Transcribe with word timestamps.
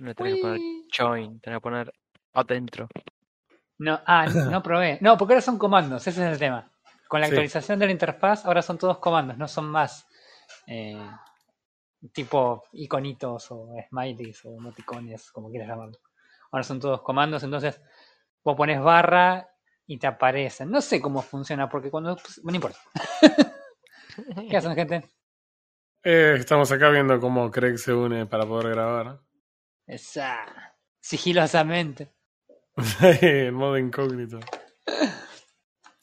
No 0.00 0.14
tenés 0.14 0.34
que 0.34 0.40
poner 0.40 0.60
join, 0.96 1.40
tenés 1.40 1.58
que 1.58 1.62
poner 1.62 1.92
adentro. 2.32 2.88
No, 3.78 4.00
ah, 4.06 4.26
no 4.26 4.62
probé. 4.62 4.98
No, 5.00 5.16
porque 5.16 5.34
ahora 5.34 5.42
son 5.42 5.58
comandos, 5.58 6.06
ese 6.06 6.24
es 6.24 6.32
el 6.32 6.38
tema. 6.38 6.70
Con 7.08 7.20
la 7.20 7.26
Sí. 7.26 7.32
actualización 7.32 7.78
de 7.78 7.86
la 7.86 7.92
interfaz, 7.92 8.44
ahora 8.46 8.62
son 8.62 8.78
todos 8.78 8.98
comandos, 8.98 9.36
no 9.36 9.46
son 9.48 9.66
más 9.66 10.06
eh, 10.66 10.98
tipo 12.12 12.64
iconitos 12.72 13.50
o 13.50 13.68
smileys 13.88 14.44
o 14.44 14.56
emoticones, 14.56 15.30
como 15.30 15.50
quieras 15.50 15.68
llamarlo. 15.68 15.98
Ahora 16.50 16.62
son 16.62 16.80
todos 16.80 17.02
comandos, 17.02 17.42
entonces 17.42 17.80
vos 18.42 18.56
pones 18.56 18.80
barra 18.82 19.48
y 19.86 19.98
te 19.98 20.06
aparecen. 20.06 20.70
No 20.70 20.80
sé 20.80 21.00
cómo 21.00 21.20
funciona, 21.22 21.68
porque 21.68 21.90
cuando. 21.90 22.16
pues, 22.16 22.40
no 22.44 22.54
importa. 22.54 22.78
¿Qué 24.50 24.56
hacen, 24.56 24.74
gente? 24.74 25.08
Eh, 26.02 26.36
estamos 26.38 26.70
acá 26.70 26.90
viendo 26.90 27.18
cómo 27.18 27.50
Craig 27.50 27.78
se 27.78 27.92
une 27.92 28.26
para 28.26 28.46
poder 28.46 28.74
grabar. 28.74 29.20
Esa. 29.86 30.46
Sigilosamente. 31.00 32.12
en 33.10 33.54
modo 33.54 33.78
incógnito. 33.78 34.40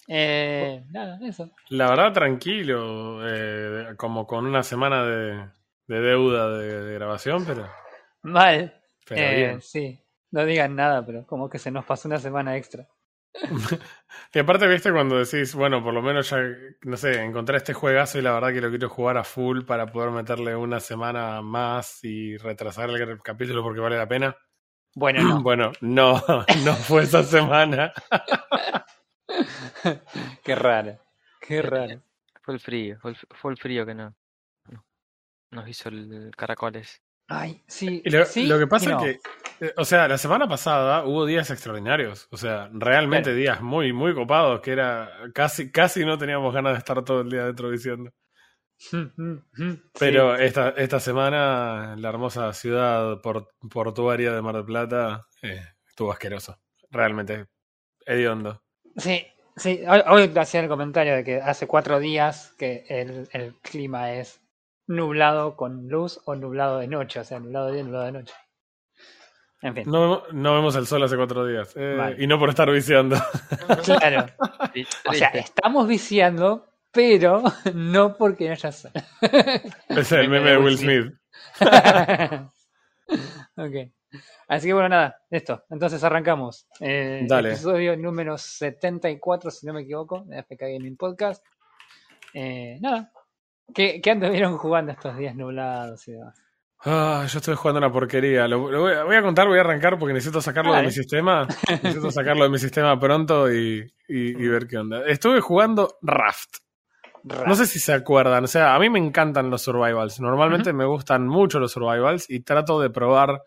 Eh, 0.08 0.84
nada, 0.90 1.20
eso. 1.22 1.50
La 1.70 1.90
verdad, 1.90 2.14
tranquilo. 2.14 3.22
eh, 3.28 3.96
como 3.98 4.26
con 4.28 4.46
una 4.46 4.64
semana 4.64 5.04
de, 5.06 5.50
de 5.88 6.02
deuda 6.02 6.50
de, 6.58 6.84
de 6.84 6.94
grabación, 6.96 7.46
pero, 7.46 7.70
Mal. 8.24 8.82
pero 9.08 9.22
Eh, 9.22 9.36
bien. 9.36 9.62
sí. 9.62 10.00
No 10.32 10.46
digan 10.46 10.76
nada, 10.76 11.06
pero 11.06 11.26
como 11.28 11.50
que 11.50 11.60
se 11.60 11.72
nos 11.72 11.86
pasó 11.86 12.08
una 12.08 12.20
semana 12.20 12.56
extra. 12.58 12.88
Y 14.34 14.40
aparte, 14.40 14.68
viste, 14.68 14.92
cuando 14.92 15.18
decís, 15.18 15.56
bueno, 15.56 15.84
por 15.84 15.94
lo 15.94 16.02
menos 16.02 16.30
ya, 16.30 16.38
no 16.84 16.98
sé, 16.98 17.22
encontré 17.24 17.58
este 17.58 17.74
juegazo 17.74 18.20
y 18.20 18.22
la 18.22 18.34
verdad 18.34 18.54
que 18.54 18.62
lo 18.62 18.70
quiero 18.70 18.90
jugar 18.90 19.18
a 19.18 19.24
full 19.24 19.64
para 19.66 19.88
poder 19.88 20.12
meterle 20.12 20.56
una 20.56 20.80
semana 20.80 21.42
más 21.42 22.04
y 22.04 22.38
retrasar 22.38 22.90
el 22.90 23.22
capítulo 23.22 23.64
porque 23.64 23.80
vale 23.80 23.98
la 23.98 24.08
pena. 24.08 24.36
Bueno, 24.96 25.22
no. 25.24 25.42
Bueno, 25.44 25.72
no, 25.82 26.24
no 26.66 26.74
fue 26.76 27.04
esa 27.04 27.24
semana. 27.24 27.94
Qué 30.44 30.56
raro. 30.56 31.00
Qué 31.40 31.62
raro. 31.62 32.02
Fue 32.42 32.54
el 32.56 32.60
frío, 32.60 32.98
fue 33.00 33.12
el, 33.12 33.18
fue 33.36 33.52
el 33.52 33.58
frío 33.58 33.86
que 33.86 33.94
no, 33.96 34.16
no- 34.70 34.86
nos 35.52 35.70
hizo 35.70 35.90
el 35.90 36.32
caracoles. 36.38 37.02
Ay, 37.34 37.62
sí. 37.68 38.02
Lo, 38.06 38.26
sí 38.26 38.46
lo 38.48 38.60
que 38.60 38.68
pasa 38.68 38.90
no. 38.92 39.06
es 39.06 39.20
que, 39.60 39.66
eh, 39.68 39.74
o 39.78 39.86
sea, 39.86 40.08
la 40.08 40.18
semana 40.18 40.48
pasada 40.48 41.06
hubo 41.06 41.26
días 41.26 41.50
extraordinarios. 41.50 42.28
O 42.32 42.38
sea, 42.38 42.70
realmente 42.74 43.30
Claro. 43.30 43.38
días 43.38 43.62
muy, 43.62 43.94
muy 43.94 44.14
copados, 44.14 44.60
que 44.62 44.72
era 44.72 45.10
casi, 45.34 45.72
casi 45.72 46.04
no 46.06 46.18
teníamos 46.18 46.54
ganas 46.54 46.74
de 46.74 46.80
estar 46.80 47.04
todo 47.04 47.22
el 47.22 47.30
día 47.30 47.46
dentro 47.46 47.70
diciendo. 47.72 48.12
Pero 50.00 50.36
esta, 50.36 50.70
esta 50.70 51.00
semana 51.00 51.96
la 51.98 52.10
hermosa 52.10 52.52
ciudad 52.54 53.22
por- 53.22 53.50
portuaria 53.70 54.34
de 54.34 54.42
Mar 54.42 54.56
del 54.56 54.66
Plata 54.66 55.28
eh, 55.42 55.62
estuvo 55.88 56.12
asqueroso. 56.12 56.58
Realmente 56.90 57.46
hediondo. 58.06 58.64
Sí, 58.98 59.26
sí. 59.56 59.82
Hoy, 59.88 60.02
hoy 60.08 60.34
hacía 60.36 60.62
el 60.62 60.68
comentario 60.68 61.16
de 61.16 61.24
que 61.24 61.36
hace 61.38 61.68
cuatro 61.68 62.00
días 62.00 62.54
que 62.58 62.84
el, 62.90 63.30
el 63.32 63.54
clima 63.62 64.14
es 64.14 64.41
nublado 64.92 65.56
con 65.56 65.88
luz 65.88 66.20
o 66.26 66.36
nublado 66.36 66.80
de 66.80 66.88
noche, 66.88 67.20
o 67.20 67.24
sea, 67.24 67.40
nublado 67.40 67.68
de 67.68 67.74
día, 67.74 67.84
nublado 67.84 68.06
de 68.06 68.12
noche. 68.12 68.34
En 69.64 69.76
fin, 69.76 69.84
No, 69.88 70.02
vemos- 70.02 70.24
no 70.34 70.56
vemos 70.56 70.76
el 70.76 70.88
sol 70.88 71.04
hace 71.04 71.16
cuatro 71.18 71.46
días. 71.46 71.72
eh, 71.76 71.96
Vale. 71.98 72.16
Y 72.24 72.28
no 72.28 72.40
por 72.40 72.50
estar 72.50 72.70
viciando. 72.72 73.16
claro. 73.86 74.26
O 75.08 75.14
sea, 75.14 75.28
estamos 75.30 75.88
viciando, 75.88 76.68
pero 76.92 77.44
no 77.76 78.18
porque 78.18 78.48
no 78.48 78.54
haya 78.54 78.72
sol. 78.72 78.92
es 79.90 80.12
el 80.12 80.30
meme 80.30 80.50
de 80.52 80.58
Will 80.58 80.78
Smith. 80.78 81.14
ok. 83.56 83.92
Así 84.48 84.68
que 84.68 84.74
bueno, 84.74 84.90
nada, 84.90 85.16
esto. 85.30 85.64
Entonces 85.70 86.04
arrancamos. 86.04 86.68
Eh, 86.80 87.26
Dale. 87.28 87.50
Episodio 87.50 87.96
número 87.96 88.38
74, 88.38 89.52
si 89.52 89.66
no 89.66 89.74
me 89.74 89.82
equivoco, 89.84 90.24
de 90.26 90.40
AFK 90.40 90.60
Gaming 90.60 90.98
Podcast. 90.98 91.46
Eh, 92.34 92.78
nada. 92.82 93.12
¿Qué, 93.74 94.02
¿Qué 94.02 94.12
anduvieron 94.12 94.58
jugando 94.58 94.92
estos 94.92 95.18
días 95.18 95.36
nublados 95.36 96.08
y 96.08 96.14
demás? 96.14 96.42
Ah, 96.84 97.26
yo 97.30 97.38
estoy 97.38 97.56
jugando 97.56 97.78
una 97.78 97.92
porquería. 97.92 98.48
Lo, 98.48 98.72
lo 98.72 98.82
voy, 98.82 98.94
a, 98.94 99.04
voy 99.04 99.16
a 99.16 99.22
contar, 99.22 99.48
voy 99.48 99.58
a 99.60 99.62
arrancar 99.62 100.00
porque 100.00 100.14
necesito 100.14 100.42
sacarlo 100.42 100.72
de 100.74 100.82
mi 100.88 100.92
sistema. 100.92 101.48
Necesito 101.70 102.10
sacarlo 102.12 102.44
de 102.44 102.50
mi 102.50 102.58
sistema 102.58 103.00
pronto 103.00 103.52
y, 103.54 103.82
y- 104.08 104.30
y 104.44 104.48
ver 104.48 104.68
qué 104.68 104.78
onda. 104.80 105.06
Estuve 105.06 105.42
jugando 105.42 105.98
Raft. 106.02 106.56
No 107.24 107.54
sé 107.54 107.68
si 107.68 107.78
se 107.78 107.94
acuerdan. 107.94 108.46
O 108.46 108.48
sea, 108.48 108.74
a 108.74 108.80
mí 108.80 108.90
me 108.90 108.98
encantan 108.98 109.52
los 109.52 109.62
survivals. 109.62 110.20
Normalmente 110.20 110.74
me 110.74 110.86
gustan 110.86 111.28
mucho 111.28 111.60
los 111.60 111.72
survivals 111.72 112.28
y 112.28 112.40
trato 112.40 112.80
de 112.82 112.90
probar 112.90 113.44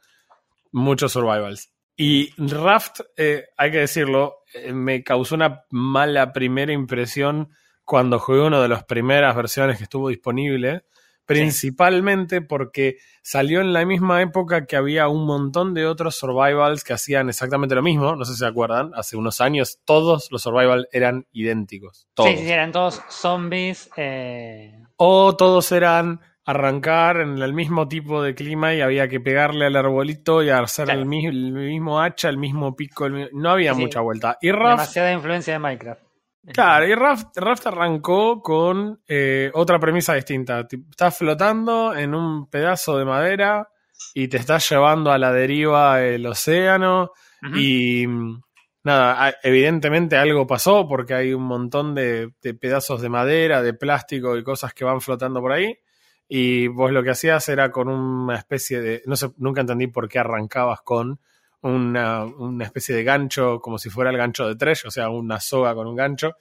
muchos 0.70 1.10
survivals. 1.12 1.72
Y 1.96 2.30
Raft, 2.38 3.00
eh, 3.16 3.46
hay 3.56 3.70
que 3.72 3.78
decirlo, 3.78 4.36
eh, 4.54 4.72
me 4.72 5.02
causó 5.02 5.34
una 5.34 5.64
mala 5.70 6.32
primera 6.32 6.72
impresión 6.72 7.50
cuando 7.84 8.18
jugué 8.18 8.40
una 8.40 8.60
de 8.62 8.68
las 8.68 8.84
primeras 8.84 9.34
versiones 9.36 9.78
que 9.78 9.84
estuvo 9.84 10.08
disponible. 10.08 10.84
Principalmente 11.26 12.42
porque 12.42 12.96
salió 13.22 13.60
en 13.62 13.72
la 13.72 13.84
misma 13.86 14.20
época 14.22 14.66
que 14.66 14.76
había 14.76 15.08
un 15.08 15.24
montón 15.26 15.72
de 15.74 15.86
otros 15.86 16.16
survivals 16.16 16.84
que 16.84 16.92
hacían 16.92 17.28
exactamente 17.28 17.74
lo 17.74 17.82
mismo. 17.82 18.14
No 18.14 18.24
sé 18.24 18.32
si 18.32 18.38
se 18.40 18.46
acuerdan. 18.46 18.90
Hace 18.94 19.16
unos 19.16 19.40
años 19.40 19.78
todos 19.84 20.30
los 20.30 20.42
survivals 20.42 20.86
eran 20.92 21.26
idénticos. 21.32 22.06
Todos. 22.14 22.30
Sí, 22.30 22.36
sí, 22.38 22.50
eran 22.50 22.72
todos 22.72 23.02
zombies. 23.08 23.88
eh, 23.96 24.74
O 24.96 25.34
todos 25.36 25.72
eran 25.72 26.20
arrancar 26.46 27.16
en 27.20 27.38
el 27.38 27.54
mismo 27.54 27.88
tipo 27.88 28.22
de 28.22 28.34
clima 28.34 28.74
y 28.74 28.82
había 28.82 29.08
que 29.08 29.18
pegarle 29.18 29.64
al 29.64 29.76
arbolito 29.76 30.42
y 30.42 30.50
hacer 30.50 30.84
Claro. 30.84 31.00
el, 31.00 31.06
mi- 31.06 31.26
el 31.26 31.52
mismo 31.52 32.00
hacha, 32.02 32.28
el 32.28 32.36
mismo 32.36 32.76
pico. 32.76 33.06
el 33.06 33.12
mi- 33.12 33.28
No 33.32 33.50
había 33.50 33.72
Sí, 33.74 33.80
mucha 33.80 34.00
vuelta. 34.02 34.36
Y 34.42 34.48
demasiada 34.48 35.10
influencia 35.12 35.54
de 35.54 35.58
Minecraft. 35.58 36.02
Claro, 36.52 36.86
y 36.86 36.94
Raft, 36.94 37.36
Raft 37.36 37.66
arrancó 37.66 38.40
con 38.42 39.00
eh, 39.08 39.50
otra 39.54 39.78
premisa 39.78 40.14
distinta. 40.14 40.66
Ti- 40.66 40.84
Estás 40.90 41.16
flotando 41.18 41.94
en 41.94 42.14
un 42.14 42.48
pedazo 42.50 42.98
de 42.98 43.04
madera 43.04 43.68
y 44.14 44.28
te 44.28 44.36
estás 44.36 44.68
llevando 44.68 45.10
a 45.12 45.18
la 45.18 45.32
deriva 45.32 46.02
el 46.02 46.26
océano. 46.26 47.10
Y 47.56 48.06
mm, 48.06 48.40
nada, 48.84 49.34
evidentemente 49.42 50.16
algo 50.16 50.46
pasó 50.46 50.86
porque 50.88 51.14
hay 51.14 51.32
un 51.34 51.44
montón 51.44 51.94
de, 51.94 52.32
de 52.42 52.54
pedazos 52.54 53.00
de 53.02 53.08
madera, 53.08 53.62
de 53.62 53.74
plástico 53.74 54.36
y 54.36 54.42
cosas 54.44 54.72
que 54.74 54.84
van 54.84 55.00
flotando 55.00 55.40
por 55.40 55.52
ahí. 55.52 55.76
Y 56.28 56.68
vos 56.68 56.90
lo 56.90 57.02
que 57.02 57.10
hacías 57.10 57.46
era 57.50 57.70
con 57.70 57.88
una 57.88 58.36
especie 58.36 58.80
de. 58.80 59.02
No 59.06 59.14
sé, 59.14 59.28
nunca 59.36 59.60
entendí 59.60 59.88
por 59.88 60.08
qué 60.08 60.18
arrancabas 60.18 60.80
con 60.82 61.20
una, 61.64 62.24
una 62.24 62.64
especie 62.64 62.94
de 62.94 63.04
gancho, 63.04 63.60
como 63.60 63.78
si 63.78 63.90
fuera 63.90 64.10
el 64.10 64.16
gancho 64.16 64.46
de 64.48 64.54
Tresh, 64.56 64.86
o 64.86 64.90
sea, 64.90 65.08
una 65.10 65.40
soga 65.40 65.74
con 65.74 65.86
un 65.86 65.96
gancho, 65.96 66.36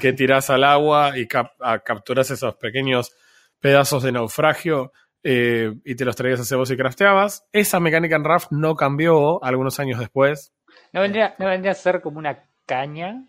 que 0.00 0.12
tirás 0.12 0.50
al 0.50 0.64
agua 0.64 1.16
y 1.18 1.26
cap- 1.26 1.52
capturás 1.84 2.30
esos 2.30 2.54
pequeños 2.56 3.14
pedazos 3.60 4.02
de 4.02 4.12
naufragio 4.12 4.92
eh, 5.22 5.72
y 5.84 5.94
te 5.94 6.04
los 6.04 6.16
traías 6.16 6.40
hacia 6.40 6.56
vos 6.56 6.70
y 6.70 6.76
crafteabas. 6.76 7.44
Esa 7.52 7.78
mecánica 7.80 8.16
en 8.16 8.24
Raft 8.24 8.48
no 8.50 8.74
cambió 8.74 9.42
algunos 9.44 9.78
años 9.78 9.98
después. 10.00 10.52
¿No 10.92 11.00
vendría, 11.00 11.34
¿No 11.38 11.46
vendría 11.46 11.72
a 11.72 11.76
ser 11.76 12.00
como 12.00 12.18
una 12.18 12.44
caña? 12.66 13.24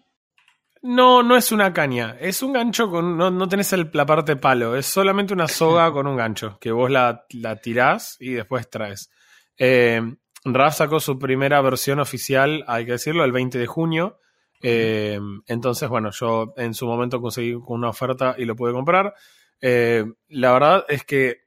No, 0.82 1.24
no 1.24 1.38
es 1.38 1.52
una 1.52 1.72
caña. 1.72 2.18
Es 2.20 2.42
un 2.44 2.52
gancho 2.54 2.90
con. 2.90 3.18
No, 3.18 3.32
no 3.32 3.48
tenés 3.48 3.72
el- 3.74 3.90
la 3.94 4.06
parte 4.06 4.36
palo. 4.36 4.76
Es 4.76 4.86
solamente 4.86 5.34
una 5.34 5.48
soga 5.48 5.92
con 5.94 6.08
un 6.08 6.18
gancho. 6.18 6.58
Que 6.60 6.72
vos 6.72 6.90
la, 6.92 7.26
la 7.32 7.56
tirás 7.58 8.18
y 8.20 8.32
después 8.34 8.70
traes. 8.70 9.10
Eh, 9.58 10.02
Raf 10.46 10.76
sacó 10.76 11.00
su 11.00 11.18
primera 11.18 11.62
versión 11.62 12.00
oficial, 12.00 12.64
hay 12.68 12.86
que 12.86 12.94
decirlo, 12.94 13.24
el 13.24 13.32
20 13.32 13.58
de 13.58 13.68
junio. 13.68 14.20
Eh, 14.62 15.20
entonces, 15.48 15.90
bueno, 15.90 16.12
yo 16.12 16.54
en 16.58 16.74
su 16.74 16.86
momento 16.86 17.22
conseguí 17.22 17.54
una 17.54 17.90
oferta 17.90 18.36
y 18.38 18.46
lo 18.46 18.56
pude 18.56 18.74
comprar. 18.74 19.14
Eh, 19.62 20.06
la 20.30 20.54
verdad 20.54 20.86
es 20.90 21.04
que 21.06 21.44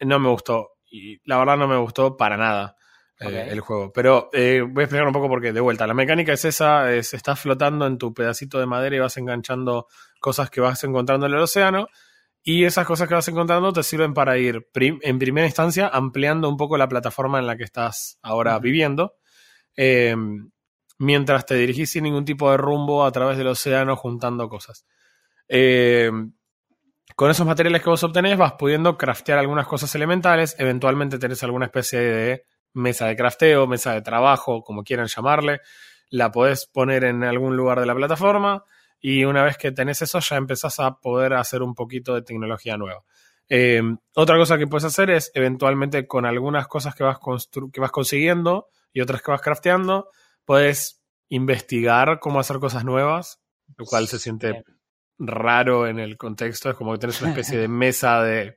no 0.00 0.18
me 0.18 0.28
gustó. 0.28 0.72
Y 0.90 1.20
la 1.24 1.38
verdad 1.38 1.56
no 1.56 1.68
me 1.68 1.78
gustó 1.78 2.16
para 2.16 2.36
nada 2.36 2.76
eh, 3.18 3.48
el 3.50 3.60
juego. 3.60 3.92
Pero 3.92 4.28
voy 4.32 4.42
a 4.42 4.84
explicar 4.84 5.06
un 5.06 5.12
poco 5.12 5.28
por 5.28 5.40
qué. 5.40 5.52
De 5.52 5.60
vuelta, 5.60 5.86
la 5.86 5.94
mecánica 5.94 6.34
es 6.34 6.44
esa, 6.44 6.92
es, 6.92 7.14
estás 7.14 7.40
flotando 7.40 7.86
en 7.86 7.96
tu 7.96 8.12
pedacito 8.12 8.58
de 8.58 8.66
madera 8.66 8.96
y 8.96 8.98
vas 8.98 9.16
enganchando 9.16 9.86
cosas 10.20 10.50
que 10.50 10.60
vas 10.60 10.84
encontrando 10.84 11.26
en 11.26 11.32
el 11.32 11.38
océano. 11.38 11.88
Y 12.44 12.64
esas 12.64 12.86
cosas 12.86 13.08
que 13.08 13.14
vas 13.14 13.28
encontrando 13.28 13.72
te 13.72 13.82
sirven 13.82 14.14
para 14.14 14.36
ir, 14.38 14.68
prim- 14.72 14.98
en 15.02 15.18
primera 15.18 15.46
instancia, 15.46 15.88
ampliando 15.88 16.48
un 16.48 16.56
poco 16.56 16.76
la 16.76 16.88
plataforma 16.88 17.38
en 17.38 17.46
la 17.46 17.56
que 17.56 17.64
estás 17.64 18.18
ahora 18.22 18.58
viviendo. 18.58 19.14
eh, 19.76 20.16
mientras 20.98 21.46
te 21.46 21.54
dirigís 21.56 21.90
sin 21.92 22.04
ningún 22.04 22.24
tipo 22.24 22.50
de 22.50 22.56
rumbo 22.58 23.04
a 23.04 23.12
través 23.12 23.38
del 23.38 23.48
océano 23.48 23.96
juntando 23.96 24.48
cosas. 24.48 24.86
Eh, 25.48 26.10
con 27.16 27.30
esos 27.30 27.46
materiales 27.46 27.82
que 27.82 27.90
vos 27.90 28.02
obtenés 28.04 28.38
vas 28.38 28.54
pudiendo 28.54 28.96
craftear 28.96 29.38
algunas 29.38 29.66
cosas 29.66 29.94
elementales, 29.94 30.56
eventualmente 30.58 31.18
tenés 31.18 31.42
alguna 31.42 31.66
especie 31.66 31.98
de 32.00 32.44
mesa 32.74 33.06
de 33.06 33.16
crafteo, 33.16 33.66
mesa 33.66 33.92
de 33.92 34.02
trabajo, 34.02 34.62
como 34.62 34.82
quieran 34.82 35.06
llamarle, 35.08 35.60
la 36.08 36.30
podés 36.30 36.66
poner 36.66 37.04
en 37.04 37.22
algún 37.24 37.56
lugar 37.56 37.80
de 37.80 37.86
la 37.86 37.94
plataforma 37.94 38.64
y 39.04 39.24
una 39.24 39.42
vez 39.42 39.58
que 39.58 39.72
tenés 39.72 40.00
eso 40.00 40.20
ya 40.20 40.36
empezás 40.36 40.78
a 40.78 40.98
poder 41.00 41.34
hacer 41.34 41.60
un 41.60 41.74
poquito 41.74 42.14
de 42.14 42.22
tecnología 42.22 42.76
nueva. 42.76 43.02
Eh, 43.48 43.82
otra 44.14 44.36
cosa 44.38 44.56
que 44.56 44.68
puedes 44.68 44.84
hacer 44.84 45.10
es 45.10 45.32
eventualmente 45.34 46.06
con 46.06 46.24
algunas 46.24 46.68
cosas 46.68 46.94
que 46.94 47.02
vas, 47.02 47.18
que 47.72 47.80
vas 47.80 47.90
consiguiendo 47.90 48.68
y 48.92 49.00
otras 49.00 49.20
que 49.20 49.32
vas 49.32 49.42
crafteando, 49.42 50.08
puedes 50.44 51.02
investigar 51.28 52.20
cómo 52.20 52.38
hacer 52.38 52.60
cosas 52.60 52.84
nuevas, 52.84 53.40
lo 53.76 53.84
cual 53.86 54.06
se 54.06 54.20
siente 54.20 54.64
raro 55.18 55.88
en 55.88 55.98
el 55.98 56.16
contexto. 56.16 56.70
Es 56.70 56.76
como 56.76 56.92
que 56.92 56.98
tienes 56.98 57.20
una 57.20 57.30
especie 57.30 57.58
de 57.58 57.68
mesa 57.68 58.22
de 58.22 58.56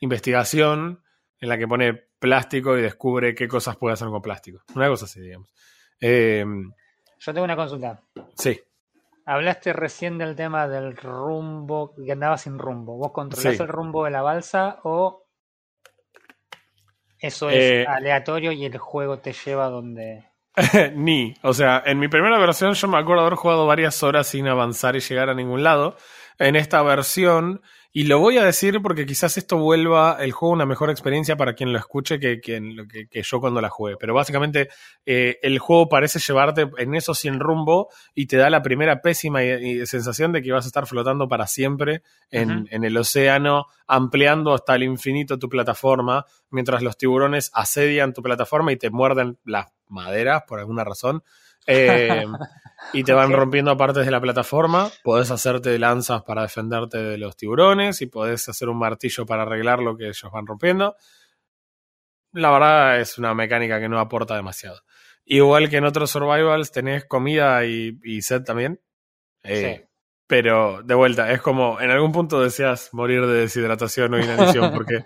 investigación 0.00 1.02
en 1.40 1.48
la 1.48 1.56
que 1.56 1.66
pone 1.66 1.94
plástico 2.18 2.76
y 2.76 2.82
descubre 2.82 3.34
qué 3.34 3.48
cosas 3.48 3.76
puede 3.76 3.94
hacer 3.94 4.08
con 4.08 4.20
plástico. 4.20 4.62
Una 4.74 4.88
cosa 4.88 5.06
así, 5.06 5.20
digamos. 5.20 5.48
Eh, 5.98 6.44
Yo 7.18 7.32
tengo 7.32 7.44
una 7.44 7.56
consulta. 7.56 8.02
Sí. 8.36 8.60
Hablaste 9.30 9.72
recién 9.72 10.18
del 10.18 10.34
tema 10.34 10.66
del 10.66 10.96
rumbo, 10.96 11.94
que 11.94 12.10
andaba 12.10 12.36
sin 12.36 12.58
rumbo. 12.58 12.96
¿Vos 12.96 13.12
controlás 13.12 13.60
el 13.60 13.68
rumbo 13.68 14.04
de 14.04 14.10
la 14.10 14.22
balsa 14.22 14.80
o 14.82 15.28
eso 17.16 17.48
es 17.48 17.56
eh, 17.56 17.86
aleatorio 17.86 18.50
y 18.50 18.64
el 18.64 18.76
juego 18.76 19.20
te 19.20 19.32
lleva 19.32 19.68
donde... 19.68 20.24
Ni, 20.96 21.32
o 21.42 21.54
sea, 21.54 21.80
en 21.86 22.00
mi 22.00 22.08
primera 22.08 22.40
versión 22.40 22.72
yo 22.72 22.88
me 22.88 22.98
acuerdo 22.98 23.22
haber 23.22 23.36
jugado 23.36 23.68
varias 23.68 24.02
horas 24.02 24.26
sin 24.26 24.48
avanzar 24.48 24.96
y 24.96 25.00
llegar 25.00 25.30
a 25.30 25.34
ningún 25.34 25.62
lado. 25.62 25.96
En 26.40 26.56
esta 26.56 26.82
versión 26.82 27.62
y 27.92 28.04
lo 28.04 28.20
voy 28.20 28.38
a 28.38 28.44
decir 28.44 28.80
porque 28.80 29.04
quizás 29.04 29.36
esto 29.36 29.58
vuelva 29.58 30.18
el 30.20 30.30
juego 30.30 30.54
una 30.54 30.64
mejor 30.64 30.90
experiencia 30.90 31.36
para 31.36 31.54
quien 31.54 31.72
lo 31.72 31.78
escuche 31.78 32.20
que, 32.20 32.40
que, 32.40 33.08
que 33.10 33.22
yo 33.22 33.40
cuando 33.40 33.60
la 33.60 33.68
juegue. 33.68 33.96
Pero 33.98 34.14
básicamente 34.14 34.68
eh, 35.04 35.38
el 35.42 35.58
juego 35.58 35.88
parece 35.88 36.20
llevarte 36.20 36.70
en 36.78 36.94
eso 36.94 37.14
sin 37.14 37.40
rumbo 37.40 37.88
y 38.14 38.26
te 38.26 38.36
da 38.36 38.48
la 38.48 38.62
primera 38.62 39.02
pésima 39.02 39.40
sensación 39.86 40.30
de 40.30 40.40
que 40.40 40.52
vas 40.52 40.66
a 40.66 40.68
estar 40.68 40.86
flotando 40.86 41.26
para 41.26 41.48
siempre 41.48 42.02
en, 42.30 42.68
en, 42.70 42.84
el 42.84 42.96
océano, 42.96 43.66
ampliando 43.88 44.54
hasta 44.54 44.76
el 44.76 44.84
infinito 44.84 45.40
tu 45.40 45.48
plataforma, 45.48 46.26
mientras 46.50 46.82
los 46.82 46.96
tiburones 46.96 47.50
asedian 47.54 48.12
tu 48.12 48.22
plataforma 48.22 48.70
y 48.70 48.76
te 48.76 48.90
muerden 48.90 49.38
las 49.44 49.66
maderas 49.88 50.44
por 50.46 50.60
alguna 50.60 50.84
razón. 50.84 51.24
Eh, 51.66 52.24
y 52.92 53.04
te 53.04 53.12
van 53.12 53.32
rompiendo 53.32 53.76
partes 53.76 54.04
de 54.04 54.10
la 54.10 54.20
plataforma. 54.20 54.90
Podés 55.02 55.30
hacerte 55.30 55.78
lanzas 55.78 56.22
para 56.22 56.42
defenderte 56.42 56.98
de 56.98 57.18
los 57.18 57.36
tiburones 57.36 58.00
y 58.02 58.06
podés 58.06 58.48
hacer 58.48 58.68
un 58.68 58.78
martillo 58.78 59.26
para 59.26 59.42
arreglar 59.42 59.80
lo 59.80 59.96
que 59.96 60.08
ellos 60.08 60.30
van 60.32 60.46
rompiendo. 60.46 60.96
La 62.32 62.50
verdad 62.50 63.00
es 63.00 63.18
una 63.18 63.34
mecánica 63.34 63.80
que 63.80 63.88
no 63.88 63.98
aporta 63.98 64.36
demasiado. 64.36 64.82
Igual 65.24 65.68
que 65.68 65.76
en 65.76 65.84
otros 65.84 66.10
survivals 66.10 66.72
tenés 66.72 67.04
comida 67.04 67.64
y, 67.64 67.98
y 68.02 68.22
set 68.22 68.44
también. 68.44 68.80
Eh, 69.42 69.86
pero 70.26 70.82
de 70.82 70.94
vuelta, 70.94 71.32
es 71.32 71.42
como 71.42 71.80
en 71.80 71.90
algún 71.90 72.12
punto 72.12 72.40
deseas 72.40 72.90
morir 72.92 73.26
de 73.26 73.40
deshidratación 73.40 74.14
o 74.14 74.18
inanición 74.20 74.72
porque 74.72 75.04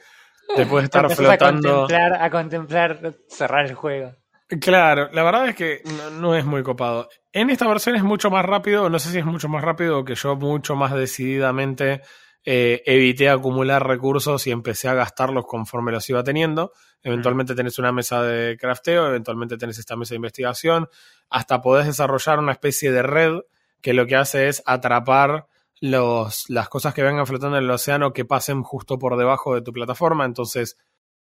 te 0.55 0.67
puedes 0.67 0.85
estar 0.89 1.11
flotando. 1.11 1.89
a 1.91 2.31
contemplar 2.31 3.15
cerrar 3.29 3.65
el 3.65 3.75
juego. 3.75 4.15
Claro, 4.49 5.09
la 5.13 5.23
verdad 5.23 5.49
es 5.49 5.57
que 5.57 5.83
no, 6.21 6.35
es 6.37 6.45
muy 6.45 6.63
copado. 6.63 7.09
En 7.33 7.49
esta 7.49 7.67
versión 7.67 7.97
es 7.97 8.03
mucho 8.03 8.31
más 8.31 8.45
rápido, 8.45 8.91
no 8.91 8.99
sé 8.99 9.11
si 9.11 9.19
es 9.19 9.25
mucho 9.25 9.49
más 9.49 9.65
rápido 9.65 10.05
que 10.05 10.15
yo 10.15 10.37
mucho 10.37 10.77
más 10.77 10.93
decididamente 10.93 12.03
eh, 12.45 12.83
evité 12.85 13.31
acumular 13.31 13.87
recursos 13.87 14.47
y 14.47 14.51
empecé 14.51 14.89
a 14.89 14.95
gastarlos 14.95 15.47
conforme 15.47 15.93
los 15.93 16.09
iba 16.11 16.23
teniendo. 16.23 16.73
Eventualmente 17.03 17.55
tenés 17.55 17.79
una 17.79 17.91
mesa 17.91 18.23
de 18.23 18.59
crafteo, 18.59 19.07
eventualmente 19.07 19.57
tenés 19.57 19.79
esta 19.79 19.97
mesa 19.97 20.11
de 20.11 20.17
investigación, 20.17 20.89
hasta 21.31 21.63
podés 21.63 21.87
desarrollar 21.87 22.39
una 22.39 22.53
especie 22.53 22.93
de 22.93 23.03
red 23.03 23.41
que 23.81 23.95
lo 23.95 24.07
que 24.07 24.17
hace 24.17 24.49
es 24.49 24.63
atrapar 24.67 25.47
los, 25.81 26.45
las 26.49 26.69
cosas 26.69 26.93
que 26.93 27.03
vengan 27.03 27.27
flotando 27.27 27.57
en 27.57 27.65
el 27.65 27.71
océano 27.71 28.13
que 28.13 28.25
pasen 28.27 28.63
justo 28.63 28.99
por 28.99 29.17
debajo 29.17 29.55
de 29.55 29.63
tu 29.63 29.73
plataforma. 29.73 30.27
Entonces, 30.27 30.77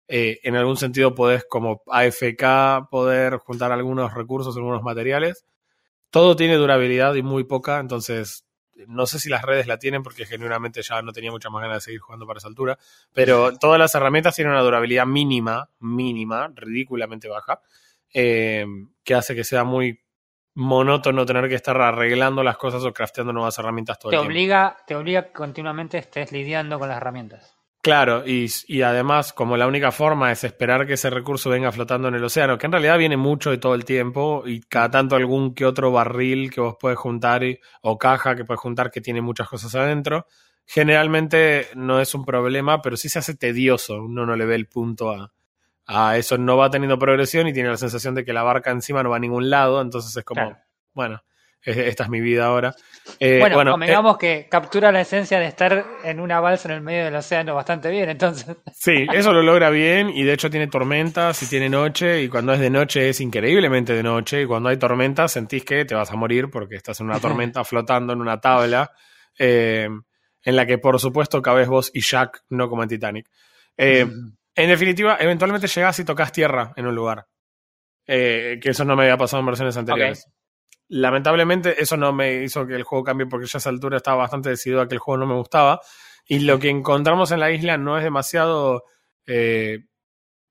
eh, 0.08 0.40
en 0.42 0.56
algún 0.56 0.76
sentido 0.76 1.14
podés 1.14 1.44
como 1.44 1.82
AFK 1.86 2.88
poder 2.90 3.38
juntar 3.38 3.72
algunos 3.72 4.12
recursos, 4.14 4.56
algunos 4.56 4.82
materiales. 4.82 5.44
Todo 6.10 6.36
tiene 6.36 6.54
durabilidad 6.54 7.14
y 7.14 7.22
muy 7.22 7.44
poca, 7.44 7.80
entonces 7.80 8.44
no 8.86 9.06
sé 9.06 9.18
si 9.18 9.28
las 9.28 9.42
redes 9.42 9.66
la 9.66 9.78
tienen 9.78 10.02
porque 10.02 10.26
genuinamente 10.26 10.82
ya 10.82 11.00
no 11.02 11.12
tenía 11.12 11.30
mucha 11.30 11.50
más 11.50 11.62
ganas 11.62 11.78
de 11.78 11.80
seguir 11.82 12.00
jugando 12.00 12.26
para 12.26 12.38
esa 12.38 12.48
altura, 12.48 12.78
pero 13.12 13.56
todas 13.58 13.78
las 13.78 13.94
herramientas 13.94 14.34
tienen 14.34 14.52
una 14.52 14.62
durabilidad 14.62 15.06
mínima, 15.06 15.68
mínima, 15.80 16.50
ridículamente 16.54 17.28
baja, 17.28 17.60
eh, 18.12 18.66
que 19.02 19.14
hace 19.14 19.34
que 19.34 19.44
sea 19.44 19.64
muy 19.64 20.00
monótono 20.54 21.26
tener 21.26 21.48
que 21.48 21.56
estar 21.56 21.80
arreglando 21.80 22.42
las 22.42 22.56
cosas 22.56 22.84
o 22.84 22.92
crafteando 22.92 23.32
nuevas 23.32 23.58
herramientas 23.58 23.98
todo 23.98 24.10
te 24.10 24.16
el 24.16 24.22
obliga. 24.22 24.76
Te 24.86 24.94
obliga 24.94 25.32
continuamente 25.32 25.98
estés 25.98 26.30
lidiando 26.30 26.78
con 26.78 26.88
las 26.88 26.98
herramientas. 26.98 27.53
Claro, 27.84 28.26
y, 28.26 28.46
y, 28.66 28.80
además, 28.80 29.34
como 29.34 29.58
la 29.58 29.66
única 29.66 29.92
forma 29.92 30.32
es 30.32 30.42
esperar 30.42 30.86
que 30.86 30.94
ese 30.94 31.10
recurso 31.10 31.50
venga 31.50 31.70
flotando 31.70 32.08
en 32.08 32.14
el 32.14 32.24
océano, 32.24 32.56
que 32.56 32.64
en 32.64 32.72
realidad 32.72 32.96
viene 32.96 33.18
mucho 33.18 33.50
de 33.50 33.58
todo 33.58 33.74
el 33.74 33.84
tiempo, 33.84 34.42
y 34.46 34.60
cada 34.60 34.90
tanto 34.90 35.16
algún 35.16 35.54
que 35.54 35.66
otro 35.66 35.92
barril 35.92 36.50
que 36.50 36.62
vos 36.62 36.76
puedes 36.80 36.98
juntar 36.98 37.42
o 37.82 37.98
caja 37.98 38.36
que 38.36 38.46
puedes 38.46 38.60
juntar 38.62 38.90
que 38.90 39.02
tiene 39.02 39.20
muchas 39.20 39.50
cosas 39.50 39.74
adentro, 39.74 40.26
generalmente 40.64 41.68
no 41.74 42.00
es 42.00 42.14
un 42.14 42.24
problema, 42.24 42.80
pero 42.80 42.96
sí 42.96 43.10
se 43.10 43.18
hace 43.18 43.34
tedioso, 43.34 44.02
uno 44.02 44.24
no 44.24 44.34
le 44.34 44.46
ve 44.46 44.54
el 44.54 44.66
punto 44.66 45.10
a, 45.10 45.34
a 45.84 46.16
eso, 46.16 46.38
no 46.38 46.56
va 46.56 46.70
teniendo 46.70 46.98
progresión 46.98 47.48
y 47.48 47.52
tiene 47.52 47.68
la 47.68 47.76
sensación 47.76 48.14
de 48.14 48.24
que 48.24 48.32
la 48.32 48.44
barca 48.44 48.70
encima 48.70 49.02
no 49.02 49.10
va 49.10 49.16
a 49.16 49.20
ningún 49.20 49.50
lado, 49.50 49.82
entonces 49.82 50.16
es 50.16 50.24
como, 50.24 50.56
bueno, 50.94 51.22
esta 51.64 52.04
es 52.04 52.10
mi 52.10 52.20
vida 52.20 52.46
ahora. 52.46 52.74
Eh, 53.18 53.38
bueno, 53.38 53.56
bueno 53.56 53.72
convengamos 53.72 54.16
eh, 54.16 54.18
que 54.20 54.48
captura 54.48 54.92
la 54.92 55.00
esencia 55.00 55.38
de 55.38 55.46
estar 55.46 55.84
en 56.04 56.20
una 56.20 56.40
balsa 56.40 56.68
en 56.68 56.74
el 56.74 56.80
medio 56.80 57.04
del 57.04 57.14
océano 57.14 57.54
bastante 57.54 57.90
bien, 57.90 58.08
entonces. 58.10 58.56
Sí, 58.72 59.06
eso 59.12 59.32
lo 59.32 59.42
logra 59.42 59.70
bien 59.70 60.10
y 60.10 60.24
de 60.24 60.32
hecho 60.32 60.50
tiene 60.50 60.66
tormentas 60.66 61.42
y 61.42 61.48
tiene 61.48 61.68
noche 61.68 62.22
y 62.22 62.28
cuando 62.28 62.52
es 62.52 62.60
de 62.60 62.70
noche 62.70 63.08
es 63.08 63.20
increíblemente 63.20 63.94
de 63.94 64.02
noche 64.02 64.42
y 64.42 64.46
cuando 64.46 64.68
hay 64.68 64.76
tormentas 64.76 65.32
sentís 65.32 65.64
que 65.64 65.84
te 65.84 65.94
vas 65.94 66.10
a 66.10 66.16
morir 66.16 66.50
porque 66.50 66.76
estás 66.76 67.00
en 67.00 67.06
una 67.06 67.20
tormenta 67.20 67.64
flotando 67.64 68.12
en 68.12 68.20
una 68.20 68.40
tabla 68.40 68.90
eh, 69.38 69.88
en 70.42 70.56
la 70.56 70.66
que 70.66 70.78
por 70.78 70.98
supuesto 71.00 71.40
cabes 71.40 71.68
vos 71.68 71.90
y 71.94 72.00
Jack, 72.00 72.42
no 72.50 72.68
como 72.68 72.82
en 72.82 72.88
Titanic. 72.88 73.28
en 73.76 74.34
definitiva, 74.54 75.16
eventualmente 75.18 75.66
llegás 75.66 75.98
y 75.98 76.04
tocas 76.04 76.32
tierra 76.32 76.72
en 76.76 76.86
un 76.86 76.94
lugar. 76.94 77.26
que 78.06 78.60
eso 78.62 78.84
no 78.84 78.96
me 78.96 79.04
había 79.04 79.16
pasado 79.16 79.40
en 79.40 79.46
versiones 79.46 79.76
anteriores. 79.76 80.26
Lamentablemente 80.88 81.80
eso 81.82 81.96
no 81.96 82.12
me 82.12 82.42
hizo 82.44 82.66
que 82.66 82.74
el 82.74 82.82
juego 82.82 83.04
cambie 83.04 83.26
porque 83.26 83.46
ya 83.46 83.56
a 83.56 83.58
esa 83.58 83.70
altura 83.70 83.96
estaba 83.96 84.18
bastante 84.18 84.50
decidido 84.50 84.80
a 84.80 84.88
que 84.88 84.94
el 84.94 85.00
juego 85.00 85.18
no 85.18 85.26
me 85.26 85.34
gustaba. 85.34 85.80
Y 86.26 86.40
lo 86.40 86.58
que 86.58 86.70
encontramos 86.70 87.30
en 87.32 87.40
la 87.40 87.50
isla 87.50 87.76
no 87.76 87.98
es 87.98 88.04
demasiado 88.04 88.84
eh, 89.26 89.84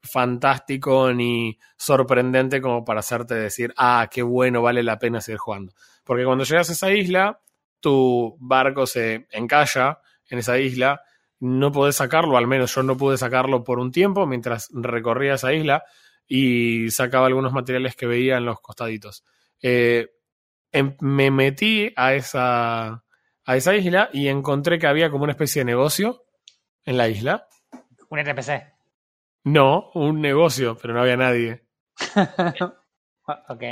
fantástico 0.02 1.14
ni 1.14 1.58
sorprendente 1.78 2.62
como 2.62 2.84
para 2.84 3.00
hacerte 3.00 3.36
decir, 3.36 3.74
ah, 3.78 4.08
qué 4.12 4.22
bueno, 4.22 4.62
vale 4.62 4.84
la 4.84 5.00
pena 5.00 5.22
seguir 5.22 5.40
jugando. 5.40 5.74
Porque 6.04 6.26
cuando 6.26 6.44
llegas 6.44 6.70
a 6.70 6.74
esa 6.74 6.92
isla, 6.92 7.40
tu 7.80 8.36
barco 8.40 8.86
se 8.86 9.28
encalla 9.32 10.00
en 10.30 10.40
esa 10.40 10.58
isla, 10.58 11.02
no 11.40 11.72
podés 11.72 11.98
sacarlo, 11.98 12.38
al 12.38 12.48
menos 12.48 12.74
yo 12.74 12.84
no 12.84 12.98
pude 12.98 13.18
sacarlo 13.18 13.64
por 13.64 13.80
un 13.80 13.92
tiempo 13.92 14.26
mientras 14.26 14.70
recorría 14.74 15.34
esa 15.36 15.54
isla 15.54 15.84
y 16.28 16.90
sacaba 16.90 17.28
algunos 17.28 17.52
materiales 17.52 17.96
que 17.96 18.08
veía 18.08 18.38
en 18.38 18.46
los 18.46 18.62
costaditos. 18.62 19.24
Eh, 19.62 20.08
Em, 20.74 20.96
me 21.02 21.30
metí 21.30 21.94
a 21.96 22.16
esa, 22.16 23.04
a 23.46 23.56
esa 23.56 23.76
isla 23.76 24.10
y 24.12 24.28
encontré 24.28 24.80
que 24.80 24.88
había 24.88 25.12
como 25.12 25.24
una 25.24 25.34
especie 25.34 25.62
de 25.62 25.66
negocio 25.66 26.26
en 26.84 26.98
la 26.98 27.08
isla. 27.08 27.48
¿Un 28.10 28.20
NPC? 28.20 28.74
No, 29.44 29.92
un 29.94 30.20
negocio, 30.20 30.76
pero 30.82 30.96
no 30.96 31.02
había 31.02 31.16
nadie. 31.16 31.64
ok. 33.50 33.64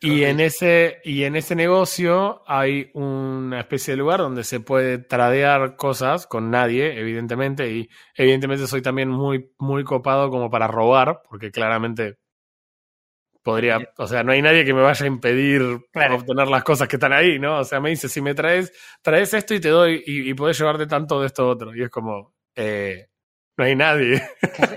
Y 0.00 0.24
en, 0.24 0.40
ese, 0.40 1.02
y 1.04 1.24
en 1.24 1.36
ese 1.36 1.54
negocio 1.54 2.42
hay 2.46 2.90
una 2.94 3.60
especie 3.60 3.92
de 3.92 3.98
lugar 3.98 4.20
donde 4.20 4.42
se 4.42 4.58
puede 4.58 4.96
tradear 4.96 5.76
cosas 5.76 6.26
con 6.26 6.50
nadie, 6.50 6.98
evidentemente, 6.98 7.70
y 7.70 7.90
evidentemente 8.16 8.66
soy 8.66 8.80
también 8.80 9.10
muy, 9.10 9.52
muy 9.58 9.84
copado 9.84 10.30
como 10.30 10.48
para 10.48 10.66
robar, 10.66 11.20
porque 11.28 11.50
claramente 11.50 12.21
podría, 13.42 13.92
o 13.98 14.06
sea, 14.06 14.22
no 14.22 14.32
hay 14.32 14.40
nadie 14.40 14.64
que 14.64 14.72
me 14.74 14.82
vaya 14.82 15.04
a 15.04 15.08
impedir 15.08 15.62
obtener 15.62 16.48
las 16.48 16.64
cosas 16.64 16.88
que 16.88 16.96
están 16.96 17.12
ahí, 17.12 17.38
¿no? 17.38 17.58
O 17.58 17.64
sea, 17.64 17.80
me 17.80 17.90
dice, 17.90 18.08
si 18.08 18.20
me 18.20 18.34
traes, 18.34 18.72
traes 19.02 19.34
esto 19.34 19.54
y 19.54 19.60
te 19.60 19.68
doy, 19.68 20.02
y, 20.06 20.30
y 20.30 20.34
podés 20.34 20.58
llevarte 20.58 20.86
tanto 20.86 21.20
de 21.20 21.26
esto 21.26 21.48
otro. 21.48 21.74
Y 21.74 21.82
es 21.82 21.90
como, 21.90 22.34
eh, 22.54 23.08
no 23.56 23.64
hay 23.64 23.76
nadie. 23.76 24.22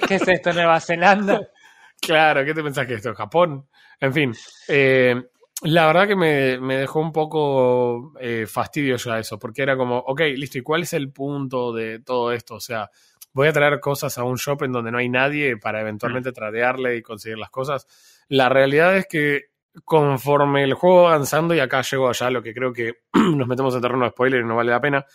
¿Qué, 0.07 0.15
es 0.15 0.27
esto, 0.27 0.53
Nueva 0.53 0.79
Zelanda? 0.79 1.39
claro, 2.01 2.43
¿qué 2.43 2.53
te 2.53 2.63
pensás 2.63 2.87
que 2.87 2.95
esto 2.95 3.11
es 3.11 3.17
Japón? 3.17 3.67
En 3.99 4.13
fin, 4.13 4.33
eh, 4.67 5.21
la 5.61 5.87
verdad 5.87 6.07
que 6.07 6.15
me, 6.15 6.59
me 6.59 6.77
dejó 6.77 6.99
un 6.99 7.11
poco 7.11 8.13
eh, 8.19 8.45
fastidio 8.47 8.97
ya 8.97 9.19
eso, 9.19 9.39
porque 9.39 9.61
era 9.61 9.77
como, 9.77 9.97
ok, 9.97 10.21
listo, 10.35 10.57
¿y 10.57 10.61
cuál 10.61 10.83
es 10.83 10.93
el 10.93 11.11
punto 11.11 11.71
de 11.71 11.99
todo 11.99 12.31
esto? 12.31 12.55
O 12.55 12.59
sea, 12.59 12.89
voy 13.31 13.47
a 13.47 13.53
traer 13.53 13.79
cosas 13.79 14.17
a 14.17 14.23
un 14.23 14.35
shop 14.35 14.63
en 14.63 14.71
donde 14.71 14.91
no 14.91 14.97
hay 14.97 15.09
nadie 15.09 15.57
para 15.57 15.81
eventualmente 15.81 16.31
mm. 16.31 16.33
tradearle 16.33 16.97
y 16.97 17.01
conseguir 17.01 17.37
las 17.37 17.49
cosas 17.49 17.85
la 18.29 18.49
realidad 18.49 18.97
es 18.97 19.07
que 19.07 19.45
conforme 19.83 20.63
el 20.63 20.73
juego 20.73 21.03
va 21.03 21.09
avanzando, 21.13 21.53
y 21.53 21.59
acá 21.59 21.81
llego 21.81 22.07
allá 22.09 22.29
lo 22.29 22.41
que 22.41 22.53
creo 22.53 22.71
que 22.73 22.93
nos 23.13 23.47
metemos 23.47 23.75
en 23.75 23.81
terreno 23.81 24.05
de 24.05 24.11
spoiler 24.11 24.41
y 24.41 24.45
no 24.45 24.55
vale 24.55 24.71
la 24.71 24.81
pena, 24.81 25.05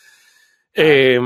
eh, 0.75 1.21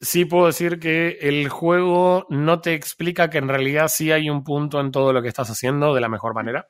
sí 0.00 0.24
puedo 0.24 0.46
decir 0.46 0.78
que 0.78 1.18
el 1.22 1.48
juego 1.48 2.26
no 2.28 2.60
te 2.60 2.74
explica 2.74 3.30
que 3.30 3.38
en 3.38 3.48
realidad 3.48 3.88
sí 3.88 4.12
hay 4.12 4.28
un 4.28 4.42
punto 4.44 4.80
en 4.80 4.90
todo 4.90 5.12
lo 5.12 5.22
que 5.22 5.28
estás 5.28 5.48
haciendo 5.50 5.94
de 5.94 6.00
la 6.00 6.08
mejor 6.08 6.34
manera. 6.34 6.68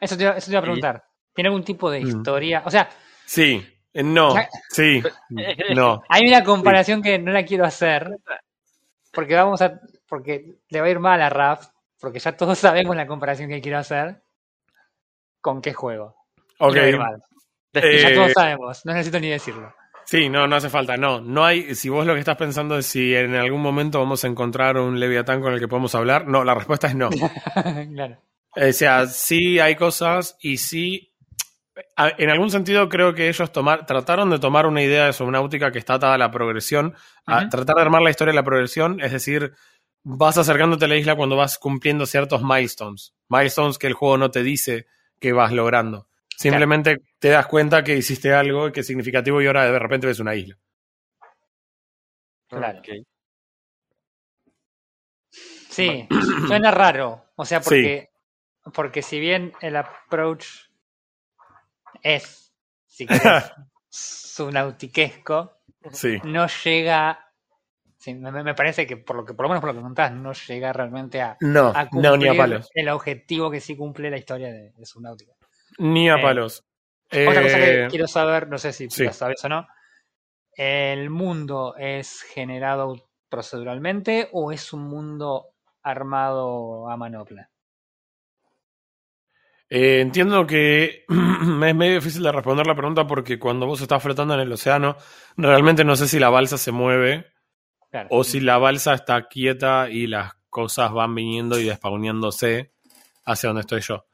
Eso 0.00 0.16
te, 0.16 0.24
iba- 0.24 0.36
eso 0.36 0.46
te 0.46 0.52
iba 0.52 0.60
a 0.60 0.62
preguntar. 0.62 1.04
¿Tiene 1.34 1.48
algún 1.48 1.64
tipo 1.64 1.90
de 1.90 2.00
Mm. 2.00 2.06
historia? 2.06 2.62
O 2.64 2.70
sea, 2.70 2.88
Sí, 3.24 3.64
eh, 3.92 4.02
no, 4.02 4.34
sí, 4.70 5.02
no. 5.74 6.02
hay 6.08 6.26
una 6.26 6.42
comparación 6.42 7.02
que 7.02 7.18
no 7.18 7.30
la 7.32 7.44
quiero 7.44 7.64
hacer. 7.64 8.08
Porque 9.12 9.34
vamos 9.34 9.60
a. 9.62 9.78
Porque 10.08 10.44
le 10.68 10.80
va 10.80 10.86
a 10.86 10.90
ir 10.90 10.98
mal 11.00 11.20
a 11.22 11.28
Raf. 11.30 11.68
Porque 12.00 12.18
ya 12.18 12.36
todos 12.36 12.58
sabemos 12.58 12.96
la 12.96 13.06
comparación 13.06 13.48
que 13.48 13.60
quiero 13.60 13.78
hacer. 13.78 14.22
¿Con 15.40 15.62
qué 15.62 15.72
juego? 15.72 16.16
Ok, 16.58 16.74
le 16.74 16.80
va 16.80 16.86
a 16.86 16.88
ir 16.90 16.98
mal. 16.98 17.22
Eh, 17.72 18.02
ya 18.02 18.14
todos 18.14 18.32
sabemos. 18.32 18.84
No 18.84 18.92
necesito 18.92 19.20
ni 19.20 19.28
decirlo. 19.28 19.72
sí, 20.04 20.28
no, 20.28 20.46
no 20.46 20.56
hace 20.56 20.68
falta, 20.68 20.96
no. 20.96 21.20
No 21.20 21.44
hay, 21.44 21.74
si 21.74 21.88
vos 21.88 22.04
lo 22.04 22.14
que 22.14 22.20
estás 22.20 22.36
pensando 22.36 22.76
es 22.76 22.86
si 22.86 23.14
en 23.14 23.34
algún 23.34 23.62
momento 23.62 23.98
vamos 23.98 24.24
a 24.24 24.26
encontrar 24.26 24.76
un 24.76 24.98
Leviatán 24.98 25.40
con 25.40 25.52
el 25.54 25.60
que 25.60 25.68
podemos 25.68 25.94
hablar, 25.94 26.26
no, 26.26 26.44
la 26.44 26.54
respuesta 26.54 26.88
es 26.88 26.94
no. 26.94 27.08
claro. 27.94 28.18
O 28.56 28.72
sea, 28.72 29.06
sí 29.06 29.60
hay 29.60 29.76
cosas 29.76 30.36
y 30.40 30.56
sí. 30.58 31.06
En 31.96 32.28
algún 32.28 32.50
sentido 32.50 32.88
creo 32.88 33.14
que 33.14 33.28
ellos 33.28 33.52
tomar, 33.52 33.86
trataron 33.86 34.28
de 34.28 34.38
tomar 34.38 34.66
una 34.66 34.82
idea 34.82 35.06
de 35.06 35.12
Subnautica 35.12 35.72
que 35.72 35.78
está 35.78 35.94
atada 35.94 36.14
a 36.14 36.18
la 36.18 36.30
progresión, 36.30 36.94
a 37.24 37.48
tratar 37.48 37.76
de 37.76 37.82
armar 37.82 38.02
la 38.02 38.10
historia 38.10 38.32
de 38.32 38.36
la 38.36 38.44
progresión, 38.44 39.00
es 39.00 39.12
decir, 39.12 39.54
vas 40.02 40.38
acercándote 40.38 40.84
a 40.84 40.88
la 40.88 40.96
isla 40.96 41.16
cuando 41.16 41.36
vas 41.36 41.58
cumpliendo 41.58 42.06
ciertos 42.06 42.42
milestones. 42.42 43.14
Milestones 43.28 43.78
que 43.78 43.86
el 43.86 43.94
juego 43.94 44.16
no 44.18 44.30
te 44.30 44.42
dice 44.42 44.86
que 45.18 45.32
vas 45.32 45.52
logrando. 45.52 46.08
Simplemente 46.36 47.02
te 47.18 47.28
das 47.28 47.46
cuenta 47.46 47.84
que 47.84 47.96
hiciste 47.96 48.32
algo 48.32 48.68
y 48.68 48.72
que 48.72 48.80
es 48.80 48.86
significativo 48.86 49.42
y 49.42 49.46
ahora 49.46 49.70
de 49.70 49.78
repente 49.78 50.06
ves 50.06 50.20
una 50.20 50.34
isla. 50.34 50.56
Claro. 52.48 52.80
Sí, 55.30 56.08
suena 56.48 56.70
raro. 56.70 57.26
O 57.36 57.44
sea, 57.44 57.60
porque, 57.60 58.10
porque 58.74 59.02
si 59.02 59.20
bien 59.20 59.52
el 59.60 59.76
approach 59.76 60.46
es, 62.02 62.52
si 62.86 63.06
querés, 63.06 63.52
subnautiquesco, 63.88 65.56
Sí. 65.92 66.18
no 66.24 66.46
llega. 66.46 67.29
Sí, 68.00 68.14
me, 68.14 68.32
me 68.32 68.54
parece 68.54 68.86
que 68.86 68.96
por 68.96 69.16
lo 69.16 69.24
que 69.24 69.34
por 69.34 69.44
lo 69.44 69.50
menos 69.50 69.60
por 69.62 69.70
lo 69.70 69.76
que 69.76 69.82
contás, 69.82 70.12
no 70.12 70.32
llega 70.32 70.72
realmente 70.72 71.20
a, 71.22 71.38
No, 71.40 71.64
a 71.72 71.88
no, 71.90 72.16
ni 72.16 72.28
a 72.28 72.34
cumplir 72.34 72.40
palos. 72.40 72.72
el 72.74 72.88
objetivo 72.88 73.50
que 73.50 73.60
sí 73.60 73.76
cumple 73.76 74.10
la 74.10 74.18
historia 74.18 74.48
de, 74.52 74.72
de 74.72 74.86
Subnautica. 74.86 75.32
Ni 75.78 76.08
a 76.08 76.18
Eh, 76.18 76.20
palos. 76.20 76.64
Otra 77.24 77.42
cosa 77.42 77.58
que 77.58 77.84
Eh, 77.84 77.88
quiero 77.88 78.06
saber, 78.08 78.48
no 78.48 78.58
sé 78.58 78.72
si 78.72 78.88
sí. 78.88 79.04
lo 79.04 79.12
sabes 79.12 79.44
o 79.44 79.48
no, 79.48 79.66
¿el 80.56 81.10
mundo 81.10 81.74
es 81.78 82.22
generado 82.22 83.10
proceduralmente 83.30 84.28
o 84.32 84.52
es 84.52 84.72
un 84.72 84.84
mundo 84.84 85.54
armado 85.82 86.88
a 86.90 86.96
manopla? 86.98 87.50
Eh, 89.68 90.00
entiendo 90.00 90.46
que 90.46 91.04
es 91.08 91.74
medio 91.74 91.94
difícil 91.94 92.22
de 92.22 92.32
responder 92.32 92.66
la 92.66 92.74
pregunta 92.74 93.06
porque 93.06 93.38
cuando 93.38 93.66
vos 93.66 93.80
estás 93.80 94.02
flotando 94.02 94.34
en 94.34 94.40
el 94.40 94.52
océano, 94.52 94.96
realmente 95.36 95.84
no 95.84 95.94
sé 95.96 96.08
si 96.08 96.18
la 96.18 96.28
balsa 96.30 96.58
se 96.58 96.72
mueve 96.72 97.26
Claro. 97.90 98.08
o 98.12 98.22
si 98.22 98.38
la 98.38 98.58
balsa 98.58 98.94
está 98.94 99.26
quieta 99.26 99.90
y 99.90 100.06
las 100.06 100.34
cosas 100.48 100.92
van 100.92 101.14
viniendo 101.14 101.58
y 101.58 101.64
despawneándose 101.64 102.72
hacia 103.24 103.48
donde 103.48 103.62
estoy 103.62 103.80
yo. 103.80 104.06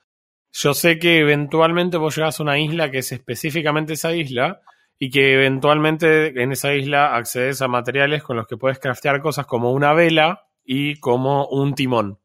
Yo 0.52 0.72
sé 0.72 0.98
que 0.98 1.18
eventualmente 1.18 1.98
vos 1.98 2.16
llegás 2.16 2.40
a 2.40 2.42
una 2.42 2.58
isla 2.58 2.90
que 2.90 2.98
es 2.98 3.12
específicamente 3.12 3.92
esa 3.92 4.14
isla 4.14 4.62
y 4.98 5.10
que 5.10 5.34
eventualmente 5.34 6.28
en 6.42 6.52
esa 6.52 6.74
isla 6.74 7.14
accedes 7.14 7.60
a 7.60 7.68
materiales 7.68 8.22
con 8.22 8.36
los 8.36 8.46
que 8.46 8.56
puedes 8.56 8.78
craftear 8.78 9.20
cosas 9.20 9.46
como 9.46 9.72
una 9.72 9.92
vela 9.92 10.48
y 10.64 10.98
como 10.98 11.46
un 11.48 11.74
timón. 11.74 12.18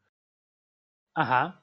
Ajá. 1.14 1.61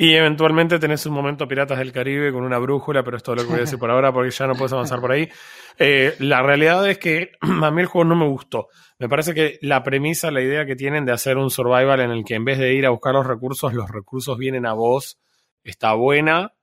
Y 0.00 0.14
eventualmente 0.14 0.78
tenés 0.78 1.04
un 1.06 1.14
momento 1.14 1.48
Piratas 1.48 1.78
del 1.78 1.90
Caribe 1.90 2.32
con 2.32 2.44
una 2.44 2.58
brújula, 2.58 3.02
pero 3.02 3.16
es 3.16 3.22
todo 3.24 3.34
lo 3.34 3.42
que 3.42 3.48
voy 3.48 3.56
a 3.56 3.60
decir 3.62 3.80
por 3.80 3.90
ahora 3.90 4.12
porque 4.12 4.30
ya 4.30 4.46
no 4.46 4.54
puedes 4.54 4.72
avanzar 4.72 5.00
por 5.00 5.10
ahí. 5.10 5.28
Eh, 5.76 6.14
la 6.20 6.40
realidad 6.40 6.88
es 6.88 6.98
que 6.98 7.32
a 7.40 7.70
mí 7.72 7.80
el 7.80 7.88
juego 7.88 8.08
no 8.08 8.14
me 8.14 8.28
gustó. 8.28 8.68
Me 9.00 9.08
parece 9.08 9.34
que 9.34 9.58
la 9.60 9.82
premisa, 9.82 10.30
la 10.30 10.40
idea 10.40 10.64
que 10.66 10.76
tienen 10.76 11.04
de 11.04 11.10
hacer 11.10 11.36
un 11.36 11.50
survival 11.50 11.98
en 11.98 12.12
el 12.12 12.24
que 12.24 12.36
en 12.36 12.44
vez 12.44 12.58
de 12.58 12.74
ir 12.74 12.86
a 12.86 12.90
buscar 12.90 13.12
los 13.12 13.26
recursos, 13.26 13.74
los 13.74 13.90
recursos 13.90 14.38
vienen 14.38 14.66
a 14.66 14.72
vos, 14.72 15.18
está 15.64 15.94
buena. 15.94 16.54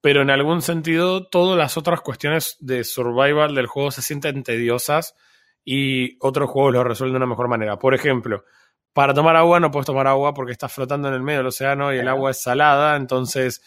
Pero 0.00 0.22
en 0.22 0.30
algún 0.30 0.60
sentido, 0.60 1.28
todas 1.28 1.56
las 1.56 1.76
otras 1.76 2.00
cuestiones 2.00 2.56
de 2.58 2.82
survival 2.82 3.54
del 3.54 3.68
juego 3.68 3.92
se 3.92 4.02
sienten 4.02 4.42
tediosas 4.42 5.14
y 5.64 6.18
otros 6.20 6.50
juegos 6.50 6.72
lo 6.72 6.82
resuelven 6.82 7.12
de 7.12 7.16
una 7.18 7.26
mejor 7.26 7.46
manera. 7.46 7.78
Por 7.78 7.94
ejemplo, 7.94 8.42
para 8.94 9.12
tomar 9.12 9.34
agua 9.36 9.60
no 9.60 9.70
puedes 9.70 9.86
tomar 9.86 10.06
agua 10.06 10.32
porque 10.32 10.52
estás 10.52 10.72
flotando 10.72 11.08
en 11.08 11.14
el 11.14 11.22
medio 11.22 11.40
del 11.40 11.48
océano 11.48 11.92
y 11.92 11.98
el 11.98 12.08
agua 12.08 12.30
es 12.30 12.40
salada, 12.40 12.96
entonces, 12.96 13.60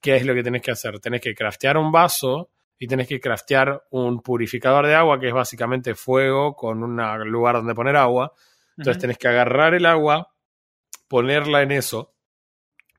¿qué 0.00 0.16
es 0.16 0.24
lo 0.24 0.34
que 0.34 0.42
tenés 0.42 0.62
que 0.62 0.70
hacer? 0.70 0.98
Tenés 0.98 1.20
que 1.20 1.34
craftear 1.34 1.76
un 1.76 1.92
vaso 1.92 2.50
y 2.78 2.86
tenés 2.86 3.06
que 3.06 3.20
craftear 3.20 3.84
un 3.90 4.22
purificador 4.22 4.86
de 4.86 4.94
agua, 4.94 5.20
que 5.20 5.28
es 5.28 5.34
básicamente 5.34 5.94
fuego 5.94 6.56
con 6.56 6.82
un 6.82 6.96
lugar 7.30 7.56
donde 7.56 7.74
poner 7.74 7.94
agua. 7.94 8.32
Entonces 8.78 8.98
tenés 8.98 9.18
que 9.18 9.28
agarrar 9.28 9.74
el 9.74 9.84
agua, 9.84 10.32
ponerla 11.06 11.60
en 11.60 11.72
eso, 11.72 12.14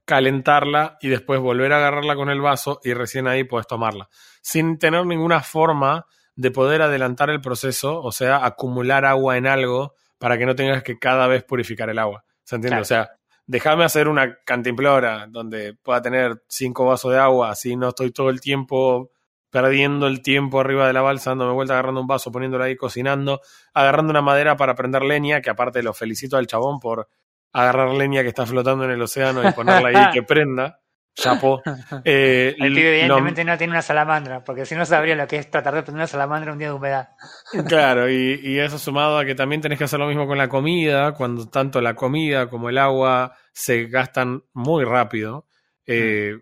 calentarla 0.05 0.99
y 1.01 1.07
después 1.07 1.39
volver 1.39 1.73
a 1.73 1.77
agarrarla 1.77 2.15
con 2.15 2.29
el 2.29 2.41
vaso 2.41 2.79
y 2.83 2.93
recién 2.93 3.27
ahí 3.27 3.43
puedes 3.43 3.65
tomarla. 3.65 4.07
Sin 4.43 4.77
tener 4.77 5.03
ninguna 5.07 5.41
forma 5.41 6.05
de 6.35 6.51
poder 6.51 6.83
adelantar 6.83 7.31
el 7.31 7.41
proceso, 7.41 7.99
o 8.03 8.11
sea, 8.11 8.45
acumular 8.45 9.03
agua 9.03 9.37
en 9.37 9.47
algo 9.47 9.95
para 10.21 10.37
que 10.37 10.45
no 10.45 10.55
tengas 10.55 10.83
que 10.83 10.99
cada 10.99 11.25
vez 11.25 11.43
purificar 11.43 11.89
el 11.89 11.97
agua. 11.97 12.23
¿Se 12.43 12.55
entiende? 12.55 12.75
Claro. 12.75 12.81
O 12.83 12.85
sea, 12.85 13.09
déjame 13.47 13.83
hacer 13.83 14.07
una 14.07 14.37
cantimplora 14.45 15.25
donde 15.27 15.73
pueda 15.73 15.99
tener 15.99 16.43
cinco 16.47 16.85
vasos 16.85 17.11
de 17.11 17.17
agua, 17.17 17.49
así 17.49 17.75
no 17.75 17.89
estoy 17.89 18.11
todo 18.11 18.29
el 18.29 18.39
tiempo 18.39 19.09
perdiendo 19.49 20.05
el 20.05 20.21
tiempo 20.21 20.59
arriba 20.59 20.85
de 20.85 20.93
la 20.93 21.01
balsa, 21.01 21.31
dándome 21.31 21.53
vuelta, 21.53 21.73
agarrando 21.73 22.01
un 22.01 22.07
vaso, 22.07 22.31
poniéndolo 22.31 22.63
ahí, 22.63 22.75
cocinando, 22.75 23.41
agarrando 23.73 24.11
una 24.11 24.21
madera 24.21 24.55
para 24.55 24.75
prender 24.75 25.01
leña, 25.01 25.41
que 25.41 25.49
aparte 25.49 25.81
lo 25.81 25.91
felicito 25.91 26.37
al 26.37 26.45
chabón 26.45 26.79
por 26.79 27.09
agarrar 27.51 27.89
leña 27.89 28.21
que 28.21 28.27
está 28.27 28.45
flotando 28.45 28.85
en 28.85 28.91
el 28.91 29.01
océano 29.01 29.41
y 29.45 29.51
ponerla 29.53 29.89
ahí 29.89 30.11
que 30.13 30.21
prenda. 30.21 30.80
Chapo. 31.13 31.61
Eh, 32.05 32.55
El 32.59 32.73
pibe 32.73 32.89
evidentemente 32.99 33.43
no 33.43 33.57
tiene 33.57 33.71
una 33.71 33.81
salamandra, 33.81 34.43
porque 34.43 34.65
si 34.65 34.75
no 34.75 34.85
sabría 34.85 35.15
lo 35.15 35.27
que 35.27 35.37
es 35.37 35.51
tratar 35.51 35.73
de 35.75 35.83
prender 35.83 35.99
una 36.01 36.07
salamandra 36.07 36.51
un 36.53 36.57
día 36.57 36.69
de 36.69 36.73
humedad. 36.73 37.09
Claro, 37.67 38.09
y, 38.09 38.39
y 38.43 38.59
eso 38.59 38.79
sumado 38.79 39.17
a 39.17 39.25
que 39.25 39.35
también 39.35 39.61
tenés 39.61 39.77
que 39.77 39.83
hacer 39.83 39.99
lo 39.99 40.07
mismo 40.07 40.25
con 40.27 40.37
la 40.37 40.47
comida, 40.49 41.13
cuando 41.13 41.47
tanto 41.49 41.81
la 41.81 41.95
comida 41.95 42.49
como 42.49 42.69
el 42.69 42.77
agua 42.77 43.35
se 43.51 43.85
gastan 43.87 44.43
muy 44.53 44.83
rápido. 44.85 45.45
Eh, 45.85 46.37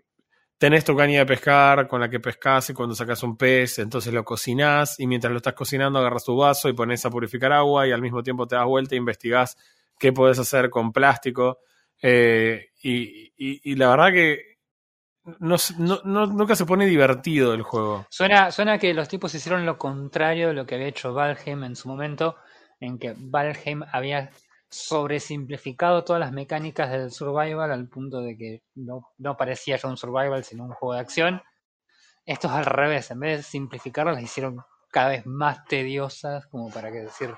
tenés 0.58 0.84
tu 0.84 0.94
caña 0.96 1.18
de 1.20 1.26
pescar 1.26 1.88
con 1.88 2.00
la 2.00 2.08
que 2.10 2.20
pescas 2.20 2.70
y 2.70 2.74
cuando 2.74 2.94
sacas 2.94 3.22
un 3.22 3.36
pez, 3.36 3.78
entonces 3.80 4.12
lo 4.12 4.24
cocinás 4.24 5.00
y 5.00 5.06
mientras 5.06 5.30
lo 5.32 5.38
estás 5.38 5.54
cocinando 5.54 5.98
agarras 5.98 6.24
tu 6.24 6.36
vaso 6.36 6.68
y 6.68 6.74
pones 6.74 7.04
a 7.06 7.10
purificar 7.10 7.52
agua 7.52 7.86
y 7.88 7.92
al 7.92 8.02
mismo 8.02 8.22
tiempo 8.22 8.46
te 8.46 8.54
das 8.56 8.66
vuelta 8.66 8.94
e 8.94 8.98
investigás 8.98 9.56
qué 9.98 10.12
podés 10.12 10.38
hacer 10.38 10.70
con 10.70 10.92
plástico. 10.92 11.58
Eh, 12.02 12.68
y, 12.82 13.32
y- 13.36 13.60
y 13.64 13.74
la 13.76 13.88
verdad 13.90 14.12
que 14.12 14.49
nunca 15.38 16.56
se 16.56 16.66
pone 16.66 16.86
divertido 16.86 17.54
el 17.54 17.62
juego. 17.62 18.06
Suena, 18.10 18.50
suena 18.50 18.78
que 18.78 18.94
los 18.94 19.08
tipos 19.08 19.34
hicieron 19.34 19.66
lo 19.66 19.78
contrario 19.78 20.48
de 20.48 20.54
lo 20.54 20.66
que 20.66 20.76
había 20.76 20.88
hecho 20.88 21.12
Valheim 21.12 21.64
en 21.64 21.76
su 21.76 21.88
momento, 21.88 22.36
en 22.80 22.98
que 22.98 23.14
Valheim 23.16 23.82
había 23.92 24.30
sobresimplificado 24.70 26.04
todas 26.04 26.20
las 26.20 26.32
mecánicas 26.32 26.90
del 26.90 27.10
survival 27.10 27.72
al 27.72 27.88
punto 27.88 28.20
de 28.20 28.36
que 28.36 28.62
no, 28.76 29.08
no 29.18 29.36
parecía 29.36 29.76
ya 29.76 29.88
un 29.88 29.96
survival 29.96 30.44
sino 30.44 30.64
un 30.64 30.72
juego 30.72 30.94
de 30.94 31.00
acción. 31.00 31.42
Esto 32.24 32.46
es 32.46 32.54
al 32.54 32.66
revés, 32.66 33.10
en 33.10 33.20
vez 33.20 33.38
de 33.38 33.42
simplificarlas 33.42 34.14
las 34.14 34.24
hicieron 34.24 34.62
cada 34.90 35.10
vez 35.10 35.26
más 35.26 35.64
tediosas 35.64 36.46
como 36.46 36.70
para 36.70 36.92
que 36.92 36.98
decir, 36.98 37.34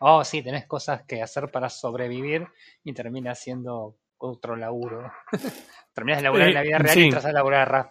oh 0.00 0.24
sí, 0.24 0.42
tenés 0.42 0.66
cosas 0.66 1.02
que 1.06 1.22
hacer 1.22 1.50
para 1.50 1.68
sobrevivir 1.68 2.48
y 2.82 2.92
termina 2.92 3.34
siendo 3.34 3.96
otro 4.18 4.56
laburo. 4.56 5.12
Terminas 5.94 6.18
de 6.18 6.24
laburar 6.24 6.48
en 6.48 6.54
la 6.54 6.62
vida 6.62 6.76
Eh, 6.76 6.78
real 6.80 6.94
sí. 6.94 7.00
y 7.00 7.04
entras 7.04 7.24
a 7.24 7.32
laburar 7.32 7.60
a 7.62 7.64
RAF. 7.64 7.86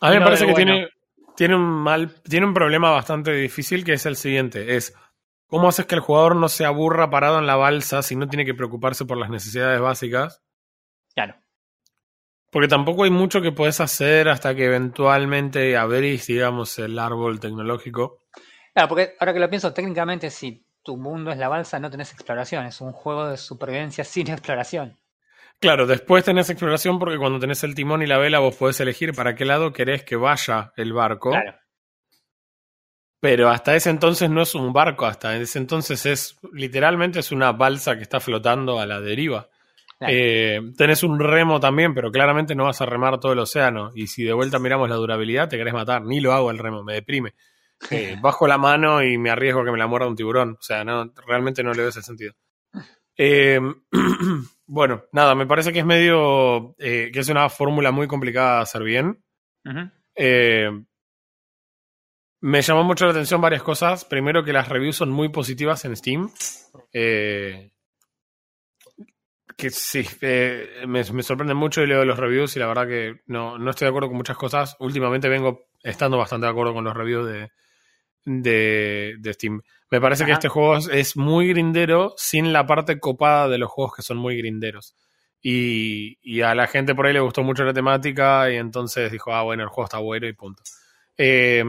A 0.00 0.10
mí 0.10 0.18
me 0.18 0.24
parece 0.24 0.46
que 0.46 0.52
bueno. 0.52 0.72
tiene, 0.72 0.88
tiene 1.36 1.54
un 1.56 1.62
mal, 1.62 2.22
tiene 2.22 2.46
un 2.46 2.54
problema 2.54 2.90
bastante 2.90 3.32
difícil 3.32 3.84
que 3.84 3.94
es 3.94 4.06
el 4.06 4.16
siguiente, 4.16 4.76
es 4.76 4.94
¿cómo 5.46 5.68
haces 5.68 5.86
que 5.86 5.94
el 5.94 6.00
jugador 6.00 6.36
no 6.36 6.48
se 6.48 6.64
aburra 6.64 7.10
parado 7.10 7.38
en 7.38 7.46
la 7.46 7.56
balsa 7.56 8.02
si 8.02 8.16
no 8.16 8.28
tiene 8.28 8.44
que 8.44 8.54
preocuparse 8.54 9.04
por 9.04 9.16
las 9.16 9.30
necesidades 9.30 9.80
básicas? 9.80 10.42
Claro. 11.14 11.36
Porque 12.50 12.68
tampoco 12.68 13.04
hay 13.04 13.10
mucho 13.10 13.40
que 13.40 13.50
puedes 13.52 13.80
hacer 13.80 14.28
hasta 14.28 14.54
que 14.54 14.66
eventualmente 14.66 15.76
abrís, 15.76 16.26
digamos, 16.28 16.78
el 16.78 16.98
árbol 16.98 17.40
tecnológico. 17.40 18.22
Claro, 18.72 18.88
porque 18.88 19.14
ahora 19.18 19.32
que 19.32 19.40
lo 19.40 19.50
pienso, 19.50 19.72
técnicamente 19.72 20.30
si 20.30 20.64
tu 20.82 20.96
mundo 20.96 21.30
es 21.30 21.38
la 21.38 21.48
balsa, 21.48 21.78
no 21.80 21.90
tenés 21.90 22.12
exploración, 22.12 22.66
es 22.66 22.80
un 22.80 22.92
juego 22.92 23.26
de 23.28 23.36
supervivencia 23.36 24.04
sin 24.04 24.28
exploración. 24.30 24.96
Claro, 25.60 25.86
después 25.86 26.24
tenés 26.24 26.50
exploración 26.50 26.98
porque 26.98 27.16
cuando 27.16 27.38
tenés 27.38 27.64
el 27.64 27.74
timón 27.74 28.02
y 28.02 28.06
la 28.06 28.18
vela 28.18 28.38
vos 28.38 28.54
podés 28.54 28.80
elegir 28.80 29.14
para 29.14 29.34
qué 29.34 29.44
lado 29.44 29.72
querés 29.72 30.02
que 30.04 30.16
vaya 30.16 30.72
el 30.76 30.92
barco. 30.92 31.30
Claro. 31.30 31.54
pero 33.20 33.48
hasta 33.48 33.74
ese 33.74 33.88
entonces 33.88 34.28
no 34.28 34.42
es 34.42 34.54
un 34.54 34.74
barco, 34.74 35.06
hasta 35.06 35.34
ese 35.36 35.58
entonces 35.58 36.04
es 36.04 36.36
literalmente 36.52 37.20
es 37.20 37.32
una 37.32 37.52
balsa 37.52 37.96
que 37.96 38.02
está 38.02 38.20
flotando 38.20 38.78
a 38.78 38.84
la 38.84 39.00
deriva. 39.00 39.48
Claro. 39.98 40.12
Eh, 40.14 40.60
tenés 40.76 41.02
un 41.02 41.18
remo 41.18 41.60
también, 41.60 41.94
pero 41.94 42.10
claramente 42.10 42.54
no 42.54 42.64
vas 42.64 42.80
a 42.82 42.86
remar 42.86 43.18
todo 43.20 43.32
el 43.32 43.38
océano. 43.38 43.92
Y 43.94 44.08
si 44.08 44.24
de 44.24 44.32
vuelta 44.34 44.58
miramos 44.58 44.88
la 44.90 44.96
durabilidad, 44.96 45.48
te 45.48 45.56
querés 45.56 45.72
matar. 45.72 46.02
Ni 46.02 46.20
lo 46.20 46.32
hago 46.32 46.50
el 46.50 46.58
remo, 46.58 46.82
me 46.84 46.94
deprime. 46.94 47.34
Eh, 47.90 48.16
bajo 48.20 48.46
la 48.46 48.56
mano 48.56 49.02
y 49.02 49.18
me 49.18 49.30
arriesgo 49.30 49.60
a 49.60 49.64
que 49.64 49.70
me 49.70 49.76
la 49.76 49.86
muerda 49.86 50.06
un 50.06 50.16
tiburón. 50.16 50.56
O 50.58 50.62
sea, 50.62 50.84
no, 50.84 51.12
realmente 51.26 51.62
no 51.62 51.72
le 51.72 51.80
veo 51.80 51.88
ese 51.88 52.02
sentido. 52.02 52.32
Eh, 53.16 53.60
bueno, 54.66 55.04
nada, 55.12 55.34
me 55.34 55.46
parece 55.46 55.72
que 55.72 55.80
es 55.80 55.84
medio. 55.86 56.74
eh, 56.78 57.10
que 57.12 57.20
es 57.20 57.28
una 57.28 57.48
fórmula 57.48 57.90
muy 57.90 58.06
complicada 58.06 58.56
de 58.56 58.62
hacer 58.62 58.82
bien. 58.82 59.22
Eh, 60.16 60.70
me 62.40 62.60
llamó 62.62 62.84
mucho 62.84 63.06
la 63.06 63.12
atención 63.12 63.40
varias 63.40 63.62
cosas. 63.62 64.04
Primero, 64.04 64.44
que 64.44 64.52
las 64.52 64.68
reviews 64.68 64.96
son 64.96 65.10
muy 65.10 65.28
positivas 65.30 65.84
en 65.84 65.96
Steam. 65.96 66.30
Eh, 66.92 67.70
que 69.56 69.70
sí, 69.70 70.04
eh, 70.20 70.82
me, 70.86 71.04
me 71.04 71.22
sorprende 71.22 71.54
mucho 71.54 71.82
y 71.82 71.86
leo 71.86 72.04
los 72.04 72.18
reviews 72.18 72.56
y 72.56 72.58
la 72.58 72.66
verdad 72.66 72.88
que 72.88 73.20
no, 73.26 73.56
no 73.56 73.70
estoy 73.70 73.86
de 73.86 73.90
acuerdo 73.90 74.08
con 74.08 74.16
muchas 74.16 74.36
cosas. 74.36 74.76
Últimamente 74.80 75.28
vengo 75.28 75.68
estando 75.82 76.18
bastante 76.18 76.46
de 76.46 76.50
acuerdo 76.50 76.74
con 76.74 76.84
los 76.84 76.94
reviews 76.94 77.26
de, 77.28 77.50
de, 78.24 79.16
de 79.18 79.32
Steam. 79.34 79.62
Me 79.90 80.00
parece 80.00 80.24
que 80.24 80.32
este 80.32 80.48
juego 80.48 80.76
es, 80.76 80.88
es 80.88 81.16
muy 81.16 81.48
grindero 81.48 82.14
sin 82.16 82.52
la 82.52 82.66
parte 82.66 82.98
copada 82.98 83.48
de 83.48 83.58
los 83.58 83.70
juegos 83.70 83.94
que 83.96 84.02
son 84.02 84.16
muy 84.18 84.36
grinderos. 84.36 84.94
Y, 85.42 86.18
y 86.22 86.40
a 86.40 86.54
la 86.54 86.66
gente 86.66 86.94
por 86.94 87.06
ahí 87.06 87.12
le 87.12 87.20
gustó 87.20 87.42
mucho 87.42 87.64
la 87.64 87.74
temática 87.74 88.50
y 88.50 88.56
entonces 88.56 89.12
dijo, 89.12 89.32
ah, 89.34 89.42
bueno, 89.42 89.62
el 89.62 89.68
juego 89.68 89.84
está 89.86 89.98
bueno 89.98 90.26
y 90.26 90.32
punto. 90.32 90.62
Eh, 91.18 91.64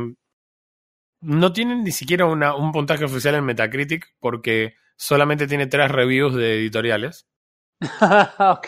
no 1.22 1.54
tienen 1.54 1.84
ni 1.84 1.92
siquiera 1.92 2.26
una- 2.26 2.56
un 2.56 2.72
puntaje 2.72 3.06
oficial 3.06 3.36
en 3.36 3.46
Metacritic 3.46 4.14
porque 4.20 4.76
solamente 4.96 5.48
tiene 5.48 5.68
tres 5.68 5.92
reviews 5.92 6.36
de 6.36 6.56
editoriales. 6.60 7.28
ok. 8.40 8.68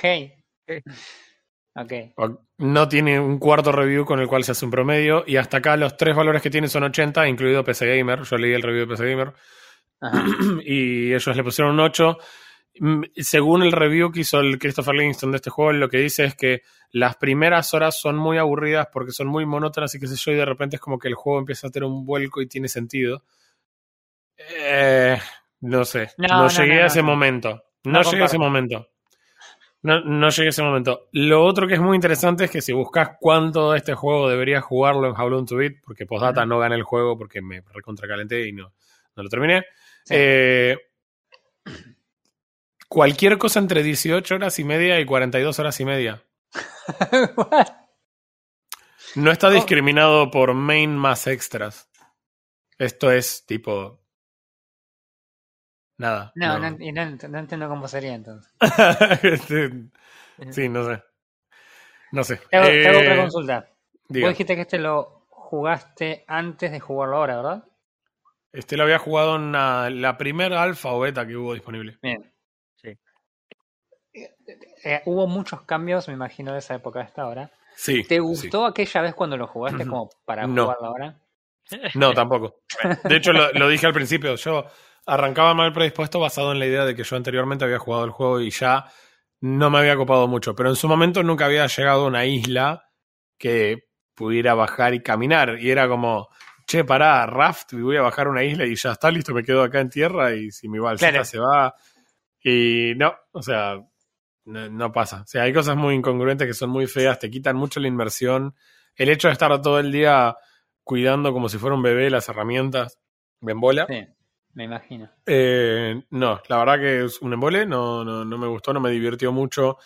Ok. 1.78 1.94
O- 2.18 2.42
No 2.58 2.88
tiene 2.90 3.20
un 3.20 3.38
cuarto 3.38 3.72
review 3.72 4.04
con 4.06 4.20
el 4.20 4.28
cual 4.28 4.44
se 4.44 4.52
hace 4.54 4.66
un 4.66 4.72
promedio 4.72 5.24
y 5.28 5.38
hasta 5.38 5.58
acá 5.58 5.78
los 5.78 5.96
tres 5.96 6.16
valores 6.16 6.42
que 6.42 6.50
tiene 6.50 6.68
son 6.68 6.84
80, 6.84 7.28
incluido 7.28 7.64
PC 7.64 7.98
Gamer. 7.98 8.24
Yo 8.24 8.38
leí 8.38 8.54
el 8.54 8.64
review 8.64 8.86
de 8.86 8.96
PC 8.96 9.10
Gamer 9.12 9.34
Ajá. 10.02 10.26
y 10.66 11.14
ellos 11.14 11.36
le 11.36 11.44
pusieron 11.44 11.74
un 11.74 11.80
8. 11.82 12.18
Mm, 12.80 13.04
Según 13.18 13.64
el 13.64 13.72
review 13.72 14.12
que 14.12 14.22
hizo 14.22 14.40
el 14.40 14.58
Christopher 14.60 14.96
Livingston 14.96 15.32
de 15.32 15.38
este 15.38 15.50
juego, 15.50 15.72
lo 15.74 15.88
que 15.90 15.98
dice 16.00 16.26
es 16.26 16.36
que 16.36 16.62
las 16.92 17.16
primeras 17.18 17.74
horas 17.74 18.00
son 18.00 18.16
muy 18.18 18.38
aburridas 18.38 18.88
porque 18.92 19.12
son 19.12 19.28
muy 19.28 19.46
monótonas 19.46 19.94
y 19.96 20.00
qué 20.00 20.08
sé 20.08 20.16
yo, 20.16 20.32
y 20.32 20.36
de 20.36 20.46
repente 20.46 20.78
es 20.78 20.82
como 20.82 20.98
que 20.98 21.08
el 21.10 21.16
juego 21.16 21.40
empieza 21.40 21.68
a 21.68 21.70
tener 21.70 21.88
un 21.88 22.06
vuelco 22.06 22.42
y 22.42 22.48
tiene 22.48 22.68
sentido. 22.70 23.24
Eh, 24.38 25.18
no 25.62 25.84
sé, 25.86 26.12
No, 26.18 26.28
no, 26.28 26.42
no, 26.44 26.50
llegué 26.50 26.76
no, 26.78 26.84
a 26.84 26.86
ese 26.88 27.02
momento. 27.02 27.64
No, 27.84 28.02
llegué 28.04 28.24
a 28.24 28.26
ese 28.26 28.38
momento. 28.38 28.88
No, 29.84 30.02
no 30.02 30.30
llegué 30.30 30.48
a 30.48 30.50
ese 30.50 30.64
momento. 30.64 31.08
Lo 31.12 31.46
otro 31.46 31.68
que 31.68 31.76
es 31.76 31.80
muy 31.80 31.96
interesante 31.96 32.46
es 32.46 32.52
que 32.52 32.62
si 32.62 32.74
buscas 32.74 33.12
cuánto 33.20 33.72
de 33.72 33.78
este 33.78 33.94
juego 33.94 34.28
deberías 34.28 34.64
jugarlo 34.64 35.08
en 35.08 35.14
How 35.20 35.46
to 35.46 35.56
Beat, 35.56 35.76
porque 35.84 36.06
postdata 36.06 36.46
no 36.46 36.60
gané 36.60 36.76
el 36.76 36.84
juego 36.84 37.18
porque 37.18 37.42
me 37.42 37.62
recontracalenté 37.74 38.48
y 38.48 38.54
no, 38.54 38.74
no 39.16 39.24
lo 39.24 39.30
terminé. 39.30 39.66
Sí. 40.04 40.14
Eh, 40.18 40.78
cualquier 42.90 43.38
cosa 43.38 43.60
entre 43.60 43.84
18 43.84 44.36
horas 44.36 44.58
y 44.60 44.64
media 44.64 45.00
y 45.00 45.06
42 45.06 45.60
horas 45.60 45.80
y 45.80 45.86
media. 45.86 46.24
No 49.16 49.32
está 49.32 49.48
Oh. 49.48 49.52
discriminado 49.52 50.30
por 50.30 50.54
main 50.54 50.96
más 50.96 51.26
extras. 51.28 51.90
Esto 52.78 53.12
es 53.12 53.46
tipo. 53.48 54.00
Nada. 55.98 56.32
No, 56.36 56.60
no, 56.60 56.68
y 56.80 56.92
no, 56.92 57.02
ent- 57.02 57.28
no 57.28 57.40
entiendo 57.40 57.68
cómo 57.68 57.88
sería 57.88 58.14
entonces. 58.14 58.54
Este, 59.24 59.72
sí, 60.52 60.70
no 60.70 60.86
sé. 60.86 61.04
No 62.12 62.24
sé. 62.24 62.38
Te 62.50 62.58
hago, 62.58 62.68
te 62.68 62.88
hago 62.88 63.00
Eh, 63.00 63.02
otra 63.04 63.18
consulta. 63.22 63.70
diga. 64.08 64.28
Vos 64.28 64.34
dijiste 64.34 64.56
que 64.56 64.62
este 64.62 64.78
lo 64.80 65.26
jugaste 65.30 66.24
antes 66.28 66.72
de 66.72 66.80
jugarlo 66.80 67.18
ahora, 67.18 67.36
¿verdad? 67.38 67.64
Este 68.54 68.78
lo 68.78 68.84
había 68.84 69.00
jugado 69.00 69.36
en 69.36 69.52
la, 69.52 69.90
la 69.90 70.18
primera 70.18 70.62
alfa 70.64 70.92
o 70.94 71.00
beta 71.00 71.26
que 71.28 71.36
hubo 71.36 71.54
disponible. 71.54 71.98
Bien. 72.02 72.32
Sí. 72.76 72.98
Eh, 74.14 75.02
hubo 75.06 75.28
muchos 75.28 75.62
cambios, 75.64 76.08
me 76.08 76.14
imagino, 76.14 76.54
de 76.54 76.60
esa 76.60 76.76
época 76.76 77.00
a 77.02 77.04
esta 77.04 77.28
hora. 77.28 77.52
Sí. 77.76 78.04
¿Te 78.04 78.16
sí. 78.16 78.20
gustó 78.20 78.66
aquella 78.66 79.02
vez 79.02 79.14
cuando 79.16 79.38
lo 79.38 79.48
jugaste 79.48 79.86
como 79.86 80.10
para 80.26 80.48
No. 80.48 80.64
jugarlo 80.64 80.88
ahora? 80.88 81.16
No, 81.96 82.14
tampoco. 82.14 82.62
De 83.04 83.18
hecho, 83.18 83.34
lo, 83.34 83.52
lo 83.52 83.68
dije 83.68 83.86
al 83.86 83.94
principio. 83.94 84.36
Yo 84.36 84.66
arrancaba 85.08 85.54
mal 85.54 85.74
predispuesto 85.74 86.20
basado 86.20 86.52
en 86.52 86.60
la 86.60 86.66
idea 86.68 86.86
de 86.86 86.94
que 86.96 87.04
yo 87.04 87.16
anteriormente 87.16 87.66
había 87.66 87.80
jugado 87.80 88.06
el 88.06 88.12
juego 88.12 88.42
y 88.42 88.52
ya 88.52 88.86
no 89.42 89.70
me 89.70 89.80
había 89.80 89.96
copado 89.96 90.28
mucho. 90.28 90.54
Pero 90.56 90.70
en 90.70 90.76
su 90.76 90.88
momento 90.88 91.24
nunca 91.24 91.46
había 91.46 91.66
llegado 91.66 92.04
a 92.04 92.08
una 92.08 92.26
isla 92.26 92.90
que 93.38 93.86
pudiera 94.14 94.54
bajar 94.54 94.94
y 94.94 95.02
caminar. 95.02 95.58
Y 95.60 95.72
era 95.72 95.88
como, 95.88 96.28
che, 96.68 96.84
pará, 96.84 97.26
raft, 97.26 97.74
y 97.74 97.82
voy 97.82 97.98
a 97.98 98.02
bajar 98.02 98.28
una 98.28 98.44
isla 98.44 98.66
y 98.66 98.76
ya 98.76 98.92
está 98.92 99.10
listo, 99.10 99.34
me 99.34 99.44
quedo 99.44 99.64
acá 99.64 99.80
en 99.80 99.90
tierra 99.90 100.34
y 100.36 100.52
si 100.52 100.68
mi 100.68 100.80
balsita 100.80 101.10
Claro. 101.12 101.26
se 101.26 101.40
va. 101.40 101.76
Y 102.44 102.94
no, 102.98 103.16
o 103.32 103.42
sea, 103.42 103.76
no, 104.46 104.70
no 104.70 104.92
pasa. 104.92 105.22
O 105.22 105.28
sea, 105.28 105.44
hay 105.44 105.54
cosas 105.54 105.76
muy 105.78 105.96
incongruentes 105.96 106.48
que 106.48 106.54
son 106.54 106.70
muy 106.70 106.88
feas, 106.88 107.20
te 107.20 107.30
quitan 107.30 107.56
mucho 107.56 107.80
la 107.80 107.88
inversión. 107.88 108.56
El 108.96 109.10
hecho 109.10 109.28
de 109.28 109.34
estar 109.34 109.62
todo 109.62 109.80
el 109.80 109.92
día 109.92 110.36
cuidando 110.84 111.32
como 111.32 111.48
si 111.50 111.58
fuera 111.58 111.76
un 111.76 111.82
bebé 111.84 112.10
las 112.10 112.28
herramientas, 112.30 113.00
me 113.42 113.52
embola. 113.52 113.86
Sí, 113.88 114.06
me 114.58 114.64
imagino. 114.64 115.08
Eh, 115.26 116.02
no, 116.10 116.42
la 116.48 116.58
verdad 116.58 116.80
que 116.80 117.06
es 117.06 117.22
un 117.22 117.32
embole, 117.34 117.66
no, 117.68 118.04
no, 118.04 118.26
no 118.26 118.38
me 118.40 118.48
gustó, 118.48 118.74
no 118.74 118.80
me 118.80 118.90
divirtió 118.90 119.32
mucho. 119.32 119.78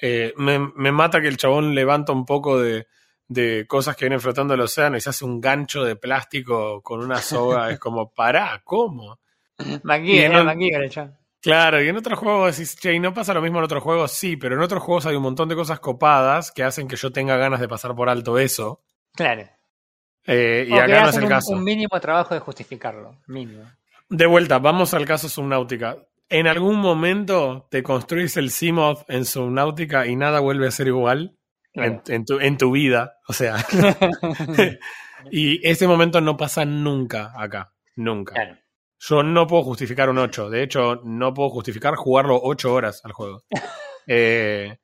Eh, 0.00 0.34
me, 0.36 0.58
me 0.58 0.90
mata 0.90 1.20
que 1.20 1.28
el 1.28 1.36
chabón 1.36 1.74
levanta 1.76 2.10
un 2.12 2.26
poco 2.26 2.58
de, 2.60 2.88
de 3.28 3.66
cosas 3.68 3.94
que 3.96 4.04
vienen 4.06 4.20
flotando 4.20 4.54
el 4.54 4.60
océano 4.60 4.96
y 4.96 5.00
se 5.00 5.10
hace 5.10 5.24
un 5.24 5.40
gancho 5.40 5.84
de 5.84 5.94
plástico 5.94 6.82
con 6.82 7.00
una 7.04 7.18
soga. 7.18 7.70
es 7.70 7.78
como, 7.78 8.12
pará, 8.12 8.60
¿cómo? 8.64 9.20
El 10.82 10.90
chabón. 10.90 11.16
Claro, 11.40 11.80
y 11.80 11.88
en 11.88 11.96
otros 11.96 12.18
juegos 12.18 12.56
decís, 12.56 12.74
che, 12.76 12.92
¿y 12.94 12.98
no 12.98 13.14
pasa 13.14 13.32
lo 13.32 13.40
mismo 13.40 13.58
en 13.58 13.64
otros 13.64 13.82
juegos? 13.84 14.10
Sí, 14.10 14.36
pero 14.36 14.56
en 14.56 14.62
otros 14.62 14.82
juegos 14.82 15.06
hay 15.06 15.14
un 15.14 15.22
montón 15.22 15.48
de 15.48 15.54
cosas 15.54 15.78
copadas 15.78 16.50
que 16.50 16.64
hacen 16.64 16.88
que 16.88 16.96
yo 16.96 17.12
tenga 17.12 17.36
ganas 17.36 17.60
de 17.60 17.68
pasar 17.68 17.94
por 17.94 18.08
alto 18.08 18.36
eso. 18.38 18.82
Claro. 19.14 19.48
Eh, 20.26 20.66
y 20.68 20.72
O 20.72 20.76
que 20.76 20.82
acá 20.82 21.02
no 21.04 21.08
es 21.10 21.16
el 21.16 21.22
un- 21.22 21.28
caso. 21.28 21.52
Un 21.52 21.62
mínimo 21.62 22.00
trabajo 22.00 22.34
de 22.34 22.40
justificarlo. 22.40 23.16
Mínimo. 23.28 23.62
De 24.08 24.26
vuelta, 24.26 24.58
vamos 24.58 24.94
al 24.94 25.04
caso 25.04 25.28
Subnautica. 25.28 25.96
En 26.28 26.46
algún 26.46 26.78
momento 26.78 27.68
te 27.70 27.82
construís 27.82 28.36
el 28.36 28.50
Seamoth 28.50 29.04
en 29.08 29.24
Subnautica 29.24 30.06
y 30.06 30.16
nada 30.16 30.40
vuelve 30.40 30.66
a 30.66 30.72
ser 30.72 30.88
igual 30.88 31.36
en, 31.74 32.24
tu, 32.24 32.38
en 32.40 32.56
tu 32.56 32.72
vida. 32.72 33.14
O 33.28 33.32
sea, 33.32 33.56
y 35.30 35.66
ese 35.66 35.86
momento 35.86 36.20
no 36.20 36.36
pasa 36.36 36.64
nunca 36.64 37.32
acá. 37.36 37.72
Nunca. 37.96 38.34
Claro. 38.34 38.58
Yo 38.98 39.22
no 39.22 39.46
puedo 39.46 39.62
justificar 39.62 40.08
un 40.08 40.18
8. 40.18 40.50
De 40.50 40.62
hecho, 40.62 41.00
no 41.04 41.34
puedo 41.34 41.50
justificar 41.50 41.94
jugarlo 41.96 42.40
8 42.42 42.72
horas 42.72 43.00
al 43.04 43.12
juego. 43.12 43.42
Eh, 44.08 44.78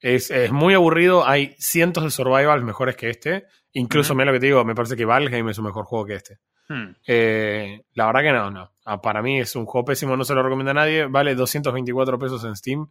es, 0.00 0.30
es 0.30 0.52
muy 0.52 0.74
aburrido. 0.74 1.26
Hay 1.26 1.54
cientos 1.58 2.04
de 2.04 2.10
survivals 2.10 2.64
mejores 2.64 2.96
que 2.96 3.10
este. 3.10 3.46
Incluso, 3.72 4.12
Ujú. 4.12 4.18
mira 4.18 4.26
lo 4.32 4.36
que 4.36 4.40
te 4.40 4.46
digo, 4.46 4.64
me 4.64 4.74
parece 4.74 4.96
que 4.96 5.04
Valheim 5.04 5.48
es 5.48 5.58
un 5.58 5.64
mejor 5.66 5.84
juego 5.84 6.06
que 6.06 6.14
este. 6.14 6.38
Hmm. 6.68 6.94
Eh, 7.06 7.82
la 7.94 8.06
verdad 8.06 8.20
que 8.22 8.32
no, 8.32 8.50
no. 8.50 8.72
Ah, 8.84 9.00
Para 9.00 9.22
mí 9.22 9.40
es 9.40 9.56
un 9.56 9.64
juego 9.66 9.84
pésimo, 9.86 10.16
no 10.16 10.24
se 10.24 10.34
lo 10.34 10.42
recomiendo 10.42 10.70
a 10.70 10.74
nadie. 10.74 11.06
Vale 11.06 11.34
224 11.34 12.18
pesos 12.18 12.44
en 12.44 12.56
Steam. 12.56 12.86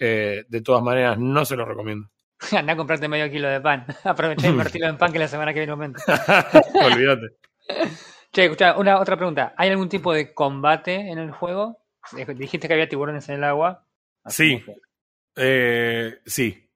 Eh, 0.00 0.44
de 0.48 0.60
todas 0.62 0.82
maneras, 0.82 1.18
no 1.18 1.44
se 1.44 1.56
lo 1.56 1.64
recomiendo. 1.64 2.08
Anda 2.56 2.72
a 2.74 2.76
comprarte 2.76 3.08
medio 3.08 3.30
kilo 3.30 3.48
de 3.48 3.60
pan. 3.60 3.84
Aprovecha 4.04 4.46
e 4.46 4.50
invertirlo 4.50 4.88
en 4.88 4.96
pan 4.98 5.12
que 5.12 5.18
la 5.18 5.28
semana 5.28 5.52
que 5.52 5.60
viene 5.60 5.72
aumenta. 5.72 6.02
Olvídate. 6.84 7.36
Che, 8.32 8.44
escucha, 8.44 8.76
una 8.78 8.98
otra 9.00 9.16
pregunta. 9.16 9.54
¿Hay 9.56 9.70
algún 9.70 9.88
tipo 9.88 10.12
de 10.12 10.32
combate 10.34 10.94
en 10.94 11.18
el 11.18 11.30
juego? 11.32 11.78
Dijiste 12.36 12.68
que 12.68 12.74
había 12.74 12.88
tiburones 12.88 13.28
en 13.28 13.36
el 13.36 13.44
agua. 13.44 13.84
Sí. 14.26 14.62
Eh, 15.38 16.18
sí. 16.26 16.68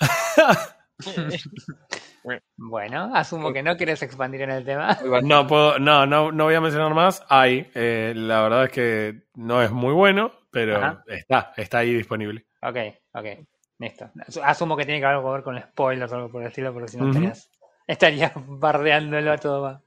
Bueno, 2.56 3.10
asumo 3.14 3.52
que 3.52 3.62
no 3.62 3.76
quieres 3.76 4.02
expandir 4.02 4.42
en 4.42 4.50
el 4.50 4.64
tema. 4.64 4.98
No, 5.22 5.46
puedo, 5.46 5.78
no, 5.78 6.06
no, 6.06 6.32
no 6.32 6.44
voy 6.44 6.54
a 6.54 6.60
mencionar 6.60 6.94
más. 6.94 7.22
Hay. 7.28 7.70
Eh, 7.74 8.14
la 8.16 8.42
verdad 8.42 8.64
es 8.64 8.70
que 8.70 9.22
no 9.34 9.62
es 9.62 9.70
muy 9.70 9.92
bueno, 9.92 10.32
pero 10.50 10.76
Ajá. 10.76 11.04
está, 11.06 11.52
está 11.56 11.78
ahí 11.78 11.92
disponible. 11.94 12.46
Ok, 12.62 12.76
ok. 13.12 13.26
Listo. 13.78 14.10
Asumo 14.42 14.76
que 14.76 14.84
tiene 14.86 15.00
que 15.00 15.06
algo 15.06 15.24
que 15.28 15.32
ver 15.34 15.42
con 15.42 15.60
spoilers 15.60 16.12
o 16.12 16.14
algo 16.16 16.30
por 16.30 16.40
el 16.42 16.48
estilo, 16.48 16.72
porque 16.72 16.88
si 16.88 16.96
no 16.96 17.04
Ujú. 17.04 17.12
estarías, 17.12 17.50
estarías 17.86 18.32
bardeándolo 18.46 19.32
a 19.32 19.36
todo 19.38 19.60
va. 19.62 19.82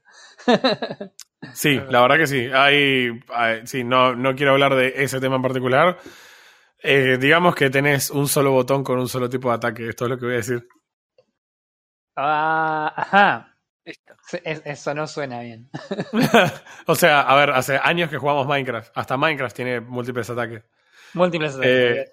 Sí, 1.54 1.80
la 1.88 2.02
verdad 2.02 2.18
que 2.18 2.26
sí. 2.28 2.48
Hay, 2.52 3.10
hay- 3.34 3.66
sí, 3.66 3.82
no, 3.82 4.14
no 4.14 4.36
quiero 4.36 4.52
hablar 4.52 4.74
de 4.76 4.92
ese 5.02 5.18
tema 5.20 5.36
en 5.36 5.42
particular. 5.42 5.98
Eh, 6.80 7.18
digamos 7.20 7.54
que 7.54 7.70
tenés 7.70 8.10
un 8.10 8.28
solo 8.28 8.52
botón 8.52 8.84
con 8.84 8.98
un 8.98 9.08
solo 9.08 9.28
tipo 9.28 9.48
de 9.48 9.54
ataque. 9.56 9.88
Esto 9.88 10.04
es 10.04 10.10
lo 10.10 10.18
que 10.18 10.24
voy 10.26 10.34
a 10.34 10.38
decir. 10.38 10.66
Ah, 12.16 12.92
ajá. 12.96 13.54
Es- 13.84 14.62
Eso 14.64 14.94
no 14.94 15.06
suena 15.06 15.40
bien. 15.40 15.70
o 16.86 16.94
sea, 16.94 17.22
a 17.22 17.36
ver, 17.36 17.50
hace 17.50 17.78
años 17.82 18.10
que 18.10 18.18
jugamos 18.18 18.46
Minecraft. 18.46 18.92
Hasta 18.94 19.16
Minecraft 19.16 19.54
tiene 19.56 19.80
múltiples 19.80 20.28
ataques. 20.30 20.64
Múltiples 21.14 21.58
Eh, 21.62 22.04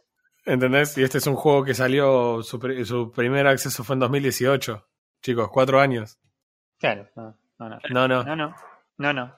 ¿Entendés? 0.45 0.97
Y 0.97 1.03
este 1.03 1.17
es 1.17 1.27
un 1.27 1.35
juego 1.35 1.63
que 1.63 1.73
salió, 1.73 2.43
su, 2.43 2.59
su 2.85 3.11
primer 3.11 3.47
acceso 3.47 3.83
fue 3.83 3.95
en 3.95 3.99
2018. 4.01 4.87
Chicos, 5.21 5.49
cuatro 5.51 5.79
años. 5.79 6.19
Claro, 6.79 7.09
no, 7.15 7.37
no, 7.57 7.69
no. 7.69 7.79
No, 7.89 8.07
no. 8.07 8.23
No, 8.23 8.35
no. 8.35 8.55
No, 8.97 9.13
no. 9.13 9.35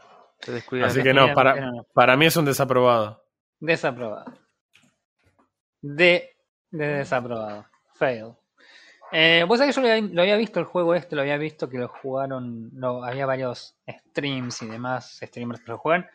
Así 0.83 1.01
que 1.01 1.13
no, 1.13 1.33
para, 1.33 1.55
no, 1.55 1.71
no. 1.71 1.87
para 1.93 2.15
mí 2.17 2.25
es 2.27 2.35
un 2.35 2.45
desaprobado. 2.45 3.23
Desaprobado. 3.59 4.25
De, 5.81 6.35
de 6.71 6.87
desaprobado. 6.87 7.65
Fail. 7.93 8.33
Eh, 9.11 9.45
Vos 9.47 9.59
sabés 9.59 9.75
yo 9.75 9.81
lo 9.81 10.21
había, 10.21 10.35
visto 10.35 10.59
el 10.59 10.65
juego 10.65 10.93
este, 10.93 11.15
lo 11.15 11.21
había 11.21 11.37
visto 11.37 11.69
que 11.69 11.77
lo 11.77 11.87
jugaron, 11.87 12.69
no, 12.73 13.03
había 13.03 13.25
varios 13.25 13.77
streams 13.87 14.61
y 14.63 14.67
demás, 14.67 15.17
streamers 15.21 15.61
que 15.61 15.71
lo 15.71 15.77
juegan. 15.77 16.07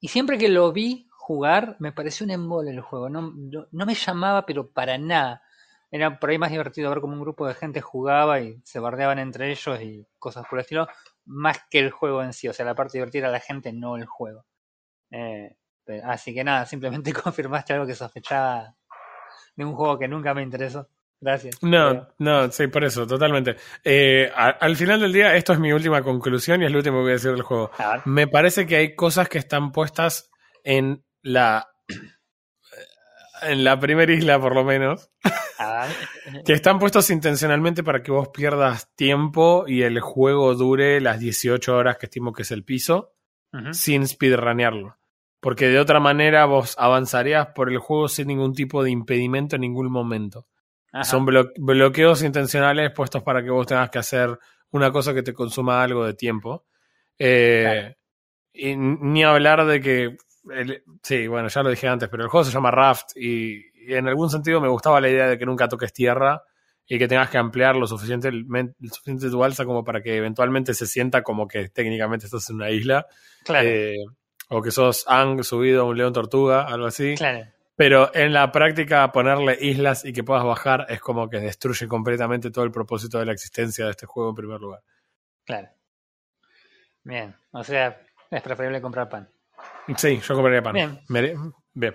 Y 0.00 0.08
siempre 0.08 0.38
que 0.38 0.48
lo 0.48 0.72
vi 0.72 1.08
jugar, 1.10 1.76
me 1.80 1.92
pareció 1.92 2.24
un 2.24 2.30
embole 2.30 2.70
el 2.70 2.80
juego. 2.80 3.08
No, 3.08 3.32
no, 3.34 3.66
no 3.72 3.86
me 3.86 3.94
llamaba, 3.94 4.46
pero 4.46 4.70
para 4.70 4.98
nada. 4.98 5.42
Era 5.90 6.18
por 6.18 6.30
ahí 6.30 6.38
más 6.38 6.50
divertido 6.50 6.90
ver 6.90 7.00
cómo 7.00 7.14
un 7.14 7.20
grupo 7.20 7.46
de 7.46 7.54
gente 7.54 7.80
jugaba 7.80 8.40
y 8.40 8.60
se 8.64 8.78
bardeaban 8.80 9.18
entre 9.18 9.50
ellos 9.50 9.80
y 9.80 10.06
cosas 10.18 10.46
por 10.48 10.58
el 10.58 10.62
estilo, 10.62 10.88
más 11.24 11.58
que 11.70 11.78
el 11.80 11.90
juego 11.90 12.22
en 12.22 12.32
sí. 12.32 12.48
O 12.48 12.52
sea, 12.52 12.64
la 12.64 12.74
parte 12.74 12.98
divertida 12.98 13.24
era 13.24 13.32
la 13.32 13.40
gente, 13.40 13.72
no 13.72 13.96
el 13.96 14.06
juego. 14.06 14.44
Eh, 15.10 15.56
pero- 15.86 16.06
así 16.10 16.34
que 16.34 16.44
nada, 16.44 16.66
simplemente 16.66 17.12
confirmaste 17.24 17.72
algo 17.72 17.86
que 17.86 17.94
sospechaba 17.94 18.74
de 19.54 19.64
un 19.64 19.74
juego 19.74 19.98
que 19.98 20.08
nunca 20.08 20.34
me 20.34 20.42
interesó. 20.42 20.88
Gracias. 21.18 21.56
No, 21.62 22.06
no, 22.18 22.52
sí, 22.52 22.66
por 22.66 22.84
eso, 22.84 23.06
totalmente. 23.06 23.56
Eh, 23.82 24.30
a- 24.36 24.50
al 24.50 24.76
final 24.76 25.00
del 25.00 25.14
día, 25.14 25.34
esto 25.34 25.54
es 25.54 25.58
mi 25.58 25.72
última 25.72 26.02
conclusión 26.02 26.60
y 26.62 26.66
es 26.66 26.70
lo 26.72 26.76
último 26.78 26.96
que 26.98 27.02
voy 27.02 27.10
a 27.10 27.14
decir 27.14 27.30
del 27.30 27.40
juego. 27.42 27.70
Me 28.04 28.26
parece 28.28 28.66
que 28.66 28.76
hay 28.76 28.94
cosas 28.94 29.26
que 29.30 29.38
están 29.38 29.72
puestas 29.72 30.30
en 30.62 31.02
la. 31.22 31.68
En 33.42 33.64
la 33.64 33.78
primera 33.78 34.10
isla, 34.12 34.40
por 34.40 34.54
lo 34.54 34.64
menos, 34.64 35.10
que 36.46 36.54
están 36.54 36.78
puestos 36.78 37.10
intencionalmente 37.10 37.82
para 37.84 38.02
que 38.02 38.10
vos 38.10 38.28
pierdas 38.28 38.94
tiempo 38.94 39.64
y 39.66 39.82
el 39.82 40.00
juego 40.00 40.54
dure 40.54 41.00
las 41.02 41.20
18 41.20 41.76
horas 41.76 41.98
que 41.98 42.06
estimo 42.06 42.32
que 42.32 42.42
es 42.42 42.50
el 42.50 42.64
piso, 42.64 43.14
sin 43.72 44.06
speedrunearlo. 44.06 44.96
Porque 45.40 45.68
de 45.68 45.78
otra 45.78 46.00
manera 46.00 46.44
vos 46.46 46.74
avanzarías 46.78 47.48
por 47.54 47.70
el 47.70 47.78
juego 47.78 48.08
sin 48.08 48.28
ningún 48.28 48.54
tipo 48.54 48.82
de 48.82 48.90
impedimento 48.90 49.56
en 49.56 49.62
ningún 49.62 49.90
momento. 49.90 50.46
Ajá. 50.92 51.04
Son 51.04 51.26
blo- 51.26 51.52
bloqueos 51.58 52.22
intencionales 52.22 52.90
puestos 52.92 53.22
para 53.22 53.42
que 53.42 53.50
vos 53.50 53.66
tengas 53.66 53.90
que 53.90 53.98
hacer 53.98 54.38
una 54.70 54.90
cosa 54.90 55.12
que 55.14 55.22
te 55.22 55.34
consuma 55.34 55.82
algo 55.82 56.04
de 56.06 56.14
tiempo. 56.14 56.64
Eh, 57.18 57.62
Claro. 57.64 57.94
Y 58.58 58.74
ni 58.76 59.22
hablar 59.24 59.66
de 59.66 59.80
que. 59.80 60.16
el- 60.50 60.82
sí, 61.02 61.26
bueno, 61.26 61.48
ya 61.48 61.62
lo 61.62 61.68
dije 61.70 61.88
antes, 61.88 62.08
pero 62.08 62.22
el 62.24 62.30
juego 62.30 62.44
se 62.44 62.52
llama 62.52 62.70
Raft 62.70 63.10
y, 63.16 63.56
y 63.86 63.94
en 63.94 64.08
algún 64.08 64.30
sentido 64.30 64.60
me 64.60 64.68
gustaba 64.68 65.00
la 65.00 65.08
idea 65.10 65.28
de 65.28 65.36
que 65.38 65.44
nunca 65.44 65.68
toques 65.68 65.92
tierra 65.92 66.42
y 66.86 66.98
que 66.98 67.08
tengas 67.08 67.28
que 67.30 67.36
ampliar 67.38 67.76
lo 67.76 67.86
suficiente, 67.86 68.30
lo 68.32 68.44
suficiente 68.90 69.28
tu 69.28 69.38
balsa 69.38 69.64
como 69.66 69.84
para 69.84 70.02
que 70.02 70.16
eventualmente 70.16 70.72
se 70.72 70.86
sienta 70.86 71.22
como 71.22 71.46
que 71.48 71.68
técnicamente 71.68 72.26
estás 72.26 72.48
en 72.48 72.56
una 72.56 72.70
isla. 72.70 73.06
Claro, 73.44 73.68
Eh, 73.68 73.96
o 74.48 74.62
que 74.62 74.70
sos 74.70 75.04
Ang 75.08 75.42
subido 75.44 75.82
a 75.82 75.84
un 75.84 75.96
león 75.96 76.12
tortuga, 76.12 76.62
algo 76.66 76.86
así. 76.86 77.14
claro. 77.16 77.46
Pero 77.78 78.10
en 78.14 78.32
la 78.32 78.50
práctica 78.52 79.12
ponerle 79.12 79.58
islas 79.60 80.04
y 80.06 80.14
que 80.14 80.24
puedas 80.24 80.44
bajar 80.44 80.86
es 80.88 80.98
como 80.98 81.28
que 81.28 81.40
destruye 81.40 81.86
completamente 81.86 82.50
todo 82.50 82.64
el 82.64 82.70
propósito 82.70 83.18
de 83.18 83.26
la 83.26 83.32
existencia 83.32 83.84
de 83.84 83.90
este 83.90 84.06
juego 84.06 84.30
en 84.30 84.34
primer 84.36 84.58
lugar. 84.60 84.80
Claro. 85.44 85.68
Bien. 87.04 87.34
O 87.52 87.62
sea, 87.62 88.00
es 88.30 88.42
preferible 88.42 88.80
comprar 88.80 89.08
pan. 89.10 89.28
Sí, 89.96 90.18
yo 90.20 90.34
compraría 90.34 90.62
pan. 90.62 90.72
Bien. 90.72 91.00
Mere- 91.08 91.36
Bien. 91.74 91.94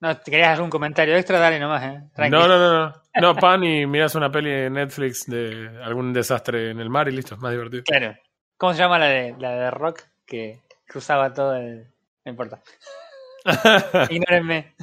No, 0.00 0.16
¿te 0.16 0.30
querías 0.30 0.52
hacer 0.52 0.64
un 0.64 0.70
comentario 0.70 1.14
extra? 1.14 1.38
Dale 1.38 1.60
nomás, 1.60 1.82
¿eh? 1.84 2.02
Tranqui. 2.14 2.30
No, 2.34 2.48
no, 2.48 2.58
no, 2.58 2.86
no. 2.86 2.94
No, 3.20 3.34
pan 3.36 3.62
y 3.64 3.86
miras 3.86 4.14
una 4.14 4.30
peli 4.32 4.50
en 4.50 4.72
Netflix 4.74 5.26
de 5.26 5.68
algún 5.82 6.12
desastre 6.14 6.70
en 6.70 6.80
el 6.80 6.88
mar 6.88 7.06
y 7.08 7.12
listo, 7.12 7.34
es 7.34 7.40
más 7.40 7.50
divertido. 7.52 7.82
Claro. 7.84 8.16
¿Cómo 8.56 8.72
se 8.72 8.78
llama 8.78 8.98
la 8.98 9.06
de, 9.08 9.34
la 9.38 9.50
de 9.56 9.70
Rock? 9.70 10.00
Que 10.24 10.62
cruzaba 10.90 11.32
todo 11.32 11.54
el... 11.56 11.86
No 12.24 12.30
importa. 12.32 12.60
Ignórenme. 14.10 14.74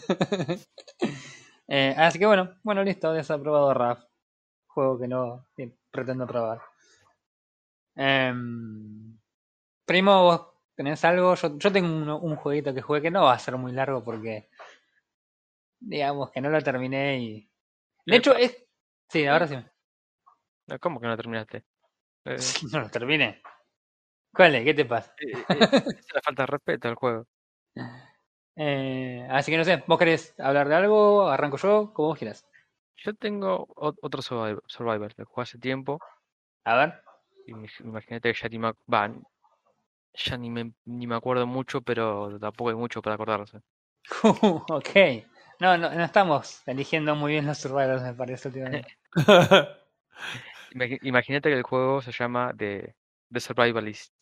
Eh, 1.68 1.94
así 1.98 2.20
que 2.20 2.26
bueno, 2.26 2.56
bueno, 2.64 2.84
listo, 2.84 3.14
desaprobado 3.14 3.74
RAF. 3.74 4.04
Juego 4.68 5.00
que 5.00 5.08
no 5.08 5.46
pretendo 5.92 6.28
probar. 6.28 6.62
Em, 7.96 9.18
primo, 9.86 10.24
¿vos 10.24 10.42
tenés 10.76 11.04
algo? 11.06 11.36
Yo, 11.36 11.58
yo 11.58 11.72
tengo 11.74 11.90
un, 11.90 12.10
un 12.10 12.36
jueguito 12.38 12.74
que 12.74 12.82
jugué 12.84 13.02
que 13.04 13.12
no 13.12 13.24
va 13.24 13.34
a 13.34 13.40
ser 13.40 13.58
muy 13.58 13.72
largo 13.74 14.04
porque 14.04 14.50
digamos 15.80 16.32
que 16.32 16.42
no 16.42 16.50
lo 16.50 16.62
terminé 16.62 17.20
y. 17.20 17.50
De 18.06 18.18
hecho, 18.18 18.36
es. 18.36 18.58
Sí, 19.10 19.26
ahora 19.28 19.48
sí. 19.48 19.56
¿Cómo 20.82 21.00
que 21.00 21.08
no 21.08 21.18
terminaste? 21.18 21.64
Eh, 22.26 22.38
No 22.74 22.82
lo 22.82 22.90
terminé. 22.90 23.42
¿Cuál 24.38 24.54
es? 24.54 24.64
¿Qué 24.64 24.74
te 24.76 24.86
pasa? 24.86 25.14
eh, 25.20 25.32
eh, 25.34 25.58
es 25.72 26.14
la 26.14 26.22
falta 26.22 26.44
de 26.44 26.48
respeto 26.48 26.88
al 26.88 26.96
juego. 26.96 27.26
Eh, 28.60 29.24
así 29.30 29.52
que 29.52 29.58
no 29.60 29.64
sé, 29.64 29.84
¿vos 29.86 30.00
querés 30.00 30.34
hablar 30.40 30.68
de 30.68 30.74
algo? 30.74 31.30
¿Arranco 31.30 31.58
yo? 31.58 31.94
Como 31.94 32.08
vos 32.08 32.18
quieras. 32.18 32.44
Yo 32.96 33.14
tengo 33.14 33.68
otro 33.76 34.24
Survivor, 34.24 34.64
Survivor, 34.66 35.14
lo 35.16 35.26
jugué 35.28 35.44
hace 35.44 35.60
tiempo. 35.60 36.00
A 36.64 36.76
ver. 36.76 37.04
Imagínate 37.46 38.34
que 38.34 38.40
ya 38.42 38.50
ni 38.50 38.58
me, 38.58 38.74
va, 38.92 39.14
ya 40.16 40.38
ni 40.38 40.50
me, 40.50 40.74
ni 40.86 41.06
me 41.06 41.16
acuerdo 41.16 41.46
mucho, 41.46 41.84
pero 41.84 42.40
tampoco 42.40 42.72
hay 42.72 42.76
mucho 42.76 43.00
para 43.00 43.14
acordarse. 43.14 43.60
ok. 44.24 44.90
No, 45.60 45.78
no, 45.78 45.94
no 45.94 46.04
estamos 46.04 46.64
eligiendo 46.68 47.16
muy 47.16 47.34
bien 47.34 47.46
los 47.46 47.60
survivors, 47.60 48.02
me 48.02 48.16
parece 48.16 48.48
últimamente. 48.48 48.98
Imagínate 51.04 51.50
que 51.50 51.56
el 51.56 51.62
juego 51.62 52.02
se 52.02 52.12
llama 52.12 52.54
The, 52.58 52.96
The 53.32 53.40
Survivalist. 53.40 54.17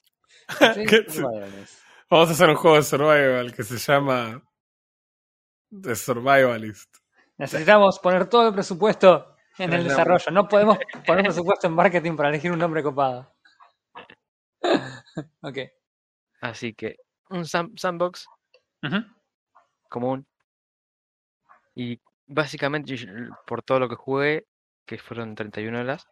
Vamos 2.09 2.29
a 2.29 2.33
hacer 2.33 2.49
un 2.49 2.55
juego 2.55 2.77
de 2.77 2.83
survival 2.83 3.53
que 3.53 3.63
se 3.63 3.77
llama 3.77 4.41
The 5.69 5.95
Survivalist. 5.95 6.97
Necesitamos 7.37 7.99
poner 7.99 8.27
todo 8.27 8.47
el 8.47 8.53
presupuesto 8.53 9.35
en 9.57 9.73
el 9.73 9.83
desarrollo. 9.83 10.31
No 10.31 10.47
podemos 10.47 10.77
poner 11.05 11.23
presupuesto 11.25 11.67
en 11.67 11.73
marketing 11.73 12.15
para 12.15 12.29
elegir 12.29 12.51
un 12.51 12.59
nombre 12.59 12.83
copado. 12.83 13.33
ok. 15.41 15.57
Así 16.41 16.73
que 16.73 16.97
un 17.29 17.45
sandbox 17.45 18.27
común. 19.89 20.25
Y 21.73 21.99
básicamente, 22.27 22.95
por 23.45 23.63
todo 23.63 23.79
lo 23.79 23.89
que 23.89 23.95
jugué, 23.95 24.45
que 24.85 24.97
fueron 24.97 25.35
31 25.35 25.79
horas, 25.79 26.07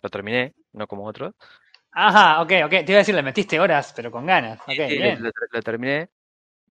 lo 0.00 0.08
terminé, 0.08 0.54
no 0.72 0.86
como 0.86 1.06
otros. 1.06 1.34
Ajá, 1.92 2.42
ok, 2.42 2.52
ok. 2.66 2.70
Te 2.70 2.92
iba 2.92 2.96
a 2.96 2.98
decir, 2.98 3.14
le 3.14 3.22
metiste 3.22 3.58
horas, 3.60 3.92
pero 3.96 4.10
con 4.10 4.26
ganas. 4.26 4.60
Ok, 4.66 4.78
Sí, 4.86 5.00
lo, 5.00 5.10
bien. 5.10 5.18
lo- 5.18 5.30
lo 5.52 5.62
terminé, 5.62 6.08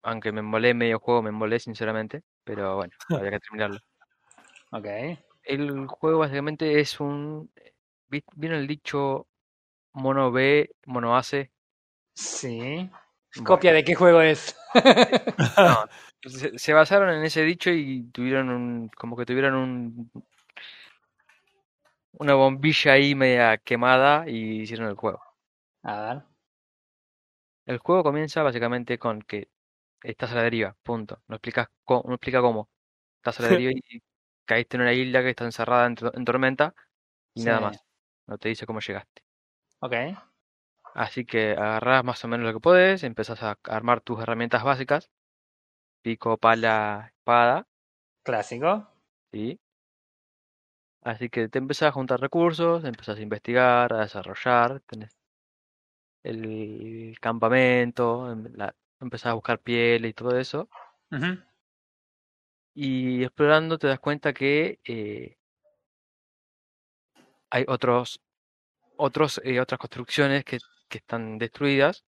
aunque 0.04 0.32
me 0.32 0.42
embolé 0.42 0.74
medio 0.76 1.00
juego, 1.00 1.22
me 1.24 1.30
embolé 1.30 1.60
sinceramente, 1.60 2.24
pero 2.44 2.78
bueno, 2.78 2.94
había 3.14 3.32
que 3.32 3.40
terminarlo. 3.42 3.80
Ok. 4.72 4.88
El 5.44 5.86
juego 5.88 6.20
básicamente 6.20 6.80
es 6.80 7.00
un... 7.00 7.52
¿vi- 8.10 8.24
¿Vieron 8.36 8.60
el 8.60 8.68
dicho 8.68 9.28
mono 9.94 10.32
B, 10.32 10.72
mono 10.86 11.18
hace? 11.18 11.52
Sí. 12.16 12.90
Bueno. 13.36 13.46
¿Copia 13.46 13.74
de 13.74 13.84
qué 13.84 13.96
juego 13.96 14.22
es? 14.22 14.56
No, 15.60 15.86
se, 16.30 16.58
se 16.58 16.74
basaron 16.74 17.10
en 17.10 17.24
ese 17.24 17.42
dicho 17.44 17.70
y 17.72 18.04
tuvieron 18.12 18.50
un, 18.50 18.90
como 18.90 19.16
que 19.18 19.26
tuvieron 19.26 19.56
un, 19.56 20.12
una 22.14 22.36
bombilla 22.36 22.94
ahí 22.94 23.16
media 23.16 23.58
quemada 23.58 24.30
y 24.30 24.62
hicieron 24.62 24.88
el 24.90 24.96
juego. 24.96 25.22
A 25.84 25.94
ver. 26.02 26.24
El 27.66 27.78
juego 27.80 28.04
comienza 28.04 28.44
básicamente 28.44 29.00
con 29.00 29.22
que 29.22 29.50
estás 30.04 30.32
a 30.32 30.36
la 30.36 30.44
deriva, 30.44 30.76
punto. 30.84 31.22
No 31.28 31.36
explicas 31.38 31.70
no 31.90 32.14
explica 32.16 32.42
cómo. 32.42 32.70
Estás 33.18 33.40
a 33.42 33.44
la 33.44 33.50
deriva 33.52 33.72
y 33.74 34.02
caíste 34.46 34.78
en 34.78 34.82
una 34.84 34.94
isla 34.94 35.22
que 35.24 35.30
está 35.32 35.46
encerrada 35.46 35.88
en, 35.88 35.96
to- 35.96 36.14
en 36.16 36.26
tormenta 36.26 36.76
y 37.36 37.44
nada 37.46 37.62
más. 37.62 37.86
No 38.28 38.38
te 38.40 38.50
dice 38.50 38.66
cómo 38.68 38.80
llegaste. 38.82 39.24
Ok. 39.82 39.94
Así 40.94 41.26
que 41.26 41.52
agarrás 41.52 42.04
más 42.06 42.24
o 42.24 42.28
menos 42.30 42.46
lo 42.48 42.54
que 42.54 42.60
podés, 42.62 43.04
empezás 43.04 43.44
a 43.44 43.58
armar 43.66 44.00
tus 44.02 44.22
herramientas 44.22 44.64
básicas, 44.64 45.10
pico, 46.04 46.38
pala, 46.38 47.12
espada, 47.18 47.68
Clásico. 48.24 48.72
¿sí? 49.32 49.60
Así 51.04 51.30
que 51.30 51.50
te 51.50 51.58
empezás 51.60 51.90
a 51.90 51.92
juntar 51.92 52.20
recursos, 52.20 52.84
empezás 52.84 53.18
a 53.18 53.22
investigar, 53.22 53.92
a 53.94 54.02
desarrollar, 54.02 54.82
tenés 54.82 55.18
el 56.24 57.18
campamento, 57.20 58.32
em- 58.32 58.52
la- 58.56 58.76
empezás 59.00 59.32
a 59.32 59.34
buscar 59.34 59.60
piel 59.60 60.06
y 60.06 60.14
todo 60.14 60.38
eso. 60.38 60.70
Y 62.74 63.24
explorando 63.24 63.78
te 63.78 63.88
das 63.88 64.00
cuenta 64.00 64.34
que 64.34 64.80
eh, 64.86 65.38
hay 67.50 67.66
otros 67.68 68.22
otros, 68.98 69.42
eh, 69.44 69.60
otras 69.60 69.80
construcciones 69.80 70.46
que, 70.46 70.60
que 70.88 71.00
están 71.00 71.40
destruidas 71.40 72.06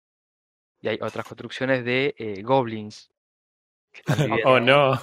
y 0.83 0.88
hay 0.88 0.98
otras 1.00 1.26
construcciones 1.26 1.85
de 1.85 2.14
eh, 2.18 2.42
goblins. 2.42 3.11
que 3.90 4.00
están 4.07 4.18
divididas. 4.18 4.44
Oh 4.46 4.61
no. 4.61 5.00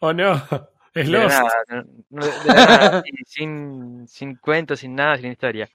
Oh 0.00 0.12
no. 0.12 0.75
Es 0.96 1.08
De 1.10 1.10
Lost. 1.10 1.26
nada, 1.26 1.50
de 1.68 2.52
nada, 2.54 2.92
sin, 3.26 4.06
sin 4.08 4.36
cuentos, 4.36 4.80
sin 4.80 4.94
nada, 4.94 5.16
sin 5.16 5.30
historia. 5.32 5.68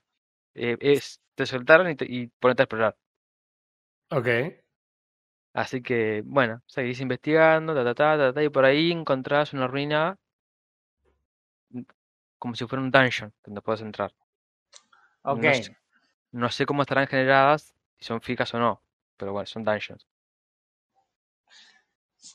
Eh, 0.54 0.76
es, 0.80 1.20
te 1.34 1.46
soltaron 1.46 1.90
y, 1.90 1.96
te, 1.96 2.06
y 2.06 2.28
ponete 2.28 2.62
a 2.62 2.64
explorar. 2.64 2.96
Ok. 4.10 4.28
Así 5.54 5.82
que, 5.82 6.22
bueno, 6.26 6.62
seguís 6.66 7.00
investigando, 7.00 7.74
ta, 7.74 7.84
ta, 7.84 7.94
ta, 7.94 8.18
ta, 8.18 8.32
ta, 8.34 8.42
y 8.42 8.50
por 8.50 8.64
ahí 8.66 8.90
encontrás 8.92 9.52
una 9.54 9.66
ruina 9.66 10.18
mm, 11.70 11.82
como 12.38 12.54
si 12.56 12.66
fuera 12.66 12.82
un 12.84 12.90
dungeon 12.92 13.32
donde 13.44 13.62
puedes 13.62 13.82
entrar. 13.82 14.12
Ok. 15.24 15.44
No 15.44 15.52
sé, 15.54 15.72
no 16.32 16.50
sé 16.50 16.66
cómo 16.66 16.82
estarán 16.82 17.08
generadas, 17.08 17.74
si 17.98 18.04
son 18.04 18.20
fijas 18.22 18.54
o 18.54 18.60
no, 18.60 18.82
pero 19.16 19.32
bueno, 19.32 19.46
son 19.46 19.64
dungeons. 19.64 20.06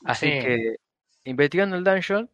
Así 0.04 0.26
Sí. 0.26 0.38
que, 0.38 0.76
investigando 1.24 1.76
el 1.76 1.84
dungeon, 1.84 2.30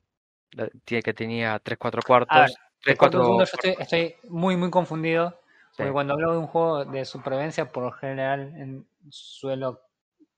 que 0.86 1.14
tenía 1.14 1.58
3-4 1.58 2.00
A 2.06 2.40
ver, 2.40 2.48
cuartos, 2.48 2.54
te 2.54 2.60
3 2.82 2.98
cuento 2.98 3.18
un 3.18 3.24
4 3.24 3.24
segundo, 3.24 3.44
yo 3.44 3.50
estoy, 3.54 3.76
estoy 3.82 4.14
muy, 4.28 4.56
muy 4.56 4.70
confundido. 4.70 5.40
Porque 5.76 5.88
Sí. 5.90 5.92
cuando 5.92 6.14
hablo 6.14 6.32
de 6.32 6.38
un 6.38 6.46
juego 6.46 6.84
de 6.84 7.04
supervivencia, 7.04 7.70
por 7.72 7.84
lo 7.84 7.92
general 7.92 8.40
en- 8.56 8.86
suelo 9.10 9.80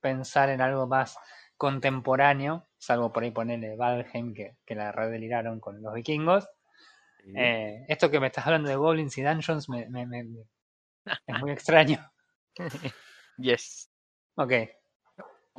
pensar 0.01 0.49
en 0.49 0.61
algo 0.61 0.87
más 0.87 1.17
contemporáneo, 1.57 2.67
salvo 2.79 3.13
por 3.13 3.23
ahí 3.23 3.31
ponerle 3.31 3.77
Valheim, 3.77 4.35
que, 4.35 4.57
que 4.65 4.75
la 4.75 4.93
redeliraron 4.93 5.61
con 5.61 5.83
los 5.83 5.93
vikingos. 5.95 6.49
Eh, 7.35 7.85
esto 7.89 8.11
que 8.11 8.21
me 8.21 8.29
estás 8.29 8.47
hablando 8.47 8.69
de 8.69 8.77
goblins 8.77 9.19
y 9.19 9.23
dungeons 9.23 9.69
me, 9.69 9.89
me- 9.91 10.07
me- 10.07 10.25
me- 10.25 10.45
es 11.27 11.39
muy 11.41 11.51
extraño. 11.51 11.99
Yes. 13.39 13.91
Ok. 14.37 14.53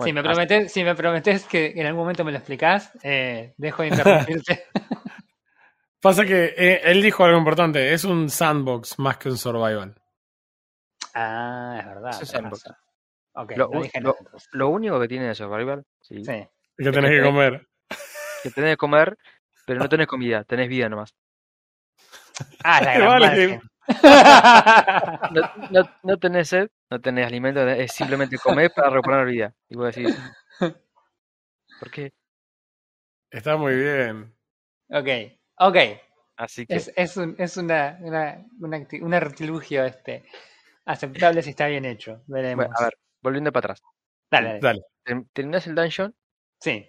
Si, 0.03 0.13
me 0.13 0.21
prometes, 0.23 0.71
si 0.71 0.83
me 0.83 0.95
prometes 0.95 1.45
que 1.45 1.73
en 1.75 1.85
algún 1.85 2.01
momento 2.03 2.23
me 2.23 2.31
lo 2.31 2.37
explicás, 2.37 2.91
eh, 3.03 3.53
dejo 3.57 3.81
de 3.83 3.87
interrumpirte. 3.89 4.65
Pasa 6.01 6.25
que 6.25 6.53
eh, 6.57 6.81
él 6.85 7.01
dijo 7.01 7.23
algo 7.23 7.37
importante. 7.37 7.93
Es 7.93 8.03
un 8.03 8.29
sandbox 8.29 8.99
más 8.99 9.17
que 9.17 9.29
un 9.29 9.37
survival. 9.37 9.95
ah, 11.15 11.77
es 11.79 11.85
verdad. 11.87 12.09
Eso 12.11 12.23
es 12.23 12.31
tenés 12.31 12.41
sandbox. 12.43 12.63
razón. 12.65 12.75
Ok, 13.33 13.51
Lo- 13.57 13.69
no 13.73 13.81
dije 13.81 13.99
lo- 14.01 14.09
nada, 14.09 14.17
entonces. 14.19 14.49
Lo 14.51 14.69
único 14.69 14.99
que 14.99 15.07
tiene 15.07 15.27
de 15.27 15.35
survival, 15.35 15.83
sí, 16.01 16.23
Sí. 16.23 16.47
Y 16.79 16.83
que 16.83 16.91
tenés 16.91 17.11
que 17.11 17.21
comer. 17.23 17.67
que 18.43 18.51
tenés 18.51 18.71
que 18.71 18.77
comer, 18.77 19.17
pero 19.65 19.79
no 19.79 19.89
tenés 19.89 20.07
comida, 20.07 20.43
tenés 20.43 20.69
vida 20.69 20.87
nomás. 20.89 21.13
Ah, 22.63 22.81
la 22.81 22.93
gran 22.97 23.19
Vale. 23.19 23.61
No, 25.31 25.41
no, 25.71 25.89
no 26.03 26.17
tenés 26.17 26.49
sed, 26.49 26.69
no 26.89 27.01
tenés 27.01 27.27
alimento, 27.27 27.67
es 27.67 27.91
simplemente 27.91 28.37
comer 28.37 28.71
para 28.75 28.89
recuperar 28.89 29.25
vida. 29.25 29.53
Y 29.69 29.75
vos 29.75 29.93
decís, 29.95 30.15
¿por 31.79 31.91
qué? 31.91 32.11
Está 33.29 33.57
muy 33.57 33.75
bien. 33.75 34.33
ok, 34.89 35.07
ok. 35.59 35.75
Así 36.37 36.65
que, 36.65 36.75
Es, 36.75 36.91
es, 36.95 37.17
un, 37.17 37.35
es 37.39 37.57
una, 37.57 37.97
una, 38.01 38.45
una 38.59 38.77
acti- 38.77 39.01
un 39.01 39.13
artilugio 39.13 39.83
este, 39.83 40.23
aceptable 40.85 41.41
si 41.41 41.49
está 41.49 41.67
bien 41.67 41.83
hecho. 41.85 42.23
Veremos. 42.27 42.65
bueno, 42.67 42.75
a 42.79 42.83
ver, 42.85 42.93
volviendo 43.21 43.51
para 43.51 43.73
atrás. 43.73 43.81
dale, 44.31 44.59
dale. 44.59 44.81
Dale. 45.05 45.25
Terminás 45.33 45.65
el 45.67 45.75
dungeon 45.75 46.15
Sí. 46.59 46.87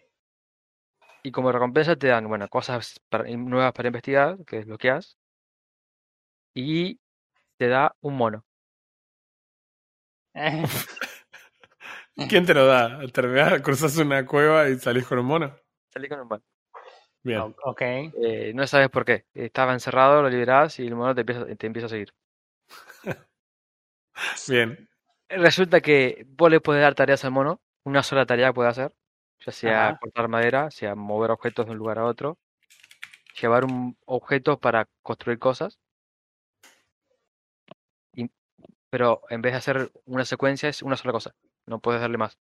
y 1.23 1.31
como 1.33 1.51
recompensa 1.53 1.97
te 1.97 2.09
dan, 2.09 2.29
bueno, 2.29 2.49
cosas 2.49 3.01
para- 3.09 3.25
nuevas 3.37 3.73
para 3.73 3.89
investigar, 3.89 4.37
que 4.47 4.57
desbloqueas. 4.57 5.17
Y 6.55 6.99
te 7.59 7.69
da 7.69 7.95
un 8.01 8.17
mono. 8.17 8.45
¿Quién 12.29 12.47
te 12.47 12.55
lo 12.55 12.67
da? 12.67 13.01
¿Terminás, 13.13 13.61
cruzas 13.63 13.97
una 13.99 14.27
cueva 14.27 14.69
y 14.69 14.79
salís 14.79 15.07
con 15.07 15.19
un 15.19 15.27
mono? 15.27 15.55
Salí 15.93 16.09
con 16.09 16.21
un 16.21 16.29
mono. 16.29 16.43
Bien. 17.23 17.41
O- 17.41 17.55
ok. 17.65 17.81
Eh, 17.83 18.53
no 18.55 18.67
sabes 18.67 18.89
por 18.91 19.05
qué. 19.05 19.27
Estaba 19.35 19.73
encerrado, 19.73 20.23
lo 20.23 20.29
liberás 20.31 20.79
y 20.79 20.87
el 20.87 20.95
mono 20.95 21.15
te 21.15 21.21
empieza, 21.23 21.47
te 21.47 21.67
empieza 21.67 21.87
a 21.87 21.91
seguir. 21.91 22.13
Bien. 24.49 24.89
Resulta 25.29 25.81
que 25.81 26.25
vos 26.29 26.51
le 26.51 26.61
puedes 26.61 26.83
dar 26.83 26.95
tareas 26.95 27.25
al 27.25 27.33
mono, 27.33 27.61
una 27.85 28.03
sola 28.03 28.25
tarea 28.25 28.53
puede 28.53 28.71
hacer, 28.71 28.95
ya 29.45 29.53
sea 29.53 29.89
Ajá. 29.89 29.99
cortar 29.99 30.29
madera, 30.29 30.71
sea 30.71 30.95
mover 30.95 31.31
objetos 31.31 31.67
de 31.67 31.73
un 31.73 31.79
lugar 31.79 31.99
a 31.99 32.05
otro, 32.05 32.39
llevar 33.41 33.65
un 33.65 33.97
objeto 34.07 34.59
para 34.59 34.89
construir 35.03 35.39
cosas. 35.39 35.79
Pero 38.91 39.23
en 39.31 39.43
vez 39.43 39.53
de 39.53 39.59
hacer 39.59 39.91
una 40.07 40.25
secuencia 40.25 40.69
es 40.69 40.83
una 40.83 40.97
sola 40.97 41.13
cosa, 41.13 41.35
no 41.67 41.79
puedes 41.81 42.01
darle 42.01 42.19
más. 42.19 42.39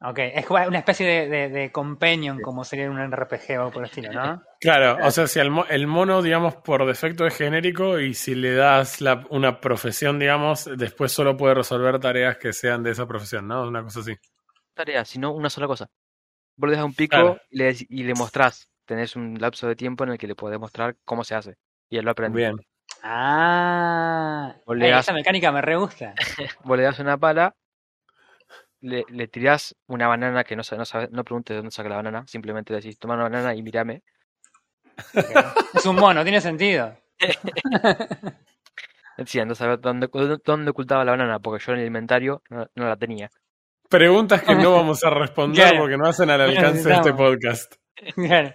Ok. 0.00 0.18
Es 0.18 0.50
una 0.50 0.78
especie 0.78 1.06
de, 1.06 1.28
de, 1.28 1.48
de 1.48 1.72
companion, 1.72 2.40
como 2.42 2.64
sería 2.64 2.84
en 2.84 2.90
un 2.92 3.00
RPG 3.00 3.50
o 3.58 3.60
algo 3.62 3.70
por 3.72 3.82
el 3.84 3.88
estilo, 3.88 4.12
¿no? 4.12 4.42
Claro, 4.60 4.98
o 5.06 5.10
sea, 5.10 5.26
si 5.26 5.40
el, 5.40 5.50
mo- 5.50 5.66
el 5.68 5.86
mono, 5.86 6.22
digamos, 6.22 6.56
por 6.56 6.86
defecto 6.86 7.26
es 7.26 7.36
genérico 7.36 7.98
y 8.00 8.14
si 8.14 8.34
le 8.34 8.54
das 8.54 9.00
la- 9.02 9.26
una 9.30 9.60
profesión, 9.60 10.18
digamos, 10.18 10.68
después 10.76 11.12
solo 11.12 11.36
puede 11.36 11.54
resolver 11.54 11.98
tareas 12.00 12.38
que 12.38 12.52
sean 12.52 12.82
de 12.82 12.90
esa 12.92 13.06
profesión, 13.06 13.46
¿no? 13.46 13.66
Una 13.68 13.82
cosa 13.82 14.00
así. 14.00 14.14
Tarea, 14.74 15.04
sino 15.04 15.32
una 15.32 15.50
sola 15.50 15.66
cosa. 15.66 15.86
Vos 16.56 16.70
le 16.70 16.76
das 16.76 16.84
un 16.84 16.94
pico 16.94 17.10
Claro. 17.16 17.38
y, 17.50 17.58
le, 17.58 17.74
y 17.88 18.02
le 18.04 18.14
mostrás, 18.14 18.68
tenés 18.86 19.16
un 19.16 19.38
lapso 19.40 19.66
de 19.68 19.76
tiempo 19.76 20.04
en 20.04 20.10
el 20.10 20.18
que 20.18 20.26
le 20.26 20.34
podés 20.34 20.58
mostrar 20.58 20.96
cómo 21.04 21.24
se 21.24 21.34
hace. 21.34 21.56
Y 21.90 21.98
él 21.98 22.04
lo 22.04 22.10
aprende. 22.12 22.38
Bien. 22.38 22.56
Ah. 23.06 24.54
Das- 24.66 25.04
esa 25.04 25.12
mecánica 25.12 25.52
me 25.52 25.60
re 25.60 25.76
gusta. 25.76 26.14
Vos 26.64 26.76
le 26.78 26.84
das 26.84 26.98
una 26.98 27.18
pala, 27.18 27.54
le, 28.80 29.04
le 29.08 29.28
tirás 29.28 29.76
una 29.86 30.08
banana 30.08 30.42
que 30.44 30.56
no, 30.56 30.62
sa- 30.64 30.76
no 30.76 30.84
no 31.10 31.24
preguntes 31.24 31.54
de 31.54 31.56
dónde 31.58 31.70
saca 31.70 31.88
la 31.90 31.96
banana, 31.96 32.24
simplemente 32.26 32.72
le 32.72 32.80
decís, 32.80 32.98
toma 32.98 33.14
una 33.14 33.24
banana 33.24 33.54
y 33.54 33.62
mírame. 33.62 34.02
Es 35.74 35.86
un 35.86 35.96
mono, 35.96 36.22
tiene 36.22 36.40
sentido. 36.40 36.96
Sí, 39.26 39.38
a 39.40 39.54
saber 39.54 39.80
dónde, 39.80 40.08
dónde 40.44 40.70
ocultaba 40.70 41.04
la 41.04 41.12
banana, 41.12 41.38
porque 41.40 41.64
yo 41.64 41.72
en 41.72 41.80
el 41.80 41.86
inventario 41.86 42.42
no, 42.48 42.66
no 42.74 42.88
la 42.88 42.96
tenía. 42.96 43.30
Preguntas 43.88 44.42
que 44.42 44.54
no 44.54 44.72
vamos 44.72 45.04
a 45.04 45.10
responder 45.10 45.62
Claro. 45.68 45.78
porque 45.82 45.96
no 45.96 46.06
hacen 46.08 46.30
al 46.30 46.40
alcance 46.40 46.88
de 46.88 46.94
este 46.94 47.12
podcast. 47.12 47.74
Claro. 48.14 48.52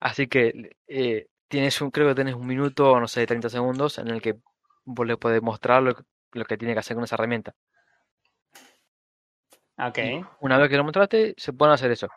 Así 0.00 0.26
que 0.28 0.70
eh, 0.86 1.26
tienes 1.54 1.80
un, 1.80 1.92
creo 1.92 2.08
que 2.08 2.16
tenés 2.16 2.34
un 2.34 2.48
minuto, 2.48 2.98
no 2.98 3.06
sé, 3.06 3.24
30 3.28 3.48
segundos 3.48 3.98
en 3.98 4.08
el 4.08 4.20
que 4.20 4.34
vos 4.84 5.06
le 5.06 5.16
podés 5.16 5.40
mostrar 5.40 5.84
lo, 5.84 5.94
que- 5.94 6.02
lo 6.32 6.44
que 6.44 6.56
tiene 6.58 6.74
que 6.74 6.80
hacer 6.80 6.96
con 6.96 7.04
esa 7.04 7.14
herramienta. 7.14 7.54
Ok. 9.78 9.98
Una 10.40 10.58
vez 10.58 10.68
que 10.68 10.76
lo 10.76 10.82
mostraste, 10.82 11.34
se 11.36 11.52
pueden 11.52 11.74
hacer 11.74 11.92
eso. 11.92 12.08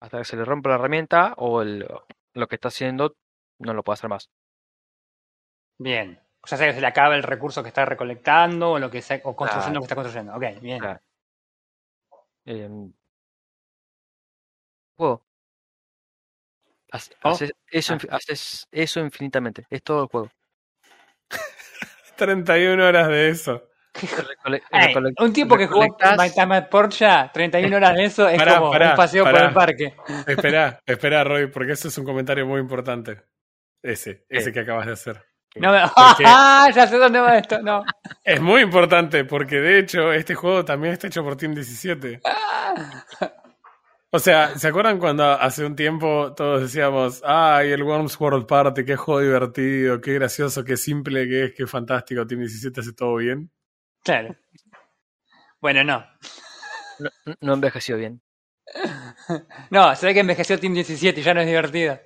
Hasta 0.00 0.16
que 0.18 0.24
se 0.24 0.36
le 0.36 0.46
rompa 0.46 0.70
la 0.70 0.76
herramienta 0.76 1.34
o 1.36 1.60
el- 1.60 1.86
lo 2.32 2.48
que 2.48 2.54
está 2.54 2.68
haciendo 2.68 3.16
no 3.58 3.74
lo 3.74 3.82
puede 3.82 3.94
hacer 3.94 4.08
más. 4.08 4.30
Bien. 5.78 6.18
Ya 6.48 6.56
sea 6.56 6.68
que 6.68 6.74
se 6.74 6.80
le 6.80 6.86
acaba 6.86 7.16
el 7.16 7.22
recurso 7.22 7.62
que 7.62 7.68
está 7.68 7.84
recolectando 7.84 8.72
o 8.72 8.78
lo 8.78 8.90
que 8.90 9.02
sea, 9.02 9.20
o 9.24 9.36
construyendo 9.36 9.80
lo 9.80 9.80
que 9.80 9.84
está 9.84 9.94
construyendo. 9.96 10.34
Ok, 10.36 10.42
bien. 12.46 12.94
Juego. 14.96 15.25
Oh. 17.22 17.30
haces 17.30 17.52
eso, 17.70 17.94
Ah. 18.10 18.16
haces 18.16 18.66
eso 18.70 19.00
infinitamente. 19.00 19.66
Es 19.70 19.82
todo 19.82 20.02
el 20.04 20.08
juego. 20.08 20.30
31 22.16 22.86
horas 22.86 23.08
de 23.08 23.28
eso. 23.28 23.68
Un 25.20 25.32
tipo 25.32 25.56
que 25.56 25.66
jugó 25.66 25.86
My 26.18 26.30
Time 26.30 26.56
at 26.56 26.68
Porsche, 26.68 27.30
31 27.32 27.76
horas 27.76 27.94
de 27.94 28.04
eso, 28.04 28.28
es 28.28 28.36
Pará, 28.38 28.58
como 28.58 28.70
pará, 28.70 28.90
un 28.90 28.96
paseo 28.96 29.24
por 29.24 29.36
el 29.40 29.52
parque. 29.52 29.94
Espera, 30.26 30.80
espera, 30.84 31.24
Roy, 31.24 31.46
porque 31.46 31.72
ese 31.72 31.88
es 31.88 31.96
un 31.98 32.04
comentario 32.04 32.46
muy 32.46 32.60
importante. 32.60 33.22
Ese, 33.82 34.26
ese 34.28 34.52
que 34.52 34.60
acabas 34.60 34.86
de 34.86 34.92
hacer. 34.92 35.24
No 35.56 35.72
me... 35.72 35.78
¡Ah! 35.96 36.68
Ya 36.74 36.86
sé 36.86 36.98
dónde 36.98 37.20
va 37.20 37.38
esto. 37.38 37.62
No. 37.62 37.84
Es 38.22 38.40
muy 38.40 38.62
importante 38.62 39.24
porque 39.24 39.56
de 39.60 39.78
hecho 39.78 40.12
este 40.12 40.34
juego 40.34 40.64
también 40.64 40.92
está 40.92 41.06
hecho 41.06 41.22
por 41.22 41.36
Team 41.36 41.54
17. 41.54 42.20
O 44.16 44.18
sea, 44.18 44.58
¿se 44.58 44.68
acuerdan 44.68 44.98
cuando 44.98 45.24
hace 45.24 45.62
un 45.62 45.76
tiempo 45.76 46.32
todos 46.34 46.62
decíamos, 46.62 47.20
ay, 47.22 47.70
el 47.70 47.82
Worms 47.82 48.18
World 48.18 48.46
Party, 48.46 48.82
qué 48.82 48.96
juego 48.96 49.20
divertido, 49.20 50.00
qué 50.00 50.14
gracioso, 50.14 50.64
qué 50.64 50.78
simple 50.78 51.28
que 51.28 51.44
es, 51.44 51.52
qué 51.54 51.66
fantástico, 51.66 52.26
Team 52.26 52.40
17 52.40 52.80
hace 52.80 52.94
todo 52.94 53.16
bien? 53.16 53.50
Claro. 54.02 54.34
Bueno, 55.60 55.84
no. 55.84 56.02
No, 56.98 57.10
no 57.42 57.52
envejeció 57.52 57.98
bien. 57.98 58.22
No, 59.70 59.94
se 59.94 60.06
ve 60.06 60.14
que 60.14 60.20
envejeció 60.20 60.58
Team 60.58 60.72
17 60.72 61.20
y 61.20 61.22
ya 61.22 61.34
no 61.34 61.42
es 61.42 61.46
divertido. 61.46 62.00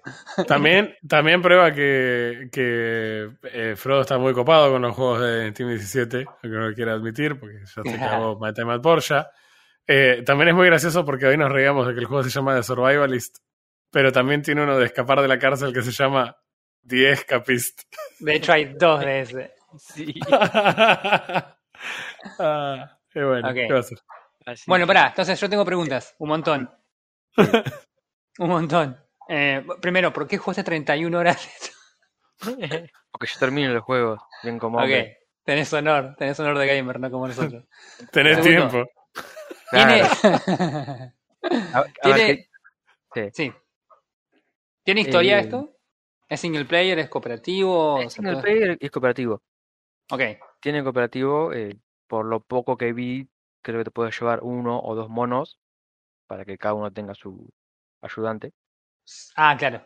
También, 0.49 0.97
también 1.09 1.41
prueba 1.41 1.73
que, 1.73 2.49
que 2.51 3.31
eh, 3.53 3.77
Frodo 3.77 4.01
está 4.01 4.19
muy 4.19 4.35
copado 4.35 4.73
con 4.73 4.83
los 4.83 4.97
juegos 4.97 5.21
de 5.21 5.53
Team 5.53 5.69
17, 5.69 6.25
aunque 6.27 6.59
no 6.59 6.69
lo 6.71 6.75
quiera 6.75 6.95
admitir, 6.95 7.39
porque 7.39 7.61
ya 7.61 7.83
se 7.85 7.95
acabó 7.95 8.37
My 8.41 8.53
Time 8.53 8.75
at 8.75 8.81
Porsche. 8.81 9.23
Eh, 9.93 10.23
también 10.25 10.51
es 10.51 10.55
muy 10.55 10.67
gracioso 10.67 11.05
porque 11.05 11.27
hoy 11.27 11.37
nos 11.37 11.51
reíamos 11.51 11.85
de 11.85 11.95
que 11.95 11.99
el 12.01 12.07
juego 12.07 12.23
se 12.23 12.31
llama 12.31 12.55
The 12.55 12.63
Survivalist, 12.63 13.39
pero 13.91 14.13
también 14.13 14.41
tiene 14.41 14.63
uno 14.63 14.79
de 14.79 14.87
escapar 14.87 15.21
de 15.21 15.27
la 15.27 15.37
cárcel 15.37 15.73
que 15.73 15.83
se 15.83 15.91
llama 15.91 16.37
The 16.87 17.11
Escapist. 17.11 17.83
De 18.21 18.37
hecho, 18.37 18.53
hay 18.53 18.67
dos 18.75 19.01
de 19.01 19.21
ese. 19.23 19.53
Sí. 19.79 20.15
ah, 22.39 22.99
qué 23.13 23.25
bueno. 23.25 23.49
Ok. 23.49 23.55
¿Qué 23.55 23.73
va 23.73 23.77
a 23.79 23.81
hacer? 23.81 23.99
Así 24.47 24.65
Bueno, 24.69 24.87
pará, 24.87 25.09
entonces 25.09 25.41
yo 25.41 25.49
tengo 25.51 25.65
preguntas. 25.65 26.15
Un 26.19 26.29
montón. 26.29 26.71
Un 28.39 28.49
montón. 28.49 28.97
Eh, 29.29 29.65
primero, 29.81 30.13
¿por 30.13 30.27
qué 30.27 30.39
jugaste 30.39 30.65
31 30.65 31.19
horas? 31.19 31.49
Porque 32.41 33.27
yo 33.27 33.39
termino 33.39 33.73
los 33.75 33.83
juegos 33.83 34.21
bien 34.43 34.59
como 34.59 34.79
ok, 34.79 34.85
hombre. 34.85 35.19
tenés 35.45 35.73
honor, 35.73 36.15
tenés 36.17 36.39
honor 36.41 36.59
de 36.59 36.67
gamer, 36.67 36.99
no 37.01 37.11
como 37.11 37.27
nosotros. 37.29 37.65
Tenés 38.13 38.37
Segundo. 38.43 38.69
tiempo. 38.71 38.91
Tiene. 39.71 40.03
A, 41.73 41.79
a 41.79 41.85
Tiene- 42.03 42.49
sí. 43.33 43.53
¿Tiene 44.85 45.01
historia 45.01 45.39
Eh, 45.39 45.41
esto? 45.41 45.77
¿Es 46.29 46.41
single 46.41 46.65
player? 46.67 46.99
¿Es 46.99 47.09
cooperativo? 47.09 47.99
es 48.01 48.13
¿Se 48.13 48.17
single 48.17 48.33
puede- 48.41 48.43
player 48.43 48.79
y 48.81 48.85
es 48.87 48.91
cooperativo. 48.91 49.43
Ok, 50.11 50.21
Tiene 50.61 50.83
cooperativo, 50.83 51.53
eh, 51.53 51.79
por 52.07 52.27
lo 52.27 52.41
poco 52.41 52.77
que 52.77 52.93
vi, 52.93 53.29
creo 53.63 53.79
que 53.79 53.85
te 53.85 53.91
puedes 53.91 54.19
llevar 54.19 54.41
uno 54.43 54.81
o 54.81 54.95
dos 54.95 55.09
monos 55.09 55.59
para 56.27 56.45
que 56.45 56.59
cada 56.59 56.75
uno 56.75 56.93
tenga 56.93 57.15
su 57.15 57.49
ayudante. 58.03 58.53
Ah, 59.37 59.57
claro. 59.59 59.83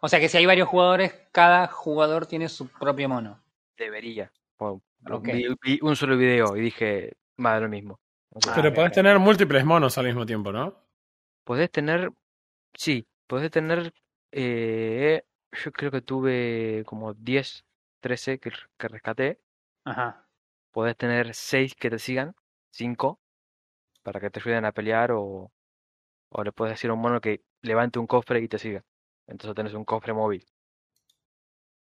O 0.00 0.08
sea 0.08 0.18
que 0.20 0.28
si 0.28 0.36
hay 0.38 0.46
varios 0.46 0.68
jugadores, 0.68 1.12
cada 1.32 1.66
jugador 1.68 2.26
tiene 2.26 2.48
su 2.48 2.68
propio 2.68 3.08
mono. 3.08 3.42
Debería. 3.76 4.32
O- 4.58 4.80
lo- 5.04 5.16
Ok. 5.18 5.24
vi, 5.26 5.46
vi 5.62 5.78
un 5.82 5.96
solo 5.96 6.16
video 6.16 6.56
y 6.56 6.60
dije, 6.60 7.16
más 7.36 7.56
de 7.56 7.60
lo 7.60 7.68
mismo. 7.68 8.00
Ah, 8.34 8.52
Pero 8.56 8.72
podés 8.72 8.92
tener 8.92 9.18
múltiples 9.18 9.64
monos 9.64 9.98
al 9.98 10.06
mismo 10.06 10.24
tiempo, 10.24 10.52
¿no? 10.52 10.74
Podés 11.44 11.70
tener, 11.70 12.10
sí, 12.74 13.06
podés 13.26 13.50
tener, 13.50 13.92
eh, 14.30 15.24
yo 15.52 15.72
creo 15.72 15.90
que 15.90 16.00
tuve 16.02 16.82
como 16.86 17.14
10, 17.14 17.64
13 18.00 18.38
que, 18.38 18.52
que 18.78 18.88
rescaté. 18.88 19.40
Ajá. 19.84 20.26
Podés 20.70 20.96
tener 20.96 21.34
6 21.34 21.74
que 21.74 21.90
te 21.90 21.98
sigan, 21.98 22.34
5, 22.70 23.20
para 24.02 24.20
que 24.20 24.30
te 24.30 24.40
ayuden 24.40 24.64
a 24.64 24.72
pelear 24.72 25.12
o, 25.12 25.52
o 26.30 26.44
le 26.44 26.52
puedes 26.52 26.74
decir 26.74 26.90
a 26.90 26.94
un 26.94 27.00
mono 27.00 27.20
que 27.20 27.42
levante 27.60 27.98
un 27.98 28.06
cofre 28.06 28.40
y 28.40 28.48
te 28.48 28.58
siga. 28.58 28.82
Entonces 29.26 29.54
tenés 29.54 29.74
un 29.74 29.84
cofre 29.84 30.12
móvil. 30.14 30.46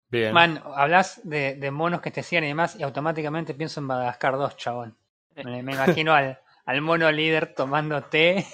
Bien. 0.09 0.33
Man, 0.33 0.61
hablas 0.63 1.21
de, 1.23 1.55
de 1.55 1.71
monos 1.71 2.01
que 2.01 2.11
te 2.11 2.23
sigan 2.23 2.43
y 2.43 2.47
demás, 2.47 2.75
y 2.75 2.83
automáticamente 2.83 3.53
pienso 3.53 3.79
en 3.79 3.87
Madagascar 3.87 4.37
2, 4.37 4.57
chabón. 4.57 4.97
Me, 5.35 5.63
me 5.63 5.73
imagino 5.73 6.13
al, 6.13 6.39
al 6.65 6.81
mono 6.81 7.11
líder 7.11 7.53
tomando 7.55 8.03
té. 8.03 8.45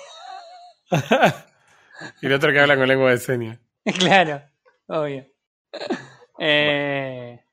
y 2.21 2.25
el 2.25 2.33
otro 2.33 2.51
que 2.51 2.59
habla 2.59 2.75
con 2.77 2.87
lengua 2.87 3.11
de 3.11 3.17
señas. 3.17 3.59
claro, 3.99 4.41
obvio. 4.87 5.25
Eh, 6.39 7.43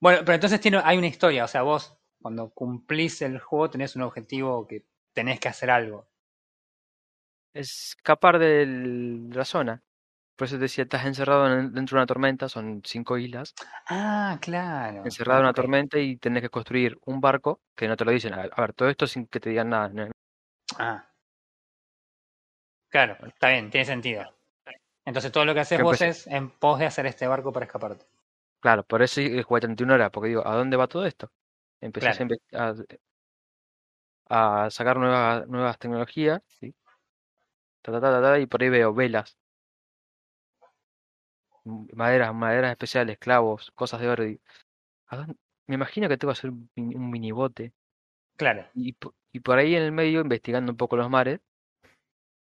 bueno, 0.00 0.20
pero 0.24 0.34
entonces 0.34 0.60
tiene, 0.60 0.80
hay 0.82 0.98
una 0.98 1.06
historia, 1.06 1.44
o 1.44 1.48
sea, 1.48 1.62
vos 1.62 1.96
cuando 2.20 2.50
cumplís 2.50 3.22
el 3.22 3.38
juego 3.38 3.70
tenés 3.70 3.96
un 3.96 4.02
objetivo 4.02 4.66
que 4.66 4.84
tenés 5.12 5.40
que 5.40 5.48
hacer 5.48 5.70
algo. 5.70 6.08
Escapar 7.54 8.38
del- 8.38 9.28
de 9.30 9.36
la 9.36 9.44
zona. 9.44 9.82
Por 10.42 10.46
eso 10.48 10.56
te 10.56 10.62
decía, 10.62 10.82
estás 10.82 11.06
encerrado 11.06 11.46
en- 11.46 11.72
dentro 11.72 11.94
de 11.96 12.00
una 12.00 12.06
tormenta, 12.08 12.48
son 12.48 12.82
5 12.84 13.16
islas. 13.16 13.54
Ah, 13.88 14.36
claro. 14.42 15.04
encerrado 15.04 15.38
en 15.38 15.44
una 15.44 15.52
tormenta 15.52 16.00
y 16.00 16.16
tenés 16.16 16.42
que 16.42 16.48
construir 16.48 16.98
un 17.06 17.20
barco 17.20 17.60
que 17.76 17.86
no 17.86 17.96
te 17.96 18.04
lo 18.04 18.10
dicen. 18.10 18.34
A 18.34 18.48
ver, 18.60 18.72
todo 18.72 18.88
esto 18.88 19.06
sin 19.06 19.28
que 19.28 19.38
te 19.38 19.50
digan 19.50 19.68
nada. 19.68 19.90
¿no? 19.90 20.10
Ah. 20.80 21.06
Claro, 22.88 23.16
está 23.24 23.50
bien, 23.50 23.70
tiene 23.70 23.84
sentido. 23.84 24.24
Entonces 25.04 25.30
todo 25.30 25.44
lo 25.44 25.54
que 25.54 25.60
haces 25.60 25.80
vos 25.80 26.02
es 26.02 26.26
en 26.26 26.50
pos 26.50 26.80
de 26.80 26.86
hacer 26.86 27.06
este 27.06 27.28
barco 27.28 27.52
para 27.52 27.66
escaparte. 27.66 28.04
Claro, 28.58 28.82
por 28.82 29.00
eso 29.00 29.20
jugué 29.46 29.60
31 29.60 29.94
horas, 29.94 30.10
porque 30.10 30.30
digo, 30.30 30.44
¿a 30.44 30.56
dónde 30.56 30.76
va 30.76 30.88
todo 30.88 31.06
esto? 31.06 31.30
Empecé 31.80 32.08
a 32.08 32.12
Claro. 32.50 32.74
a, 34.28 34.64
a 34.64 34.70
sacar 34.70 34.96
nuevas, 34.96 35.46
nuevas 35.46 35.78
tecnologías, 35.78 36.42
¿sí? 36.48 36.74
Ta, 37.82 37.92
ta, 37.92 38.00
ta, 38.00 38.10
ta, 38.12 38.20
ta, 38.22 38.38
y 38.40 38.46
por 38.46 38.60
ahí 38.62 38.70
veo 38.70 38.92
velas, 38.92 39.36
maderas, 41.64 42.34
maderas 42.34 42.70
especiales, 42.72 43.18
clavos, 43.18 43.70
cosas 43.74 44.00
de 44.00 44.08
oro. 44.08 44.24
Me 45.66 45.74
imagino 45.74 46.08
que 46.08 46.16
tengo 46.16 46.32
que 46.32 46.38
hacer 46.38 46.50
un, 46.50 46.70
mini- 46.74 46.94
un 46.96 47.10
minibote. 47.10 47.72
Claro, 48.36 48.66
Y, 48.74 48.92
po- 48.94 49.14
y 49.32 49.40
por 49.40 49.58
ahí 49.58 49.74
en 49.74 49.82
el 49.82 49.92
medio, 49.92 50.20
investigando 50.20 50.72
un 50.72 50.76
poco 50.76 50.96
los 50.96 51.08
mares, 51.08 51.40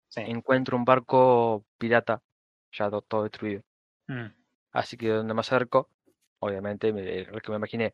sí. 0.10 0.22
encuentro 0.22 0.78
un 0.78 0.86
barco 0.86 1.66
pirata, 1.78 2.22
ya 2.72 2.90
to- 2.90 3.02
todo 3.02 3.24
destruido. 3.24 3.64
Mm, 4.08 4.28
Así 4.72 4.98
que 4.98 5.10
donde 5.10 5.34
me 5.34 5.40
acerco, 5.42 5.90
obviamente, 6.40 6.94
me- 6.94 7.24
lo 7.26 7.40
que 7.40 7.52
me 7.52 7.58
imaginé, 7.58 7.94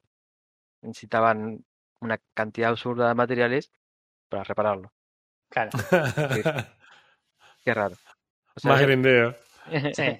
necesitaban 0.81 1.63
una 2.01 2.19
cantidad 2.33 2.69
absurda 2.71 3.07
de 3.07 3.15
materiales 3.15 3.71
para 4.29 4.43
repararlo. 4.43 4.91
claro, 5.49 5.71
Qué 7.63 7.73
raro. 7.73 7.95
O 8.55 8.59
sea, 8.59 8.71
Más 8.73 8.81
grindeo. 8.81 9.35
sí. 9.93 10.19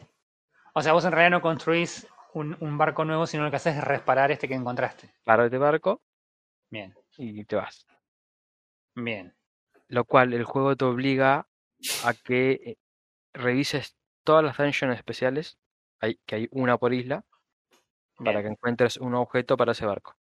O 0.78 0.82
sea, 0.82 0.92
vos 0.92 1.06
en 1.06 1.14
realidad 1.14 1.38
no 1.38 1.42
construís 1.42 2.06
un, 2.34 2.58
un 2.60 2.78
barco 2.78 3.06
nuevo, 3.06 3.26
sino 3.26 3.46
lo 3.46 3.50
que 3.50 3.56
haces 3.56 3.78
es 3.78 3.84
reparar 3.84 4.32
este 4.32 4.50
que 4.50 4.56
encontraste. 4.56 5.10
paro 5.24 5.46
este 5.46 5.58
barco 5.58 6.02
Bien, 6.70 6.94
y 7.18 7.46
te 7.46 7.56
vas. 7.56 7.88
bien. 8.94 9.34
Lo 9.88 10.04
cual 10.04 10.34
el 10.34 10.44
juego 10.44 10.76
te 10.76 10.84
obliga 10.84 11.48
a 12.04 12.14
que 12.14 12.52
eh, 12.52 12.78
revises 13.34 13.96
todas 14.26 14.44
las 14.44 14.58
dungeons 14.58 14.98
especiales, 14.98 15.58
hay, 16.02 16.20
que 16.26 16.36
hay 16.36 16.48
una 16.52 16.78
por 16.78 16.94
isla, 16.94 17.24
para 18.18 18.42
que 18.42 18.50
encuentres 18.50 18.98
un 18.98 19.16
objeto 19.16 19.56
para 19.56 19.72
ese 19.72 19.86
barco. 19.86 20.18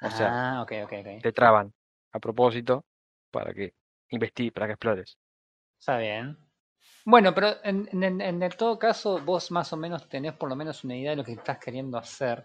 O 0.00 0.10
sea, 0.10 0.58
ah, 0.58 0.62
ok, 0.62 0.72
ok, 0.84 0.92
ok. 1.00 1.22
te 1.22 1.32
traban 1.32 1.74
a 2.12 2.20
propósito 2.20 2.84
para 3.32 3.52
que 3.52 3.74
investigues, 4.10 4.52
para 4.52 4.66
que 4.66 4.72
explores. 4.74 5.18
Está 5.80 5.98
bien. 5.98 6.47
Bueno, 7.10 7.34
pero 7.34 7.54
en, 7.64 7.88
en, 7.90 8.20
en 8.20 8.42
el 8.42 8.54
todo 8.54 8.78
caso, 8.78 9.18
vos 9.24 9.50
más 9.50 9.72
o 9.72 9.78
menos 9.78 10.06
tenés 10.10 10.34
por 10.34 10.50
lo 10.50 10.54
menos 10.54 10.84
una 10.84 10.94
idea 10.94 11.12
de 11.12 11.16
lo 11.16 11.24
que 11.24 11.32
estás 11.32 11.56
queriendo 11.56 11.96
hacer. 11.96 12.44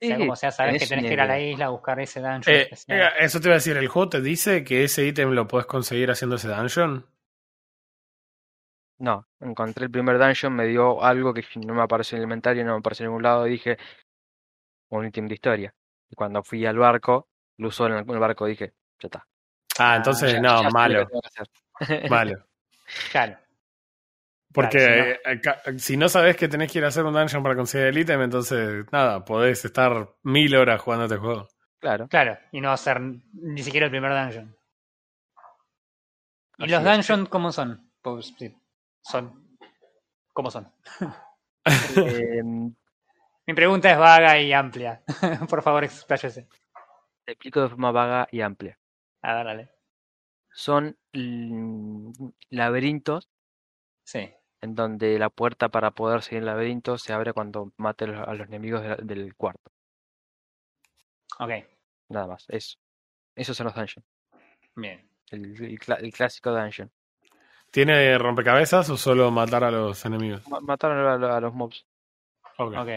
Sea 0.00 0.16
Sí, 0.16 0.18
como 0.18 0.34
sea, 0.34 0.50
sabes 0.50 0.80
que 0.82 0.88
tenés 0.88 1.04
que 1.06 1.14
ir 1.14 1.20
a 1.20 1.26
la 1.26 1.38
isla 1.38 1.66
a 1.66 1.68
buscar 1.68 2.00
ese 2.00 2.18
dungeon 2.18 2.56
Eh, 2.56 2.62
especial. 2.62 3.00
eh, 3.00 3.10
eso 3.20 3.40
te 3.40 3.46
iba 3.46 3.54
a 3.54 3.58
decir, 3.58 3.76
¿el 3.76 3.86
juego 3.86 4.08
te 4.08 4.20
dice 4.20 4.64
que 4.64 4.82
ese 4.82 5.06
ítem 5.06 5.30
lo 5.30 5.46
puedes 5.46 5.66
conseguir 5.66 6.10
haciendo 6.10 6.34
ese 6.34 6.48
dungeon? 6.48 7.06
No, 8.98 9.24
encontré 9.38 9.84
el 9.84 9.92
primer 9.92 10.18
dungeon, 10.18 10.56
me 10.56 10.66
dio 10.66 11.00
algo 11.04 11.32
que 11.32 11.44
no 11.64 11.74
me 11.74 11.82
apareció 11.82 12.16
en 12.16 12.22
el 12.22 12.24
inventario, 12.24 12.64
no 12.64 12.72
me 12.72 12.80
apareció 12.80 13.04
en 13.04 13.10
ningún 13.10 13.22
lado, 13.22 13.46
y 13.46 13.52
dije, 13.52 13.78
un 14.88 15.06
ítem 15.06 15.28
de 15.28 15.34
historia. 15.34 15.72
Y 16.10 16.16
cuando 16.16 16.42
fui 16.42 16.66
al 16.66 16.76
barco, 16.76 17.28
lo 17.58 17.68
usó 17.68 17.86
en 17.86 17.92
el, 17.92 18.04
barco, 18.04 18.46
dije, 18.46 18.72
ya 18.98 19.06
está. 19.06 19.18
Ah, 19.78 19.92
Ah, 19.92 19.96
entonces 19.98 20.32
ya- 20.32 20.40
no, 20.40 20.60
ya 20.60 20.70
malo, 20.70 21.08
malo. 22.10 22.51
Claro. 23.10 23.38
Porque 24.52 24.78
Claro, 24.78 25.02
eh, 25.24 25.40
eh, 25.66 25.78
si 25.78 25.96
no 25.96 26.08
sabes 26.08 26.36
que 26.36 26.48
tenés 26.48 26.70
que 26.70 26.78
ir 26.78 26.84
a 26.84 26.88
hacer 26.88 27.04
un 27.04 27.14
dungeon 27.14 27.42
para 27.42 27.56
conseguir 27.56 27.86
el 27.86 27.98
ítem, 27.98 28.20
entonces 28.20 28.84
nada, 28.92 29.24
podés 29.24 29.64
estar 29.64 30.10
mil 30.22 30.54
horas 30.54 30.80
jugando 30.80 31.06
este 31.06 31.16
juego. 31.16 31.48
Claro. 31.78 32.06
Claro, 32.08 32.38
y 32.52 32.60
no 32.60 32.70
hacer 32.70 33.00
ni 33.00 33.62
siquiera 33.62 33.86
el 33.86 33.90
primer 33.90 34.12
dungeon. 34.12 34.56
¿Y 36.58 36.64
Así 36.64 36.72
los 36.72 36.84
dungeons 36.84 37.28
cómo 37.28 37.50
son? 37.50 37.90
Pues 38.02 38.32
sí, 38.38 38.54
son. 39.02 39.56
¿Cómo 40.32 40.50
son? 40.50 40.70
Em, 41.96 42.74
Mi 43.46 43.54
pregunta 43.54 43.90
es 43.90 43.98
vaga 43.98 44.38
y 44.38 44.52
amplia. 44.52 45.02
Por 45.48 45.62
favor, 45.62 45.82
expláyese. 45.82 46.46
te 47.24 47.32
explico 47.32 47.62
de 47.62 47.68
forma 47.70 47.90
vaga 47.90 48.28
y 48.30 48.40
amplia. 48.40 48.78
A 49.22 49.34
ver, 49.34 49.46
dale. 49.46 49.70
Son 50.54 50.96
laberintos 52.50 53.28
Sí. 54.04 54.30
en 54.60 54.74
donde 54.74 55.18
la 55.18 55.30
puerta 55.30 55.68
para 55.68 55.90
poder 55.92 56.22
seguir 56.22 56.40
el 56.40 56.46
laberinto 56.46 56.98
se 56.98 57.12
abre 57.12 57.32
cuando 57.32 57.72
mate 57.76 58.04
a 58.04 58.34
los, 58.34 58.48
enemigos 58.48 58.82
del 59.02 59.34
cuarto. 59.34 59.70
Ok, 61.38 61.50
Nada 62.10 62.26
más, 62.26 62.44
eso. 62.48 62.76
Esos 63.34 63.56
son 63.56 63.66
los 63.66 63.74
dungeons. 63.74 64.06
bien. 64.76 65.08
El, 65.30 65.44
el 65.64 65.78
cla- 65.78 65.98
el 66.00 66.12
clásico 66.12 66.50
dungeon. 66.50 66.90
¿Tiene 67.70 68.18
rompecabezas 68.18 68.90
o 68.90 68.98
solo 68.98 69.30
matar 69.30 69.64
a 69.64 69.70
los 69.70 70.04
enemigos? 70.04 70.46
Ma- 70.48 70.60
Mataron 70.60 70.98
a, 71.06 71.16
lo- 71.16 71.32
a 71.32 71.40
los 71.40 71.54
mobs. 71.54 71.86
Ok. 72.58 72.74
Ok. 72.76 72.88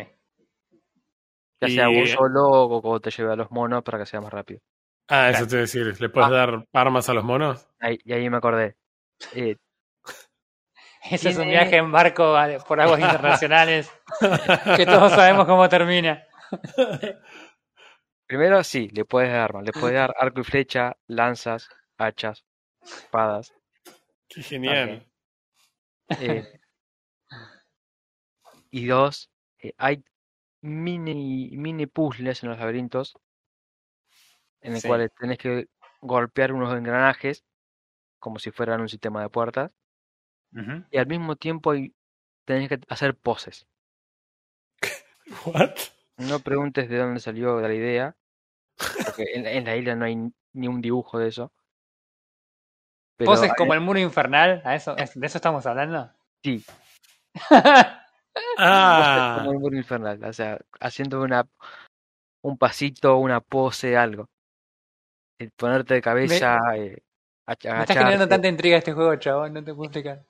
Ya 1.62 1.70
sea 1.70 1.90
Y- 1.90 2.00
vos 2.02 2.10
solo 2.10 2.44
o, 2.50 2.86
o 2.92 3.00
te 3.00 3.10
lleve 3.10 3.32
a 3.32 3.36
los 3.38 3.50
monos 3.52 3.84
para 3.84 4.00
que 4.00 4.06
sea 4.06 4.20
más 4.20 4.34
rápido. 4.34 4.60
Ah, 5.08 5.30
Claro. 5.30 5.38
eso 5.38 5.48
te 5.48 5.54
iba 5.56 5.60
a 5.60 5.62
decir. 5.62 6.02
¿Le 6.02 6.10
puedes 6.10 6.30
Ah. 6.30 6.34
dar 6.34 6.68
armas 6.74 7.10
a 7.10 7.14
los 7.14 7.24
monos? 7.24 7.68
Ahí, 7.80 8.00
y 8.04 8.14
ahí 8.14 8.30
me 8.30 8.38
acordé. 8.38 8.76
Eh, 9.34 9.56
Ese 11.12 11.30
es 11.30 11.38
un 11.38 11.48
viaje 11.48 11.78
en 11.78 11.92
barco 11.92 12.36
a- 12.36 12.58
por 12.68 12.82
aguas 12.82 13.00
internacionales 13.40 13.92
que 14.76 14.86
todos 14.86 15.12
sabemos 15.12 15.46
cómo 15.46 15.70
termina. 15.70 16.24
primero, 18.28 18.64
sí, 18.64 18.90
le 18.90 19.06
puedes 19.06 19.30
dar 19.32 19.42
armas. 19.42 19.64
Le 19.66 19.72
puedes 19.72 19.96
dar 19.96 20.14
arco 20.20 20.42
y 20.42 20.44
flecha, 20.44 20.98
lanzas, 21.08 21.70
hachas, 21.98 22.44
espadas. 22.82 23.54
Qué 24.28 24.42
genial. 24.42 25.06
Eh, 26.20 26.60
Y 28.72 28.88
dos, 28.88 29.30
eh, 29.60 29.74
hay 29.78 30.04
mini, 30.62 31.52
mini 31.56 31.86
puzzles 31.88 32.44
en 32.44 32.50
los 32.50 32.60
laberintos 32.60 33.16
en 34.66 34.76
el 34.76 34.82
Sí. 34.82 34.88
cual 34.88 35.12
tenés 35.20 35.38
que 35.38 35.68
golpear 36.02 36.52
unos 36.54 36.76
engranajes 36.76 37.44
como 38.20 38.40
si 38.40 38.52
fueran 38.52 38.82
un 38.82 38.90
sistema 38.90 39.22
de 39.22 39.30
puertas 39.30 39.72
y 40.90 40.98
al 40.98 41.08
mismo 41.08 41.36
tiempo 41.36 41.74
tenés 42.46 42.70
que 42.70 42.80
hacer 42.90 43.16
poses. 43.16 43.68
What? 45.46 45.76
No 46.18 46.40
preguntes 46.40 46.90
de 46.90 46.98
dónde 46.98 47.20
salió 47.20 47.60
la 47.60 47.74
idea, 47.74 48.16
porque 49.06 49.26
en, 49.34 49.46
en 49.46 49.66
la 49.66 49.76
isla 49.76 49.96
no 49.96 50.06
hay 50.06 50.16
ni 50.54 50.68
un 50.68 50.82
dibujo 50.82 51.20
de 51.20 51.28
eso. 51.28 51.52
Pero 53.18 53.32
Poses 53.32 53.54
como 53.58 53.74
el 53.74 53.82
muro 53.82 54.00
infernal, 54.00 54.62
¿a 54.66 54.76
eso, 54.76 54.98
es- 54.98 55.18
¿de 55.20 55.26
eso 55.28 55.38
estamos 55.38 55.66
hablando? 55.66 56.12
sí, 56.44 56.64
Ah, 58.58 59.34
como 59.36 59.52
el 59.52 59.60
muro 59.60 59.76
infernal, 59.78 60.24
o 60.24 60.34
sea, 60.34 60.60
haciendo 60.80 61.22
una 61.22 61.48
un 62.42 62.58
pasito, 62.58 63.18
una 63.18 63.42
pose, 63.42 63.98
algo. 63.98 64.30
El 65.38 65.52
ponerte 65.52 65.96
de 65.96 66.02
cabeza, 66.02 66.58
eh, 66.76 67.04
ach- 67.46 67.66
Me 67.66 67.82
está 67.82 67.94
generando 67.94 68.28
tanta 68.28 68.48
intriga 68.48 68.78
este 68.78 68.94
juego, 68.94 69.16
chabón, 69.18 69.54
no 69.54 69.64
te 69.64 69.74
puedo 69.74 69.86
explicar. 69.90 70.24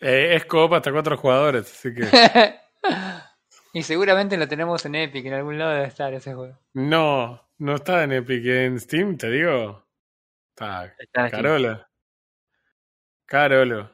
eh, 0.00 0.34
es 0.34 0.44
coop 0.46 0.74
hasta 0.74 0.90
cuatro 0.92 1.16
jugadores, 1.16 1.70
así 1.70 1.94
que. 1.94 2.02
y 3.72 3.82
seguramente 3.82 4.36
lo 4.36 4.48
tenemos 4.48 4.84
en 4.84 4.96
Epic, 4.96 5.26
en 5.26 5.34
algún 5.34 5.58
lado 5.58 5.72
debe 5.72 5.86
estar 5.86 6.12
ese 6.12 6.34
juego. 6.34 6.58
No, 6.74 7.48
no 7.58 7.74
está 7.76 8.02
en 8.02 8.12
Epic, 8.12 8.44
en 8.46 8.80
Steam, 8.80 9.16
te 9.16 9.30
digo. 9.30 9.84
Está 10.50 10.86
Está 10.98 11.28
Steam. 11.28 11.30
Carolo. 11.30 11.86
Carolo. 13.26 13.90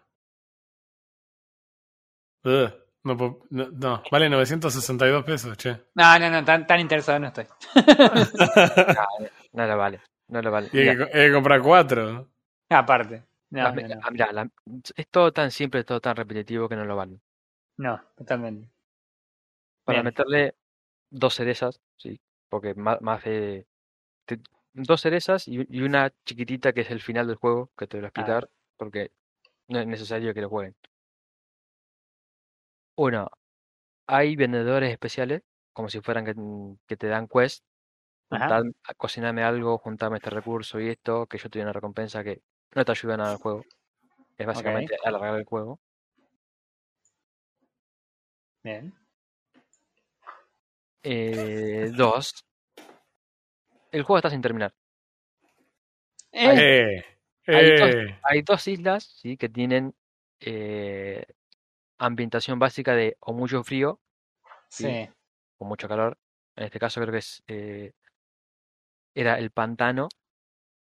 Ugh, 2.45 2.73
no, 3.05 3.15
no, 3.51 3.69
no, 3.73 4.03
vale 4.11 4.29
962 4.31 5.25
pesos, 5.25 5.57
che. 5.59 5.73
No, 5.95 6.19
no, 6.19 6.31
no, 6.31 6.45
tan, 6.45 6.67
tan 6.67 6.81
interesado 6.81 7.19
no 7.19 7.27
estoy. 7.29 7.47
No 9.53 9.67
lo 9.67 9.77
vale, 9.79 10.01
no 10.29 10.43
lo 10.43 10.51
vale. 10.51 10.69
Que, 10.71 10.91
hay 10.91 10.97
que 11.29 11.33
comprar 11.33 11.63
cuatro. 11.63 12.29
Aparte. 12.71 13.25
No, 13.51 13.63
la- 13.63 13.73
no, 13.73 13.89
no. 13.89 14.01
ah, 14.03 14.11
mirá, 14.11 14.33
la- 14.33 14.51
es 14.97 15.09
todo 15.09 15.33
tan 15.33 15.51
simple, 15.51 15.81
es 15.81 15.87
todo 15.87 16.01
tan 16.01 16.17
repetitivo 16.17 16.69
que 16.69 16.77
no 16.77 16.85
lo 16.85 16.97
vale. 16.97 17.21
No, 17.79 17.99
totalmente. 18.15 18.69
Para 19.85 20.03
Bien. 20.03 20.05
meterle 20.05 20.55
dos 21.11 21.35
cerezas, 21.35 21.81
sí, 21.99 22.21
porque 22.51 22.75
más, 22.75 23.01
más 23.03 23.25
de 23.25 23.67
te- 24.27 24.41
dos 24.75 25.01
cerezas 25.03 25.49
y, 25.49 25.67
y 25.71 25.83
una 25.83 26.13
chiquitita 26.27 26.73
que 26.75 26.83
es 26.83 26.91
el 26.91 27.01
final 27.03 27.27
del 27.29 27.37
juego, 27.37 27.71
que 27.79 27.87
te 27.89 27.99
voy 27.99 28.05
a 28.07 28.09
explicar, 28.09 28.51
porque 28.79 29.13
no 29.69 29.81
es 29.81 29.87
necesario 29.89 30.35
que 30.35 30.43
lo 30.43 30.51
jueguen. 30.51 30.77
Uno, 32.97 33.31
hay 34.07 34.37
vendedores 34.37 34.93
especiales, 34.93 35.43
como 35.75 35.89
si 35.91 36.01
fueran 36.01 36.25
que, 36.27 36.35
que 36.89 36.97
te 36.99 37.09
dan 37.09 37.29
quest. 37.29 37.65
Juntar- 38.29 38.65
cociname 38.97 39.43
algo, 39.43 39.79
juntame 39.79 40.17
este 40.19 40.31
recurso 40.31 40.81
y 40.81 40.89
esto, 40.89 41.27
que 41.27 41.39
yo 41.39 41.49
te 41.49 41.59
doy 41.59 41.65
una 41.65 41.73
recompensa 41.73 42.23
que 42.23 42.43
no 42.75 42.85
te 42.85 42.93
ayuda 42.93 43.17
nada 43.17 43.33
al 43.33 43.39
juego. 43.39 43.65
Es 44.37 44.47
básicamente 44.47 44.97
alargar 45.05 45.35
el 45.37 45.45
juego. 45.45 45.81
Bien. 48.63 48.93
Eh, 51.03 51.91
dos, 51.97 52.45
el 53.91 54.03
juego 54.03 54.19
está 54.19 54.31
sin 54.31 54.43
terminar. 54.43 54.75
Eh, 56.33 57.05
Eh, 57.47 57.55
Hay 57.57 57.77
dos-. 57.79 58.21
Hay 58.25 58.43
dos 58.43 58.69
islas, 58.69 59.05
sí, 59.05 59.39
que 59.39 59.49
tienen 59.49 59.95
eh, 60.41 61.25
ambientación 61.97 62.59
básica 62.59 62.95
de 62.95 63.17
o 63.21 63.33
mucho 63.33 63.65
frío 63.65 64.01
sí. 64.69 65.09
o 65.57 65.65
mucho 65.65 65.89
calor. 65.89 66.19
En 66.57 66.65
este 66.65 66.79
caso 66.79 67.01
creo 67.01 67.13
que 67.13 67.19
es 67.19 67.43
era 69.21 69.39
el 69.39 69.51
pantano, 69.51 70.09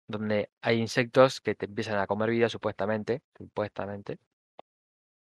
donde 0.07 0.51
hay 0.61 0.79
insectos 0.79 1.41
que 1.41 1.55
te 1.55 1.65
empiezan 1.67 1.99
a 1.99 2.07
comer 2.07 2.29
vida 2.31 2.49
supuestamente, 2.49 3.23
supuestamente. 3.37 4.19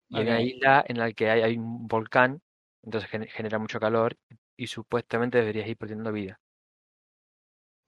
Y 0.09 0.23
una 0.23 0.41
isla 0.41 0.83
en 0.89 0.99
la 0.99 1.13
que 1.13 1.29
hay, 1.29 1.43
hay 1.43 1.59
un 1.59 1.87
volcán, 1.89 2.41
entonces 2.83 3.11
gen- 3.11 3.27
genera 3.29 3.59
mucho 3.59 3.79
calor 3.79 4.17
y 4.57 4.67
supuestamente 4.69 5.37
deberías 5.39 5.69
ir 5.69 5.77
perdiendo 5.77 6.11
vida. 6.11 6.41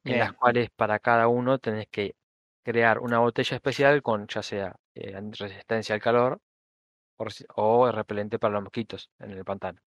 En 0.04 0.18
las 0.18 0.32
cuales 0.32 0.70
para 0.70 0.98
cada 1.00 1.28
uno 1.28 1.58
tenés 1.58 1.86
que 1.88 2.16
crear 2.64 2.98
una 2.98 3.18
botella 3.20 3.56
especial 3.56 4.02
con 4.02 4.26
ya 4.26 4.42
sea 4.42 4.76
eh, 4.94 5.20
resistencia 5.38 5.94
al 5.94 6.00
calor 6.02 6.40
o, 7.18 7.26
o 7.56 7.92
repelente 7.92 8.38
para 8.38 8.54
los 8.54 8.64
mosquitos 8.64 9.10
en 9.20 9.32
el 9.32 9.44
pantano. 9.44 9.80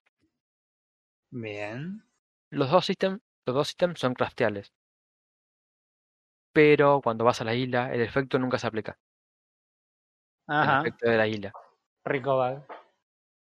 Bien. 1.31 2.03
Los 2.51 2.69
dos 2.69 2.91
ítems, 2.91 3.21
los 3.47 3.55
dos 3.55 3.71
ítems 3.71 3.99
son 3.99 4.13
crafteables. 4.13 4.71
Pero 6.59 6.99
cuando 7.01 7.23
vas 7.23 7.39
a 7.39 7.45
la 7.45 7.53
isla, 7.53 7.93
el 7.93 8.01
efecto 8.01 8.37
nunca 8.37 8.59
se 8.59 8.67
aplica. 8.67 8.99
Ajá. 10.45 10.81
El 10.81 10.87
efecto 10.87 11.09
de 11.09 11.17
la 11.17 11.25
isla. 11.25 11.53
Rico 12.03 12.35
bug. 12.35 12.65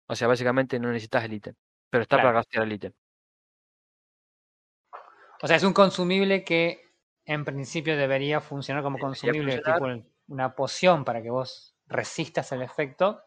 O 0.07 0.15
sea, 0.15 0.27
básicamente 0.27 0.79
no 0.79 0.87
necesitas 0.87 1.23
el 1.23 1.33
ítem. 1.33 1.53
Pero 1.91 2.01
está 2.01 2.17
para 2.17 2.31
craftear 2.31 2.63
el 2.63 2.71
ítem. 2.73 2.91
O 5.43 5.47
sea, 5.47 5.57
es 5.57 5.63
un 5.63 5.73
consumible 5.73 6.43
que 6.43 6.81
en 7.25 7.45
principio 7.45 7.95
debería 7.95 8.41
funcionar 8.41 8.81
como 8.81 8.97
consumible, 8.97 9.57
funcionar. 9.61 9.99
tipo 9.99 10.09
una 10.29 10.55
poción 10.55 11.05
para 11.05 11.21
que 11.21 11.29
vos 11.29 11.75
resistas 11.85 12.51
el 12.51 12.63
efecto, 12.63 13.21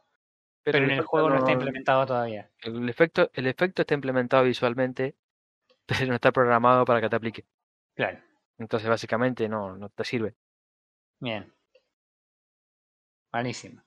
pero, 0.64 0.78
en 0.78 0.90
el 0.90 1.04
juego 1.04 1.28
no 1.28 1.36
está 1.36 1.52
no- 1.52 1.60
implementado 1.60 2.06
todavía. 2.06 2.50
El 2.58 2.88
efecto, 2.88 3.30
el 3.34 3.46
efecto 3.46 3.82
está 3.82 3.94
implementado 3.94 4.42
visualmente, 4.42 5.14
pero 5.86 6.08
no 6.08 6.16
está 6.16 6.32
programado 6.32 6.84
para 6.84 7.00
que 7.00 7.08
te 7.08 7.14
aplique. 7.14 7.44
Claro. 7.94 8.26
Entonces, 8.58 8.88
básicamente, 8.88 9.48
no, 9.48 9.76
no 9.76 9.88
te 9.90 10.04
sirve. 10.04 10.34
Bien. 11.20 11.52
Malísimo. 13.32 13.82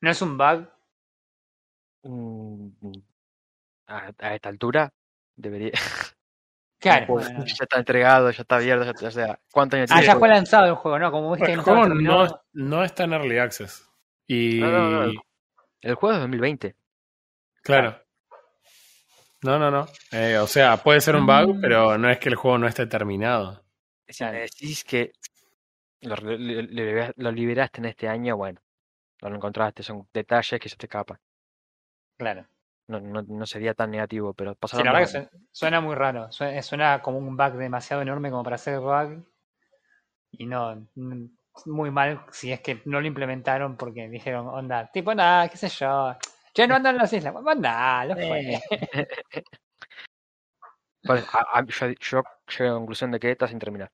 ¿No 0.00 0.10
es 0.10 0.20
un 0.22 0.36
bug? 0.36 0.68
Mm, 2.02 2.68
A, 3.86 4.12
a 4.18 4.34
esta 4.34 4.48
altura, 4.48 4.92
debería. 5.36 5.72
Claro. 6.80 7.06
Pues, 7.06 7.24
bueno, 7.28 7.46
ya 7.46 7.54
está 7.64 7.78
entregado, 7.78 8.30
ya 8.30 8.42
está 8.42 8.56
abierto, 8.56 8.84
ya 8.84 8.90
está- 8.90 9.06
o 9.06 9.10
sea, 9.10 9.40
¿cuántos 9.50 9.78
años 9.78 9.90
Ah, 9.90 10.02
ya 10.02 10.16
fue 10.18 10.28
lanzado 10.28 10.66
el 10.66 10.74
juego, 10.74 10.98
¿no? 10.98 11.10
Como 11.10 11.34
viste 11.34 11.50
El 11.52 11.60
juego 11.62 11.88
no, 11.88 12.28
no 12.52 12.84
está 12.84 13.04
en 13.04 13.14
Early 13.14 13.38
Access. 13.38 13.88
Y. 14.26 14.60
No, 14.60 14.70
no, 14.70 15.06
no, 15.06 15.12
El 15.80 15.94
juego 15.94 16.14
es 16.14 16.20
2020. 16.20 16.76
Claro. 17.62 18.03
No, 19.44 19.58
no, 19.58 19.70
no. 19.70 19.86
Eh, 20.10 20.38
o 20.38 20.46
sea, 20.46 20.76
puede 20.78 21.00
ser 21.00 21.16
un 21.16 21.26
bug, 21.26 21.56
Mm. 21.56 21.60
pero 21.60 21.98
no 21.98 22.08
es 22.10 22.18
que 22.18 22.30
el 22.30 22.34
juego 22.34 22.58
no 22.58 22.66
esté 22.66 22.86
terminado. 22.86 23.62
Me 24.08 24.14
Claro. 24.14 24.38
decís 24.38 24.84
que 24.84 25.12
lo, 26.02 26.16
liberaste 27.30 27.80
en 27.80 27.84
este 27.86 28.08
año, 28.08 28.36
bueno, 28.36 28.60
no 29.22 29.30
lo 29.30 29.36
encontraste, 29.36 29.82
son 29.82 30.06
detalles 30.12 30.60
que 30.60 30.68
se 30.68 30.76
te 30.76 30.86
escapan. 30.86 31.18
Claro. 32.18 32.46
No, 32.86 33.00
no, 33.00 33.22
no 33.22 33.46
sería 33.46 33.74
tan 33.74 33.90
negativo, 33.90 34.34
pero 34.34 34.52
Sí, 34.52 34.58
pasaron 34.60 34.86
la 34.86 34.92
verdad 34.92 35.12
que 35.30 35.38
suena 35.52 35.80
muy 35.80 35.94
raro. 35.94 36.30
Suena, 36.32 36.62
suena 36.62 37.02
como 37.02 37.18
un 37.18 37.36
bug 37.36 37.54
demasiado 37.54 38.02
enorme 38.02 38.30
como 38.30 38.44
para 38.44 38.58
ser 38.58 38.78
bug. 38.80 39.24
Y 40.32 40.46
no, 40.46 40.86
mm, 40.94 41.24
muy 41.66 41.90
mal 41.90 42.24
si 42.32 42.52
es 42.52 42.60
que 42.60 42.82
no 42.84 43.00
lo 43.00 43.06
implementaron 43.06 43.76
porque 43.76 44.08
dijeron, 44.08 44.48
onda, 44.48 44.90
tipo, 44.92 45.14
nada, 45.14 45.48
qué 45.48 45.56
sé 45.56 45.68
yo. 45.68 46.14
Ya 46.54 46.66
no 46.66 46.74
andan 46.76 46.96
las 46.96 47.12
islas. 47.12 47.32
Bueno, 47.32 47.50
anda, 47.50 48.04
lo 48.06 48.14
fue. 48.14 48.60
Pues, 51.02 51.24
a- 51.34 51.58
a- 51.58 51.64
yo, 51.66 51.86
yo 51.88 52.22
llego 52.58 52.70
a 52.70 52.72
la 52.72 52.78
conclusión 52.78 53.10
de 53.10 53.18
que 53.20 53.30
está 53.30 53.48
sin 53.48 53.58
terminar. 53.58 53.90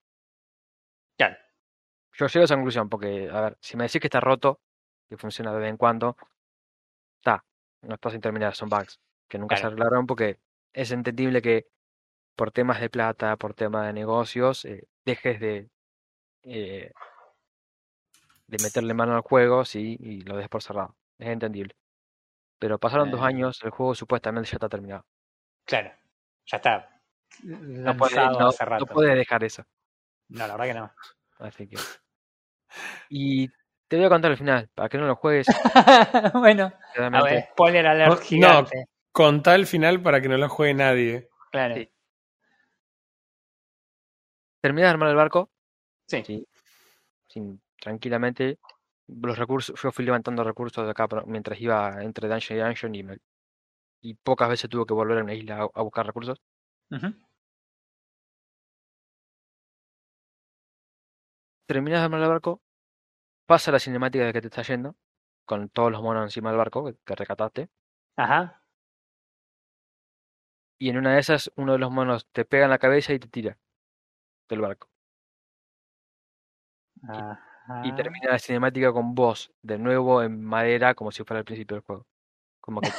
Claro. 1.17 1.37
Yo 2.13 2.27
llego 2.27 2.43
a 2.43 2.45
esa 2.45 2.55
conclusión 2.55 2.89
porque, 2.89 3.29
a 3.31 3.41
ver, 3.41 3.59
si 3.61 3.77
me 3.77 3.85
decís 3.85 4.01
que 4.01 4.07
está 4.09 4.21
roto, 4.21 4.61
que 5.09 5.17
funciona 5.17 5.53
de 5.53 5.61
vez 5.61 5.71
en 5.71 5.77
cuando, 5.77 6.17
está, 7.19 7.45
no 7.83 7.95
está 7.95 8.11
sin 8.11 8.21
terminar, 8.21 8.55
son 8.55 8.69
bugs 8.69 9.01
que 9.29 9.39
nunca 9.39 9.55
se 9.57 9.67
arreglaron 9.67 10.07
porque 10.07 10.39
es 10.73 10.91
entendible 10.91 11.41
que 11.41 11.67
por 12.37 12.51
temas 12.51 12.81
de 12.81 12.91
plata, 12.91 13.37
por 13.37 13.55
temas 13.55 13.87
de 13.87 13.93
negocios, 13.93 14.65
eh, 14.65 14.89
dejes 15.05 15.41
de, 15.41 15.71
eh, 16.43 16.93
de 18.47 18.59
meterle 18.63 18.93
mano 18.95 19.15
al 19.15 19.21
juego, 19.23 19.65
sí, 19.65 19.97
y 20.01 20.21
lo 20.23 20.37
des 20.37 20.49
por 20.49 20.63
cerrado. 20.63 20.97
Es 21.19 21.29
entendible. 21.29 21.75
Pero 22.61 22.79
pasaron 22.79 23.11
dos 23.11 23.21
Eh. 23.23 23.25
años, 23.25 23.59
el 23.65 23.71
juego 23.71 23.95
supuestamente 23.97 24.49
ya 24.51 24.57
está 24.57 24.69
terminado. 24.69 25.05
Claro. 25.65 25.91
Ya 26.47 26.57
está 26.59 27.01
No 27.43 27.97
puedes 27.97 28.15
no, 28.17 28.49
hace 28.49 28.65
no 28.67 29.01
dejar 29.01 29.43
eso. 29.45 29.65
No, 30.29 30.47
la 30.47 30.57
verdad 30.57 30.67
que 30.67 30.75
no. 30.81 30.93
Así 31.47 31.67
que. 31.67 31.77
Y 33.09 33.49
te 33.89 33.97
voy 33.97 34.05
a 34.05 34.09
contar 34.11 34.31
el 34.31 34.37
final, 34.37 34.69
para 34.75 34.89
que 34.89 34.99
no 34.99 35.07
lo 35.07 35.17
juegues. 35.17 35.47
bueno, 36.35 36.73
a 36.97 37.23
ver, 37.25 37.49
spoiler 37.53 37.87
alert 37.87 38.11
No, 38.11 38.15
no. 38.17 38.21
gigante. 38.21 38.85
Contá 39.11 39.55
el 39.57 39.67
final 39.67 40.01
para 40.03 40.21
que 40.21 40.29
no 40.29 40.37
lo 40.37 40.49
juegue 40.49 40.75
nadie. 40.75 41.29
Claro. 41.51 41.75
Sí. 41.75 41.91
Terminé 44.61 44.83
de 44.85 44.91
armar 44.91 45.09
el 45.09 45.17
barco, 45.17 45.51
Sí. 46.07 46.23
sí, 46.25 46.47
sin, 47.29 47.61
tranquilamente. 47.81 48.59
Los 49.23 49.37
recursos, 49.39 49.79
yo 49.83 49.93
fui 49.93 50.05
levantando 50.07 50.43
recursos 50.45 50.85
de 50.85 50.91
acá 50.93 51.07
mientras 51.27 51.61
iba 51.61 52.03
entre 52.03 52.29
dungeon 52.29 52.59
y 52.59 52.63
dungeon 52.63 52.95
y 52.95 53.03
me 53.03 53.19
y 54.03 54.15
pocas 54.15 54.49
veces 54.51 54.71
tuvo 54.71 54.87
que 54.87 54.95
volver 54.95 55.19
a 55.19 55.25
una 55.25 55.35
isla 55.35 55.63
a, 55.63 55.69
a 55.75 55.83
buscar 55.83 56.07
recursos. 56.07 56.41
Ujú. 56.91 57.15
Terminas 61.67 62.01
de 62.01 62.05
armar 62.05 62.21
el 62.21 62.29
barco, 62.29 62.61
pasa 63.47 63.73
la 63.73 63.79
cinemática 63.81 64.25
de 64.27 64.33
que 64.35 64.41
te 64.43 64.49
está 64.49 64.63
yendo, 64.63 64.97
con 65.47 65.69
todos 65.71 65.93
los 65.93 66.03
monos 66.03 66.25
encima 66.25 66.51
del 66.51 66.59
barco 66.59 66.85
que, 66.87 66.97
que 67.05 67.15
rescataste, 67.17 67.71
Ajá. 68.17 68.63
y 70.81 70.89
en 70.89 70.97
una 70.97 71.15
de 71.15 71.21
esas 71.21 71.53
uno 71.57 71.75
de 71.75 71.79
los 71.79 71.93
monos 71.93 72.27
te 72.33 72.45
pega 72.45 72.65
en 72.65 72.71
la 72.71 72.79
cabeza 72.79 73.13
y 73.13 73.21
te 73.21 73.29
tira 73.29 73.57
del 74.49 74.61
barco. 74.63 74.89
Ajá. 77.71 77.87
Y 77.87 77.95
termina 77.95 78.31
la 78.31 78.39
cinemática 78.39 78.93
con 78.93 79.15
vos, 79.15 79.53
de 79.63 79.79
nuevo 79.79 80.23
en 80.23 80.43
madera, 80.43 80.95
como 80.95 81.13
si 81.13 81.23
fuera 81.25 81.39
el 81.39 81.45
principio 81.45 81.77
del 81.77 81.85
juego. 81.85 82.07
Como 82.61 82.81
que 82.81 82.91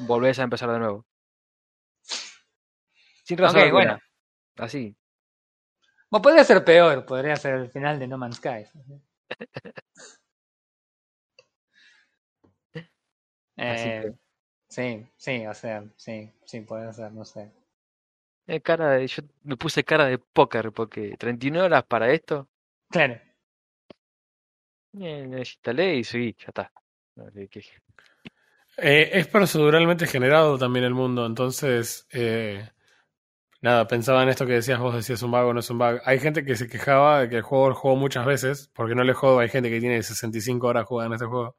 volvés 0.00 0.38
a 0.38 0.42
empezar 0.42 0.70
de 0.70 0.78
nuevo. 0.78 1.06
Sin 2.02 3.38
razón 3.38 3.58
Ok, 3.58 3.64
alguna. 3.64 3.84
bueno. 3.84 3.98
Así. 4.58 4.94
Bueno, 6.10 6.22
podría 6.22 6.44
ser 6.44 6.64
peor, 6.64 7.06
podría 7.06 7.36
ser 7.36 7.54
el 7.54 7.70
final 7.70 7.98
de 7.98 8.08
No 8.08 8.18
Man's 8.18 8.36
Sky. 8.36 8.66
Eh, 13.56 14.12
sí, 14.68 15.06
sí, 15.16 15.46
o 15.46 15.54
sea, 15.54 15.84
sí, 15.96 16.32
sí, 16.44 16.60
puede 16.62 16.92
ser, 16.92 17.12
no 17.12 17.24
sé. 17.24 17.52
Eh, 18.46 18.60
cara 18.60 18.92
de, 18.92 19.06
yo 19.06 19.22
me 19.44 19.56
puse 19.56 19.84
cara 19.84 20.06
de 20.06 20.18
póker 20.18 20.72
porque 20.72 21.14
39 21.18 21.66
horas 21.66 21.84
para 21.84 22.10
esto. 22.10 22.48
Claro. 22.90 23.20
Instalé 24.92 25.96
y 25.96 26.04
seguí, 26.04 26.34
ya 26.38 26.46
está. 26.48 26.72
Eh, 28.76 29.10
es 29.12 29.26
proceduralmente 29.26 30.06
generado 30.06 30.58
también 30.58 30.84
el 30.84 30.94
mundo, 30.94 31.26
entonces, 31.26 32.06
eh, 32.12 32.68
nada, 33.60 33.86
pensaba 33.86 34.22
en 34.22 34.30
esto 34.30 34.46
que 34.46 34.54
decías 34.54 34.78
vos, 34.78 34.94
decías 34.94 35.22
un 35.22 35.30
vago, 35.30 35.52
no 35.52 35.60
es 35.60 35.70
un 35.70 35.78
vago. 35.78 36.00
Hay 36.04 36.18
gente 36.18 36.44
que 36.44 36.56
se 36.56 36.68
quejaba 36.68 37.20
de 37.20 37.28
que 37.28 37.36
el 37.36 37.42
juego 37.42 37.68
lo 37.70 37.74
jugó 37.74 37.96
muchas 37.96 38.24
veces, 38.24 38.70
porque 38.74 38.94
no 38.94 39.04
le 39.04 39.12
juego, 39.12 39.40
hay 39.40 39.48
gente 39.48 39.70
que 39.70 39.80
tiene 39.80 40.02
65 40.02 40.66
horas 40.66 40.86
jugando 40.86 41.14
en 41.14 41.16
este 41.18 41.26
juego. 41.26 41.56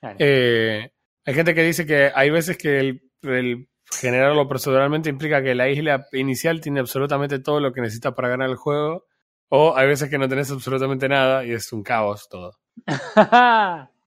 claro. 0.00 0.16
Eh, 0.18 0.92
hay 1.24 1.34
gente 1.34 1.54
que 1.54 1.62
dice 1.62 1.86
que 1.86 2.12
hay 2.14 2.30
veces 2.30 2.56
que 2.56 2.78
el, 2.78 3.02
el 3.22 3.68
generarlo 3.90 4.48
proceduralmente 4.48 5.10
implica 5.10 5.42
que 5.42 5.54
la 5.54 5.68
isla 5.68 6.06
inicial 6.12 6.60
tiene 6.60 6.80
absolutamente 6.80 7.38
todo 7.38 7.60
lo 7.60 7.72
que 7.72 7.80
necesita 7.80 8.14
para 8.14 8.28
ganar 8.28 8.48
el 8.50 8.56
juego, 8.56 9.06
o 9.48 9.76
hay 9.76 9.86
veces 9.86 10.10
que 10.10 10.18
no 10.18 10.28
tenés 10.28 10.50
absolutamente 10.50 11.08
nada 11.08 11.44
y 11.44 11.52
es 11.52 11.72
un 11.72 11.82
caos 11.82 12.28
todo. 12.28 12.58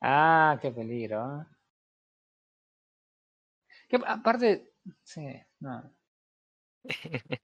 ah, 0.00 0.58
qué 0.60 0.70
peligro. 0.70 1.40
¿eh? 1.42 1.46
Que 3.88 3.96
aparte, 4.16 4.48
sí, 5.02 5.24
no. 5.60 5.74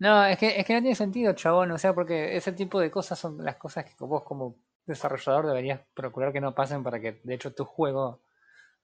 No, 0.00 0.24
es 0.26 0.38
que, 0.38 0.60
es 0.60 0.66
que 0.66 0.74
no 0.74 0.80
tiene 0.80 0.94
sentido, 0.96 1.34
chabón. 1.34 1.72
O 1.72 1.78
sea, 1.78 1.94
porque 1.94 2.36
ese 2.36 2.52
tipo 2.52 2.80
de 2.80 2.90
cosas 2.90 3.18
son 3.18 3.44
las 3.44 3.56
cosas 3.56 3.84
que 3.84 3.94
vos 4.00 4.24
como 4.24 4.56
desarrollador 4.86 5.46
deberías 5.46 5.80
procurar 5.94 6.32
que 6.32 6.40
no 6.40 6.54
pasen 6.54 6.82
para 6.84 7.00
que, 7.00 7.20
de 7.24 7.34
hecho, 7.34 7.54
tu 7.54 7.64
juego 7.64 8.22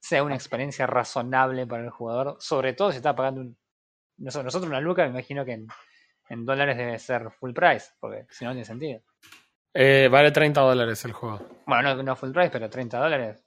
sea 0.01 0.25
una 0.25 0.37
experiencia 0.37 0.87
razonable 0.87 1.67
para 1.67 1.85
el 1.85 1.91
jugador. 1.91 2.37
Sobre 2.41 2.75
todo 2.75 2.91
si 2.93 2.99
está 2.99 3.17
pagando 3.17 3.43
un... 3.43 3.59
Nosotros, 4.19 4.55
una 4.57 4.81
luca, 4.81 5.05
me 5.05 5.11
imagino 5.11 5.45
que 5.45 5.53
en, 5.55 5.69
en 6.31 6.47
dólares 6.47 6.77
debe 6.79 6.99
ser 6.99 7.31
full 7.33 7.53
price, 7.55 7.89
porque 8.01 8.27
si 8.31 8.45
no, 8.45 8.51
no 8.51 8.55
tiene 8.57 8.67
sentido. 8.67 9.03
Eh, 9.79 10.09
vale 10.11 10.31
30 10.31 10.59
dólares 10.59 11.05
el 11.05 11.13
juego. 11.13 11.39
Bueno, 11.67 11.95
no, 11.95 12.03
no 12.03 12.17
full 12.17 12.31
price, 12.31 12.49
pero 12.49 12.71
30 12.71 12.99
dólares. 12.99 13.45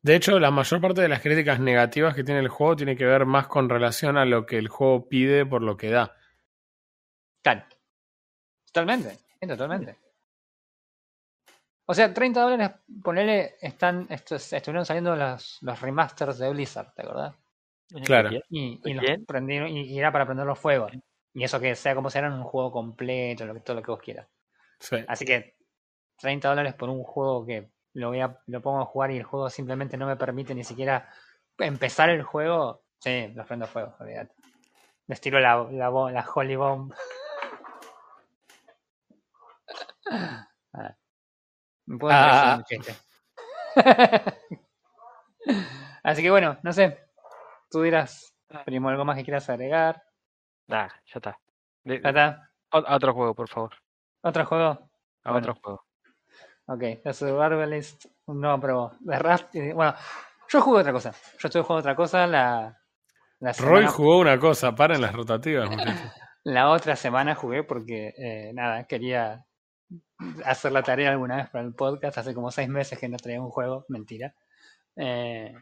De 0.00 0.14
hecho, 0.14 0.38
la 0.38 0.52
mayor 0.52 0.80
parte 0.80 1.00
de 1.00 1.08
las 1.08 1.20
críticas 1.20 1.58
negativas 1.58 2.14
que 2.14 2.22
tiene 2.22 2.38
el 2.38 2.48
juego 2.48 2.76
tiene 2.76 2.96
que 2.96 3.04
ver 3.04 3.26
más 3.26 3.48
con 3.48 3.68
relación 3.68 4.16
a 4.16 4.24
lo 4.24 4.46
que 4.46 4.58
el 4.58 4.68
juego 4.68 5.08
pide 5.08 5.44
por 5.44 5.62
lo 5.62 5.76
que 5.76 5.90
da. 5.90 6.14
Claro. 7.42 7.64
Totalmente, 8.66 9.18
totalmente. 9.40 9.96
O 11.86 11.94
sea, 11.94 12.14
30 12.14 12.40
dólares, 12.40 12.70
ponele, 13.02 13.56
están, 13.60 14.06
estos, 14.08 14.52
estuvieron 14.52 14.86
saliendo 14.86 15.16
los, 15.16 15.58
los 15.62 15.80
remasters 15.80 16.38
de 16.38 16.50
Blizzard, 16.50 16.94
¿te 16.94 17.02
acordás? 17.02 17.34
Claro. 18.04 18.30
Y, 18.50 18.80
y, 18.84 18.94
los 18.94 19.04
Bien. 19.04 19.26
prendieron, 19.26 19.68
y, 19.68 19.82
y 19.82 19.98
era 19.98 20.12
para 20.12 20.26
prender 20.26 20.46
los 20.46 20.58
fuegos. 20.58 20.92
Y 21.34 21.42
eso 21.42 21.58
que 21.58 21.74
sea 21.74 21.96
como 21.96 22.08
sea, 22.08 22.20
era 22.20 22.32
un 22.32 22.44
juego 22.44 22.70
completo, 22.70 23.44
lo 23.46 23.54
que, 23.54 23.60
todo 23.60 23.74
lo 23.74 23.82
que 23.82 23.90
vos 23.90 24.00
quieras. 24.00 24.28
Sí. 24.80 24.96
Así 25.08 25.24
que 25.24 25.56
30 26.18 26.48
dólares 26.48 26.74
por 26.74 26.88
un 26.88 27.02
juego 27.02 27.44
que 27.46 27.70
lo 27.94 28.08
voy 28.08 28.20
a, 28.20 28.38
lo 28.46 28.60
pongo 28.62 28.80
a 28.80 28.86
jugar 28.86 29.10
y 29.10 29.16
el 29.18 29.24
juego 29.24 29.48
simplemente 29.50 29.96
no 29.96 30.06
me 30.06 30.16
permite 30.16 30.54
ni 30.54 30.64
siquiera 30.64 31.08
empezar 31.58 32.10
el 32.10 32.22
juego, 32.22 32.82
sí, 33.00 33.28
los 33.34 33.46
prendo 33.46 33.66
fuego, 33.66 33.94
olvídate. 34.00 34.34
Les 35.06 35.20
tiro 35.20 35.38
la, 35.40 35.66
la, 35.70 35.88
la 35.90 36.26
Holy 36.34 36.56
Bomb. 36.56 36.92
Ah. 40.10 40.48
Me 41.86 41.98
puedo 41.98 42.12
Ah. 42.16 42.56
un 42.58 42.64
chiste. 42.64 42.94
Así 46.02 46.22
que 46.22 46.30
bueno, 46.30 46.58
no 46.62 46.72
sé. 46.72 46.98
Tú 47.70 47.82
dirás, 47.82 48.34
primo, 48.64 48.88
algo 48.88 49.04
más 49.04 49.16
que 49.16 49.24
quieras 49.24 49.48
agregar. 49.50 50.02
Nah, 50.68 50.88
ya 50.88 51.12
está. 51.14 51.38
¿Ya 51.84 51.94
está? 51.94 52.50
a- 52.72 52.78
a 52.78 52.96
otro 52.96 53.14
juego, 53.14 53.34
por 53.34 53.48
favor. 53.48 53.74
¿Otro 54.28 54.44
juego? 54.46 54.64
A 55.24 55.32
Bueno. 55.32 55.38
otro 55.38 55.54
juego. 55.62 55.84
Ok, 56.66 57.02
The 57.02 57.12
Survivalist 57.12 58.06
no 58.26 58.58
probó. 58.60 58.92
De 59.00 59.18
Rust, 59.18 59.54
y- 59.54 59.72
bueno, 59.72 59.94
yo 60.48 60.60
jugué 60.60 60.80
otra 60.80 60.92
cosa. 60.92 61.12
Yo 61.38 61.48
estuve 61.48 61.62
jugando 61.62 61.80
otra 61.80 61.94
cosa 61.96 62.26
la, 62.26 62.76
la 63.40 63.52
Roy 63.52 63.86
jugó 63.86 64.18
una 64.18 64.38
cosa, 64.38 64.74
paren 64.74 65.00
las 65.00 65.12
rotativas, 65.14 65.70
muchachos. 65.70 66.12
La 66.44 66.70
otra 66.70 66.94
semana 66.94 67.34
jugué 67.34 67.64
porque, 67.64 68.14
eh, 68.16 68.52
nada, 68.54 68.84
quería 68.86 69.44
hacer 70.44 70.70
la 70.70 70.82
tarea 70.84 71.10
alguna 71.10 71.36
vez 71.38 71.50
para 71.50 71.64
el 71.64 71.74
podcast. 71.74 72.18
Hace 72.18 72.34
como 72.34 72.52
seis 72.52 72.68
meses 72.68 72.98
que 73.00 73.08
no 73.08 73.16
traía 73.16 73.40
un 73.42 73.50
juego, 73.50 73.84
mentira. 73.88 74.32
Eh, 74.94 75.52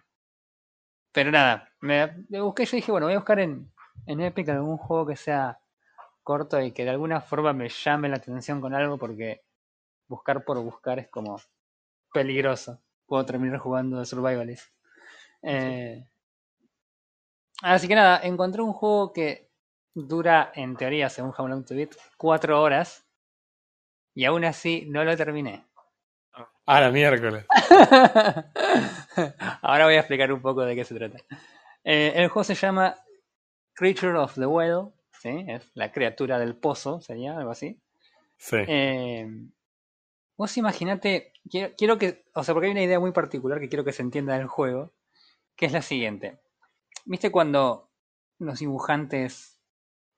pero 1.10 1.30
nada, 1.30 1.70
me, 1.80 2.26
me 2.28 2.40
busqué, 2.42 2.66
yo 2.66 2.76
dije, 2.76 2.90
bueno, 2.92 3.06
voy 3.06 3.14
a 3.14 3.18
buscar 3.18 3.40
en, 3.40 3.72
en 4.06 4.20
Epic 4.20 4.46
algún 4.50 4.76
juego 4.76 5.06
que 5.06 5.16
sea 5.16 5.58
corto 6.24 6.60
y 6.60 6.72
que 6.72 6.84
de 6.84 6.90
alguna 6.90 7.20
forma 7.20 7.52
me 7.52 7.68
llame 7.68 8.08
la 8.08 8.16
atención 8.16 8.60
con 8.60 8.74
algo 8.74 8.98
porque 8.98 9.42
buscar 10.08 10.44
por 10.44 10.60
buscar 10.60 10.98
es 10.98 11.08
como 11.08 11.40
peligroso. 12.12 12.80
Puedo 13.06 13.24
terminar 13.24 13.58
jugando 13.58 13.98
de 13.98 14.06
Survivalist. 14.06 14.72
Eh, 15.42 16.04
así 17.62 17.86
que 17.86 17.94
nada, 17.94 18.20
encontré 18.22 18.62
un 18.62 18.72
juego 18.72 19.12
que 19.12 19.50
dura, 19.94 20.50
en 20.54 20.76
teoría, 20.76 21.08
según 21.08 21.32
How 21.36 21.46
Long 21.46 21.64
to 21.64 21.74
Beat, 21.74 21.94
cuatro 22.16 22.60
horas. 22.60 23.06
Y 24.14 24.24
aún 24.24 24.44
así 24.44 24.86
no 24.88 25.04
lo 25.04 25.16
terminé. 25.16 25.66
Ah, 26.66 26.80
la 26.80 26.90
miércoles. 26.90 27.44
Ahora 29.62 29.84
voy 29.84 29.94
a 29.94 29.98
explicar 29.98 30.32
un 30.32 30.40
poco 30.40 30.62
de 30.62 30.74
qué 30.74 30.84
se 30.84 30.94
trata. 30.94 31.18
Eh, 31.84 32.12
el 32.16 32.28
juego 32.28 32.44
se 32.44 32.54
llama 32.54 32.96
Creature 33.74 34.16
of 34.16 34.34
the 34.34 34.46
Well, 34.46 34.93
¿sí? 35.24 35.46
Es 35.48 35.70
la 35.74 35.90
criatura 35.90 36.38
del 36.38 36.54
pozo, 36.56 37.00
sería 37.00 37.36
algo 37.38 37.50
así. 37.50 37.80
Sí. 38.36 38.58
Eh, 38.68 39.26
vos 40.36 40.56
imaginate, 40.56 41.32
quiero, 41.50 41.74
quiero 41.76 41.98
que, 41.98 42.24
o 42.34 42.44
sea, 42.44 42.54
porque 42.54 42.66
hay 42.66 42.72
una 42.72 42.82
idea 42.82 43.00
muy 43.00 43.12
particular 43.12 43.58
que 43.60 43.68
quiero 43.68 43.84
que 43.84 43.92
se 43.92 44.02
entienda 44.02 44.36
del 44.36 44.46
juego, 44.46 44.92
que 45.56 45.66
es 45.66 45.72
la 45.72 45.82
siguiente. 45.82 46.40
¿Viste 47.06 47.30
cuando 47.32 47.90
los 48.38 48.58
dibujantes 48.60 49.60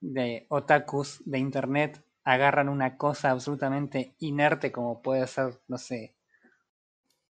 de 0.00 0.46
otakus 0.50 1.22
de 1.24 1.38
internet 1.38 2.04
agarran 2.24 2.68
una 2.68 2.96
cosa 2.96 3.30
absolutamente 3.30 4.14
inerte 4.18 4.72
como 4.72 5.02
puede 5.02 5.26
ser, 5.28 5.61
no 5.68 5.78
sé, 5.78 6.16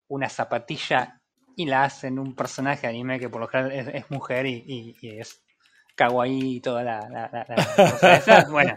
una 0.08 0.28
zapatilla 0.28 1.20
y 1.56 1.66
la 1.66 1.84
hacen 1.84 2.18
un 2.18 2.34
personaje 2.34 2.86
anime 2.86 3.18
que 3.18 3.28
por 3.28 3.40
lo 3.40 3.48
general 3.48 3.72
es, 3.72 3.88
es 3.88 4.10
mujer 4.10 4.46
y, 4.46 4.64
y- 4.66 4.96
y 5.00 5.18
es 5.18 5.41
kawaii 5.94 6.56
y 6.56 6.60
toda 6.60 6.82
la, 6.84 7.00
la- 7.08 7.30
la- 7.32 7.46
la 7.48 7.90
cosa 7.90 8.16
esa? 8.16 8.46
Bueno, 8.50 8.76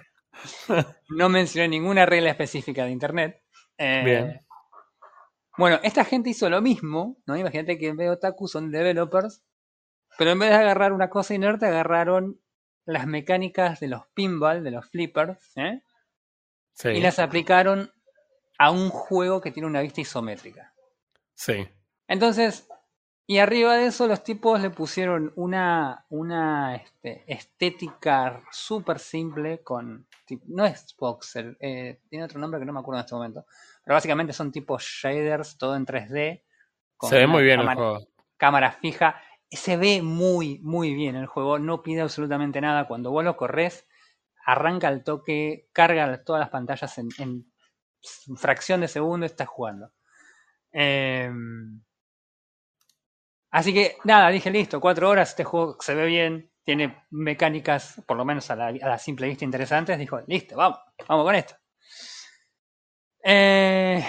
no 1.10 1.30
mencioné 1.30 1.68
ninguna 1.70 2.06
regla 2.06 2.30
específica 2.32 2.84
de 2.86 2.92
internet. 2.92 3.42
Eh, 3.78 4.02
Bien. 4.04 4.42
Bueno, 5.58 5.80
esta 5.84 6.04
gente 6.04 6.30
hizo 6.30 6.50
lo 6.50 6.62
mismo, 6.62 7.18
¿no? 7.26 7.38
Imagínate 7.38 7.78
que 7.78 7.88
en 7.88 7.96
vez 7.98 8.08
de 8.08 8.12
otaku 8.14 8.48
son 8.48 8.72
developers, 8.72 9.42
pero 10.18 10.32
en 10.32 10.40
vez 10.40 10.50
de 10.50 10.56
agarrar 10.56 10.92
una 10.92 11.10
cosa 11.10 11.34
inerte, 11.34 11.66
agarraron 11.66 12.42
las 12.86 13.08
mecánicas 13.08 13.80
de 13.80 13.88
los 13.88 14.06
pinball, 14.14 14.64
de 14.64 14.72
los 14.72 14.86
flippers, 14.90 15.40
¿eh? 15.56 15.82
Sí. 16.74 16.90
y 16.90 17.00
las 17.02 17.20
aplicaron 17.20 17.90
a 18.58 18.70
un 18.72 18.90
juego 18.90 19.40
que 19.40 19.52
tiene 19.52 19.68
una 19.68 19.82
vista 19.82 20.02
isométrica. 20.02 20.74
Sí. 21.34 21.68
Entonces, 22.08 22.68
y 23.28 23.40
arriba 23.40 23.76
de 23.76 23.88
eso 23.88 24.08
los 24.08 24.24
tipos 24.24 24.60
le 24.62 24.70
pusieron 24.70 25.34
una, 25.36 26.06
una 26.10 26.76
este, 26.76 27.24
estética 27.28 28.44
súper 28.52 29.00
simple 29.00 29.64
con... 29.64 30.08
No 30.48 30.66
es 30.66 30.96
voxel, 30.98 31.58
eh, 31.60 32.02
tiene 32.10 32.26
otro 32.26 32.40
nombre 32.40 32.60
que 32.60 32.66
no 32.66 32.74
me 32.74 32.80
acuerdo 32.80 33.00
en 33.00 33.06
este 33.06 33.16
momento. 33.16 33.46
Pero 33.84 33.96
básicamente 33.96 34.34
son 34.34 34.52
tipo 34.52 34.78
shaders, 34.80 35.58
todo 35.58 35.76
en 35.76 35.86
3D. 35.86 36.44
con 36.98 37.10
Se 37.10 37.18
ve 37.18 37.28
muy 37.28 37.44
bien 37.44 37.60
el 37.60 37.66
cámara, 37.66 37.76
juego. 37.76 38.08
cámara 38.38 38.72
fija 38.72 39.22
se 39.56 39.78
ve 39.78 40.02
muy, 40.02 40.60
muy 40.60 40.94
bien 40.94 41.16
el 41.16 41.28
juego, 41.28 41.60
no 41.60 41.82
pide 41.82 42.02
absolutamente 42.02 42.62
nada. 42.62 42.88
Cuando 42.88 43.12
vos 43.12 43.24
lo 43.24 43.38
corres, 43.38 43.88
arranca 44.46 44.90
el 44.90 45.04
toque, 45.04 45.70
carga 45.72 46.24
todas 46.24 46.40
las 46.40 46.50
pantallas 46.50 46.98
en, 46.98 47.10
en 47.20 47.46
fracción 48.38 48.82
de 48.82 48.88
segundo 48.88 49.26
y 49.26 49.28
estás 49.28 49.48
jugando. 49.48 49.92
Em, 50.72 51.82
así 53.52 53.74
que 53.74 53.98
nada, 54.04 54.30
dije 54.30 54.52
listo, 54.52 54.80
cuatro 54.80 55.10
horas, 55.10 55.30
este 55.30 55.44
juego 55.44 55.78
se 55.80 55.96
ve 55.96 56.06
bien, 56.06 56.52
tiene 56.66 57.06
mecánicas, 57.12 58.02
por 58.08 58.18
lo 58.18 58.26
menos 58.26 58.50
a 58.50 58.56
la, 58.56 58.98
simple 58.98 59.28
vista 59.28 59.46
interesantes. 59.46 59.98
Dijo, 60.00 60.20
listo, 60.28 60.58
vamos, 60.58 60.80
vamos 61.08 61.26
con 61.26 61.36
esto. 61.36 61.56
Eh, 63.24 64.04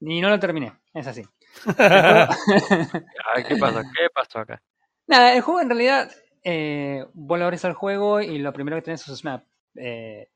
y 0.00 0.20
no 0.20 0.30
lo 0.30 0.38
terminé, 0.38 0.72
es 0.94 1.06
así. 1.06 1.22
¿Qué 1.66 3.56
pasó? 3.56 3.80
¿Qué 3.82 4.08
pasó 4.14 4.38
acá? 4.38 4.62
Nada, 5.06 5.34
el 5.34 5.40
juego 5.42 5.60
en 5.60 5.68
realidad, 5.68 6.10
eh, 6.44 7.04
vos 7.12 7.38
lo 7.38 7.44
abrís 7.44 7.64
al 7.64 7.74
juego 7.74 8.20
y 8.20 8.38
lo 8.38 8.52
primero 8.52 8.76
que 8.76 8.82
tenés 8.82 9.06
es 9.08 9.22
una... 9.22 9.44
Eh, 9.74 10.30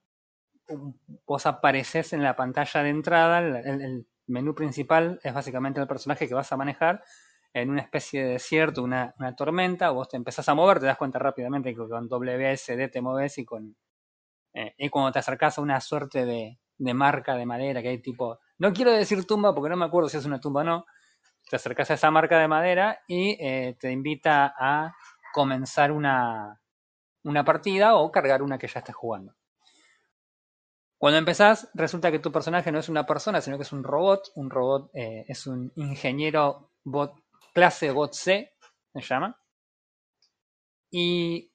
vos 1.27 1.47
apareces 1.47 2.13
en 2.13 2.23
la 2.23 2.35
pantalla 2.35 2.83
de 2.83 2.89
entrada, 2.89 3.39
el, 3.39 4.07
menú 4.27 4.55
principal 4.55 5.21
es 5.23 5.35
básicamente 5.35 5.81
el 5.81 5.87
personaje 5.87 6.27
que 6.27 6.35
vas 6.35 6.51
a 6.51 6.57
manejar 6.57 7.05
en 7.55 7.71
una 7.71 7.83
especie 7.83 8.25
de 8.25 8.33
desierto, 8.33 8.83
una, 8.83 9.15
tormenta, 9.37 9.91
vos 9.91 10.09
te 10.09 10.17
empezás 10.17 10.49
a 10.49 10.55
mover, 10.55 10.81
te 10.81 10.87
das 10.87 10.99
cuenta 10.99 11.21
rápidamente 11.21 11.71
que 11.71 11.77
con 11.77 12.09
WSD 12.09 12.91
te 12.91 13.01
mueves 13.01 13.39
y 13.39 13.45
con 13.45 13.77
eh, 14.53 14.75
y 14.77 14.89
cuando 14.89 15.13
te 15.13 15.21
acercas 15.21 15.59
a 15.59 15.63
una 15.63 15.81
suerte 15.81 16.25
de, 16.25 16.59
de, 16.79 16.95
marca 16.95 17.35
de 17.37 17.47
madera 17.47 17.81
que 17.81 17.89
hay 17.89 18.03
tipo, 18.03 18.39
no 18.59 18.73
quiero 18.73 18.93
decir 18.93 19.25
tumba 19.25 19.55
porque 19.55 19.71
no 19.71 19.77
me 19.77 19.85
acuerdo 19.85 20.09
si 20.09 20.17
es 20.17 20.25
una 20.25 20.41
tumba 20.41 20.63
o 20.63 20.65
no, 20.65 20.87
te 21.49 21.57
acercas 21.57 21.91
a 21.91 21.95
esa 21.95 22.11
marca 22.11 22.39
de 22.39 22.49
madera 22.49 23.01
y 23.07 23.37
eh, 23.41 23.77
te 23.79 23.91
invita 23.91 24.55
a 24.59 24.95
comenzar 25.33 25.93
una, 25.93 26.61
una 27.23 27.45
partida 27.45 27.95
o 27.97 28.11
cargar 28.11 28.43
una 28.43 28.59
que 28.59 28.69
ya 28.69 28.81
estés 28.81 28.95
jugando. 28.95 29.35
Cuando 30.99 31.19
empezás, 31.19 31.69
resulta 31.75 32.11
que 32.11 32.19
tu 32.19 32.33
personaje 32.33 32.73
no 32.73 32.79
es 32.79 32.89
una 32.89 33.05
persona, 33.05 33.41
sino 33.41 33.59
que 33.59 33.65
es 33.65 33.73
un 33.73 33.85
robot. 33.85 34.31
Un 34.37 34.49
robot 34.49 34.91
eh, 34.95 35.25
es 35.29 35.47
un 35.47 35.71
ingeniero 35.77 36.71
bot, 36.83 37.24
clase 37.55 37.95
C, 38.13 38.53
se 38.93 39.01
llama. 39.01 39.35
Y 40.91 41.51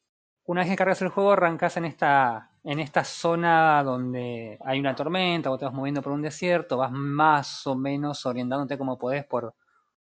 una 0.46 0.62
vez 0.62 0.70
que 0.72 0.76
cargas 0.76 1.02
el 1.02 1.10
juego, 1.10 1.32
arrancas 1.34 1.78
en 1.78 1.86
esta, 1.86 2.52
en 2.64 2.80
esta 2.80 3.04
zona 3.04 3.84
donde 3.84 4.58
hay 4.66 4.80
una 4.80 4.96
tormenta, 4.96 5.50
vos 5.50 5.60
te 5.60 5.66
vas 5.66 5.74
moviendo 5.74 6.02
por 6.02 6.14
un 6.14 6.22
desierto, 6.22 6.78
vas 6.78 6.92
más 6.92 7.68
o 7.68 7.76
menos 7.76 8.26
orientándote 8.26 8.78
como 8.78 8.98
podés 8.98 9.26
por, 9.26 9.56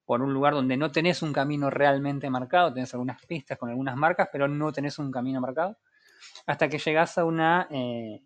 por 0.04 0.22
un 0.22 0.34
lugar 0.34 0.54
donde 0.54 0.76
no 0.76 0.90
tenés 0.90 1.22
un 1.22 1.32
camino 1.32 1.70
realmente 1.70 2.28
marcado, 2.30 2.72
tenés 2.74 2.92
algunas 2.94 3.24
pistas 3.26 3.58
con 3.58 3.70
algunas 3.70 3.96
marcas, 3.96 4.28
pero 4.32 4.48
no 4.48 4.72
tenés 4.72 4.98
un 4.98 5.12
camino 5.12 5.40
marcado, 5.40 5.78
hasta 6.46 6.68
que 6.68 6.78
llegas 6.78 7.18
a 7.18 7.24
una, 7.24 7.68
eh, 7.70 8.22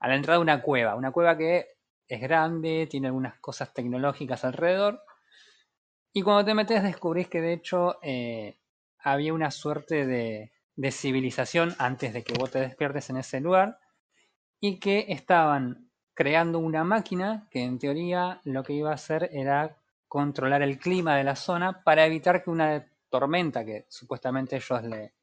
a 0.00 0.08
la 0.08 0.16
entrada 0.16 0.38
de 0.38 0.42
una 0.42 0.62
cueva, 0.62 0.94
una 0.94 1.12
cueva 1.12 1.36
que 1.36 1.66
es 2.06 2.20
grande, 2.20 2.86
tiene 2.90 3.08
algunas 3.08 3.38
cosas 3.40 3.72
tecnológicas 3.74 4.44
alrededor. 4.44 5.02
Y 6.18 6.22
cuando 6.22 6.44
te 6.44 6.52
metes 6.52 6.82
descubrís 6.82 7.28
que 7.28 7.40
de 7.40 7.52
hecho 7.52 8.00
eh, 8.02 8.58
había 8.98 9.32
una 9.32 9.52
suerte 9.52 10.04
de, 10.04 10.50
civilización 10.90 11.76
antes 11.78 12.12
de 12.12 12.24
que 12.24 12.34
vos 12.36 12.50
te 12.50 12.58
despiertes 12.58 13.08
en 13.10 13.18
ese 13.18 13.38
lugar 13.38 13.78
y 14.58 14.80
que 14.80 15.06
estaban 15.10 15.92
creando 16.14 16.58
una 16.58 16.82
máquina 16.82 17.46
que 17.52 17.62
en 17.62 17.78
teoría 17.78 18.40
lo 18.42 18.64
que 18.64 18.72
iba 18.72 18.90
a 18.90 18.94
hacer 18.94 19.30
era 19.32 19.76
controlar 20.08 20.62
el 20.62 20.80
clima 20.80 21.16
de 21.16 21.22
la 21.22 21.36
zona 21.36 21.84
para 21.84 22.04
evitar 22.04 22.42
que 22.42 22.50
una 22.50 22.84
tormenta, 23.08 23.64
que 23.64 23.86
supuestamente 23.88 24.56
ellos 24.56 24.82
le 24.82 25.14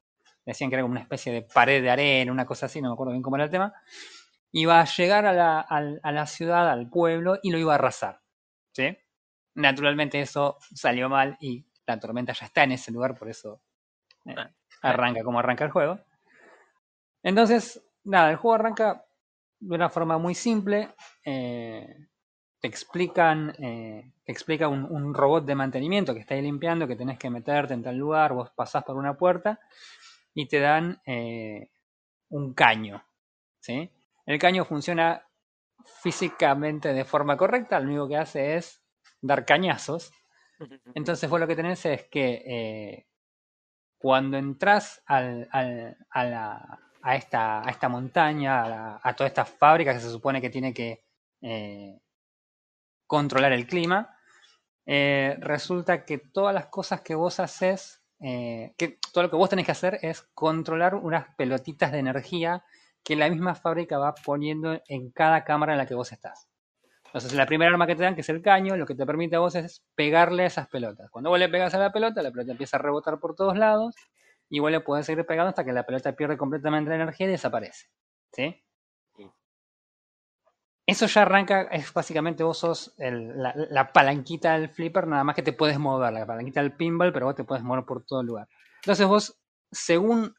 decían 0.46 0.70
que 0.70 0.78
era 0.78 0.84
como 0.84 0.94
una 0.94 1.02
especie 1.02 1.34
de 1.34 1.42
pared 1.42 1.82
de 1.82 1.90
arena, 1.90 2.32
una 2.32 2.46
cosa 2.46 2.68
así, 2.68 2.82
no 2.82 2.88
me 2.88 2.94
acuerdo 2.94 3.12
bien 3.12 3.22
cómo 3.22 3.36
era 3.36 3.44
el 3.44 3.52
tema, 3.52 3.74
iba 4.54 4.80
a 4.80 4.86
llegar 4.86 5.26
a 5.26 5.34
la, 5.34 5.60
a, 5.60 6.12
la 6.14 6.26
ciudad, 6.26 6.70
al 6.70 6.90
pueblo, 6.90 7.38
y 7.44 7.52
lo 7.52 7.58
iba 7.58 7.74
a 7.74 7.76
arrasar. 7.76 8.22
¿sí? 8.72 8.98
Naturalmente 9.56 10.20
eso 10.20 10.58
salió 10.74 11.10
mal 11.10 11.38
y 11.40 11.66
la 11.88 12.00
tormenta 12.00 12.34
ya 12.34 12.46
está 12.46 12.64
en 12.64 12.74
ese 12.74 12.92
lugar, 12.92 13.16
por 13.16 13.30
eso 13.30 13.62
eh, 14.26 14.36
ah, 14.38 14.50
arranca 14.82 15.24
como 15.24 15.40
arranca 15.40 15.66
el 15.66 15.72
juego. 15.72 16.00
Entonces, 17.24 17.82
nada, 18.04 18.32
el 18.32 18.38
juego 18.38 18.56
arranca 18.56 19.06
de 19.60 19.76
una 19.76 19.90
forma 19.90 20.18
muy 20.18 20.36
simple. 20.36 20.90
Eh, 21.24 22.08
te 22.60 22.68
explican, 22.68 23.54
eh, 23.60 24.12
te 24.24 24.32
explica 24.32 24.68
un, 24.68 24.86
un, 24.86 25.14
robot 25.14 25.46
de 25.46 25.56
mantenimiento 25.56 26.14
que 26.14 26.20
está 26.20 26.34
ahí 26.34 26.42
limpiando, 26.42 26.88
que 26.88 26.96
tenés 26.96 27.20
que 27.20 27.30
meterte 27.30 27.74
en 27.74 27.84
tal 27.84 27.98
lugar, 27.98 28.34
vos 28.34 28.52
pasás 28.52 28.84
por 28.84 28.96
una 28.96 29.16
puerta 29.16 29.60
y 30.34 30.48
te 30.48 30.60
dan 30.60 31.00
un 32.30 32.54
caño. 32.54 33.04
¿sí? 33.60 33.90
El 34.26 34.40
caño 34.40 34.66
funciona 34.66 35.24
físicamente 36.02 36.94
de 36.94 37.06
forma 37.06 37.38
correcta, 37.38 37.80
lo 37.80 37.88
único 37.88 38.08
que 38.08 38.18
hace 38.18 38.56
es 38.58 38.85
dar 39.26 39.46
cañazos. 39.46 40.12
Entonces 40.94 41.30
vos 41.30 41.40
lo 41.40 41.48
que 41.48 41.56
tenés 41.56 41.86
es 41.86 42.04
que 42.06 42.44
eh, 42.46 43.08
cuando 43.98 44.38
entras 44.38 45.02
al, 45.06 45.50
al, 45.52 45.98
a, 46.10 46.24
la, 46.24 46.80
a, 47.02 47.16
esta, 47.16 47.68
a 47.68 47.70
esta 47.70 47.90
montaña, 47.90 49.00
a, 49.02 49.16
toda 49.16 49.28
esta 49.28 49.46
fábrica 49.46 49.94
que 49.94 50.00
se 50.00 50.10
supone 50.10 50.42
que 50.42 50.50
tiene 50.50 50.74
que 50.74 51.04
eh, 51.42 52.00
controlar 53.06 53.52
el 53.52 53.68
clima, 53.68 54.18
eh, 54.86 55.36
resulta 55.40 56.06
que 56.06 56.20
todas 56.20 56.54
las 56.54 56.68
cosas 56.68 57.02
que 57.02 57.16
vos 57.16 57.40
haces, 57.40 58.02
que 58.20 58.98
todo 59.12 59.24
lo 59.26 59.30
que 59.30 59.36
vos 59.36 59.50
tenés 59.50 59.66
que 59.66 59.72
hacer 59.72 60.00
es 60.02 60.22
controlar 60.34 60.96
unas 60.96 61.36
pelotitas 61.36 61.92
de 61.92 62.00
energía 62.00 62.64
que 63.04 63.16
la 63.16 63.30
misma 63.30 63.54
fábrica 63.54 64.00
va 64.00 64.16
poniendo 64.16 64.82
en 64.88 65.12
cada 65.12 65.44
cámara 65.44 65.74
en 65.74 65.78
la 65.78 65.86
que 65.86 65.94
vos 65.94 66.12
estás. 66.12 66.48
Entonces, 67.16 67.38
la 67.38 67.46
primera 67.46 67.72
arma 67.72 67.88
que 67.88 67.96
te 67.96 68.04
dan, 68.04 68.14
que 68.14 68.20
es 68.20 68.28
el 68.28 68.42
caño, 68.42 68.76
lo 68.76 68.86
que 68.86 68.94
te 68.94 69.06
permite 69.06 69.38
a 69.38 69.40
vos 69.40 69.56
es 69.56 69.82
pegarle 69.96 70.44
a 70.44 70.48
esas 70.48 70.68
pelotas. 70.68 71.10
Cuando 71.10 71.30
vos 71.30 71.40
le 71.40 71.48
pegas 71.48 71.74
a 71.74 71.80
la 71.80 71.94
pelota, 71.94 72.22
la 72.22 72.30
pelota 72.30 72.52
empieza 72.52 72.76
a 72.76 72.82
rebotar 72.82 73.22
por 73.22 73.36
todos 73.36 73.58
lados 73.58 73.96
y 74.50 74.60
vos 74.60 74.70
le 74.70 74.82
puedes 74.82 75.06
seguir 75.06 75.26
pegando 75.26 75.48
hasta 75.48 75.64
que 75.64 75.72
la 75.72 75.86
pelota 75.86 76.14
pierde 76.14 76.36
completamente 76.36 76.90
la 76.90 76.98
energía 76.98 77.28
y 77.28 77.30
desaparece. 77.30 77.88
¿Sí? 78.34 78.62
Eso 80.86 81.06
ya 81.06 81.22
arranca, 81.22 81.62
es 81.72 81.94
básicamente 81.94 82.44
vos 82.44 82.58
sos 82.58 82.94
la, 82.98 83.54
la, 83.56 83.94
palanquita 83.94 84.60
del 84.60 84.68
flipper, 84.68 85.08
nada 85.08 85.24
más 85.24 85.36
que 85.38 85.42
te 85.42 85.54
puedes 85.54 85.80
mover, 85.80 86.12
la 86.12 86.26
palanquita 86.26 86.62
del 86.62 86.74
pinball, 86.74 87.14
pero 87.14 87.28
vos 87.28 87.36
te 87.36 87.46
puedes 87.46 87.64
mover 87.64 87.86
por 87.86 88.04
todo 88.04 88.20
el 88.20 88.28
lugar. 88.28 88.50
Entonces 88.84 89.08
vos, 89.08 89.40
según 89.72 90.36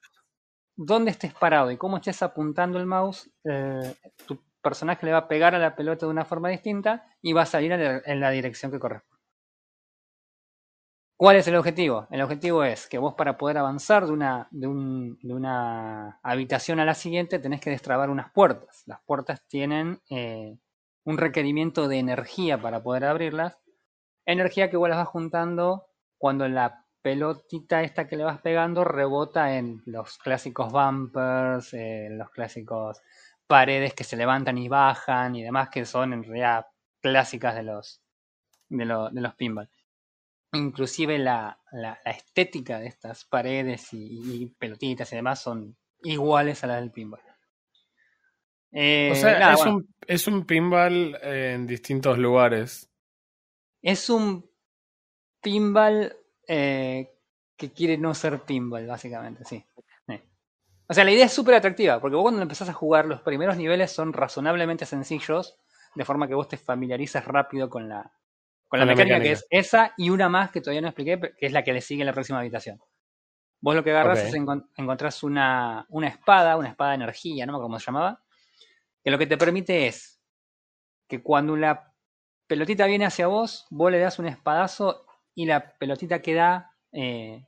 dónde 0.77 1.11
estés 1.11 1.33
parado 1.33 1.71
y 1.71 1.79
cómo 1.79 1.97
estés 1.97 2.23
apuntando 2.23 2.79
el 2.79 2.85
mouse, 2.85 3.31
eh, 3.45 3.95
tu 4.27 4.39
personaje 4.67 5.07
le 5.07 5.13
va 5.13 5.19
a 5.19 5.29
pegar 5.29 5.55
a 5.55 5.61
la 5.61 5.77
pelota 5.77 6.07
de 6.07 6.11
una 6.11 6.25
forma 6.25 6.49
distinta 6.49 7.07
y 7.23 7.33
va 7.33 7.43
a 7.43 7.47
salir 7.47 7.71
en 7.71 8.21
la 8.21 8.31
dirección 8.31 8.73
que 8.73 8.81
corresponde. 8.81 9.17
¿Cuál 11.17 11.37
es 11.37 11.47
el 11.47 11.55
objetivo? 11.55 12.09
El 12.11 12.21
objetivo 12.21 12.65
es 12.65 12.89
que 12.89 12.99
vos 12.99 13.15
para 13.15 13.39
poder 13.39 13.59
avanzar 13.59 14.07
de 14.07 14.13
una, 14.67 16.21
habitación 16.21 16.81
a 16.81 16.85
la 16.85 16.95
siguiente 16.95 17.39
tenés 17.39 17.61
que 17.61 17.71
destrabar 17.71 18.11
unas 18.11 18.33
puertas. 18.33 18.83
Las 18.87 19.01
puertas 19.03 19.47
tienen 19.47 20.01
eh, 20.11 20.59
un 21.05 21.17
requerimiento 21.17 21.87
de 21.87 22.01
energía 22.01 22.61
para 22.61 22.83
poder 22.83 23.05
abrirlas. 23.05 23.57
Energía 24.27 24.69
que 24.69 24.77
vos 24.77 24.89
las 24.89 24.99
vas 24.99 25.09
juntando 25.09 25.87
cuando 26.19 26.49
la 26.49 26.85
pelotita 27.03 27.83
esta 27.83 28.09
que 28.09 28.17
le 28.17 28.25
vas 28.25 28.41
pegando 28.41 28.83
rebota 28.83 29.57
en 29.57 29.81
los 29.87 30.19
clásicos 30.19 30.73
bumpers, 30.73 31.73
en 31.73 32.19
los 32.19 32.31
clásicos 32.31 33.01
paredes 33.47 33.95
que 33.95 34.05
se 34.05 34.17
levantan 34.17 34.59
y 34.59 34.69
bajan 34.69 35.35
y 35.37 35.43
demás 35.43 35.69
que 35.71 35.85
son 35.85 36.13
en 36.13 36.25
realidad 36.25 36.67
clásicas 37.01 37.55
de 37.55 37.63
los 37.63 38.03
de, 38.69 38.85
los 38.85 39.35
pinball. 39.35 39.69
Inclusive 40.53 41.19
la, 41.19 41.59
estética 42.05 42.79
de 42.79 42.87
estas 42.87 43.25
paredes 43.25 43.89
y, 43.93 44.47
pelotitas 44.59 45.13
y 45.13 45.17
demás 45.17 45.41
son 45.41 45.77
iguales 46.03 46.63
a 46.65 46.67
las 46.69 46.81
del 46.81 46.91
pinball. 46.91 47.21
o 47.21 47.25
sea, 48.73 49.51
eh, 49.51 49.55
es, 49.55 49.67
un, 49.67 49.95
es 50.07 50.27
un 50.27 50.45
pinball 50.45 51.19
en 51.23 51.67
distintos 51.67 52.19
lugares. 52.19 52.91
Es 53.83 54.11
un 54.11 54.49
pinball 55.41 56.17
eh, 56.49 57.13
que 57.57 57.73
quiere 57.73 57.99
no 57.99 58.15
ser 58.15 58.43
pinball, 58.43 58.87
básicamente, 58.87 59.45
sí. 59.45 59.65
O 60.89 60.95
sea, 60.95 61.05
la 61.05 61.11
idea 61.11 61.27
es 61.27 61.33
súper 61.33 61.55
atractiva, 61.55 62.01
porque 62.01 62.17
vos 62.17 62.23
cuando 62.23 62.43
empezás 62.43 62.69
a 62.69 62.73
jugar, 62.73 63.07
los 63.07 63.21
primeros 63.23 63.57
niveles 63.57 63.91
son 63.91 64.13
razonablemente 64.13 64.87
sencillos, 64.87 65.59
de 65.95 66.05
forma 66.05 66.29
que 66.29 66.35
vos 66.35 66.49
te 66.49 66.57
familiarizas 66.57 67.25
rápido 67.25 67.69
con 67.69 67.89
la, 67.89 68.13
con 68.69 68.79
la, 68.79 68.87
mecánica, 68.87 69.21
que 69.21 69.33
es 69.33 69.47
esa 69.51 69.95
y 69.97 70.11
una 70.11 70.29
más 70.29 70.51
que 70.51 70.61
todavía 70.61 70.83
no 70.83 70.89
expliqué, 70.89 71.19
que 71.37 71.47
es 71.47 71.53
la 71.53 71.65
que 71.65 71.73
le 71.73 71.81
sigue 71.81 72.03
en 72.03 72.07
la 72.07 72.13
próxima 72.13 72.39
habitación. 72.39 72.81
Vos 73.61 73.75
lo 73.75 73.83
que 73.83 73.91
agarras 73.91 74.23
es 74.23 74.35
encontrás 74.35 75.23
una, 75.23 75.87
una 75.89 76.09
espada, 76.09 76.57
una 76.57 76.69
espada 76.69 76.91
de 76.91 76.97
energía, 76.97 77.47
no 77.47 77.53
me 77.53 77.57
acuerdo 77.57 77.69
cómo 77.69 77.81
se 77.81 77.87
llamaba, 77.87 78.23
que 79.03 79.11
lo 79.11 79.19
que 79.19 79.27
te 79.27 79.39
permite 79.39 79.89
es 79.89 80.21
que 81.09 81.23
cuando 81.23 81.57
la 81.57 81.93
pelotita 82.47 82.87
viene 82.87 83.07
hacia 83.07 83.27
vos, 83.27 83.67
vos 83.71 83.91
le 83.91 83.99
das 83.99 84.19
un 84.19 84.27
espadazo 84.27 85.07
y 85.35 85.47
la 85.47 85.77
pelotita 85.79 86.23
que 86.23 86.35
da 86.35 86.73
eh, 86.93 87.47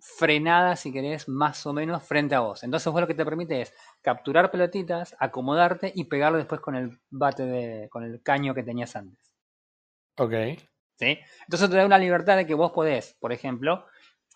frenada, 0.00 0.76
si 0.76 0.92
querés, 0.92 1.28
más 1.28 1.64
o 1.66 1.72
menos 1.72 2.02
frente 2.02 2.34
a 2.34 2.40
vos. 2.40 2.62
Entonces 2.62 2.92
vos 2.92 3.00
lo 3.00 3.06
que 3.06 3.14
te 3.14 3.24
permite 3.24 3.62
es 3.62 3.74
capturar 4.02 4.50
pelotitas, 4.50 5.16
acomodarte 5.18 5.92
y 5.94 6.04
pegarlo 6.04 6.38
después 6.38 6.60
con 6.60 6.76
el 6.76 6.98
bate 7.10 7.44
de, 7.44 7.88
con 7.88 8.04
el 8.04 8.22
caño 8.22 8.54
que 8.54 8.62
tenías 8.62 8.96
antes. 8.96 9.18
Ok. 10.16 10.32
¿Sí? 10.96 11.18
Entonces 11.42 11.70
te 11.70 11.76
da 11.76 11.86
una 11.86 11.98
libertad 11.98 12.36
de 12.36 12.46
que 12.46 12.54
vos 12.54 12.72
podés, 12.72 13.16
por 13.18 13.32
ejemplo, 13.32 13.86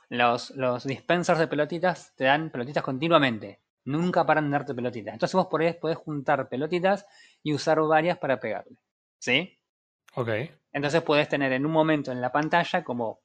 los, 0.08 0.50
los 0.50 0.84
dispensers 0.84 1.38
de 1.38 1.46
pelotitas 1.46 2.14
te 2.16 2.24
dan 2.24 2.50
pelotitas 2.50 2.82
continuamente. 2.82 3.60
Nunca 3.84 4.26
paran 4.26 4.46
de 4.46 4.50
darte 4.50 4.74
pelotitas. 4.74 5.14
Entonces 5.14 5.34
vos 5.34 5.46
podés, 5.46 5.76
podés 5.76 5.98
juntar 5.98 6.48
pelotitas 6.48 7.06
y 7.42 7.54
usar 7.54 7.80
varias 7.82 8.18
para 8.18 8.40
pegarle. 8.40 8.76
¿Sí? 9.18 9.58
Ok. 10.14 10.28
Entonces 10.72 11.02
puedes 11.02 11.28
tener 11.28 11.52
en 11.52 11.64
un 11.64 11.72
momento 11.72 12.12
en 12.12 12.20
la 12.20 12.32
pantalla 12.32 12.84
como 12.84 13.20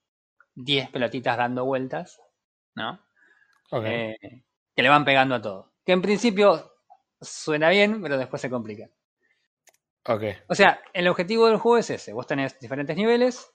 10 0.56 0.90
pelotitas 0.90 1.38
dando 1.38 1.66
vueltas, 1.66 2.20
¿no? 2.76 3.00
Eh, 3.86 4.44
que 4.76 4.84
le 4.84 4.90
van 4.90 5.06
pegando 5.06 5.36
a 5.36 5.42
todo. 5.42 5.74
Que 5.86 5.92
en 5.94 6.02
principio 6.02 6.74
suena 7.22 7.70
bien, 7.70 8.02
pero 8.02 8.18
después 8.18 8.42
se 8.42 8.50
complica. 8.50 8.88
ok. 10.06 10.24
O 10.50 10.56
sea, 10.56 10.80
el 10.94 11.08
objetivo 11.08 11.48
del 11.48 11.58
juego 11.58 11.78
es 11.78 11.90
ese. 11.90 12.14
Vos 12.14 12.28
tenés 12.28 12.60
diferentes 12.60 12.96
niveles 12.98 13.52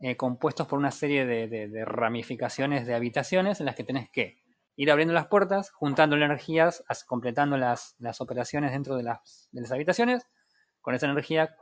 eh, 0.00 0.16
compuestos 0.16 0.66
por 0.66 0.78
una 0.78 0.90
serie 0.90 1.26
de, 1.26 1.46
de- 1.48 1.68
de 1.68 1.84
ramificaciones 1.84 2.86
de 2.86 2.94
habitaciones 2.94 3.60
en 3.60 3.66
las 3.66 3.74
que 3.76 3.84
tenés 3.84 4.08
que 4.10 4.42
ir 4.76 4.90
abriendo 4.90 5.12
las 5.12 5.26
puertas, 5.26 5.70
juntando 5.72 6.16
energías, 6.16 6.82
as- 6.88 7.04
completando 7.04 7.56
las, 7.58 7.96
las 7.98 8.20
operaciones 8.22 8.72
dentro 8.72 8.96
de 8.96 9.02
las, 9.02 9.48
de 9.52 9.60
las 9.60 9.72
habitaciones. 9.72 10.26
Con 10.80 10.94
esa 10.94 11.06
energía 11.06 11.54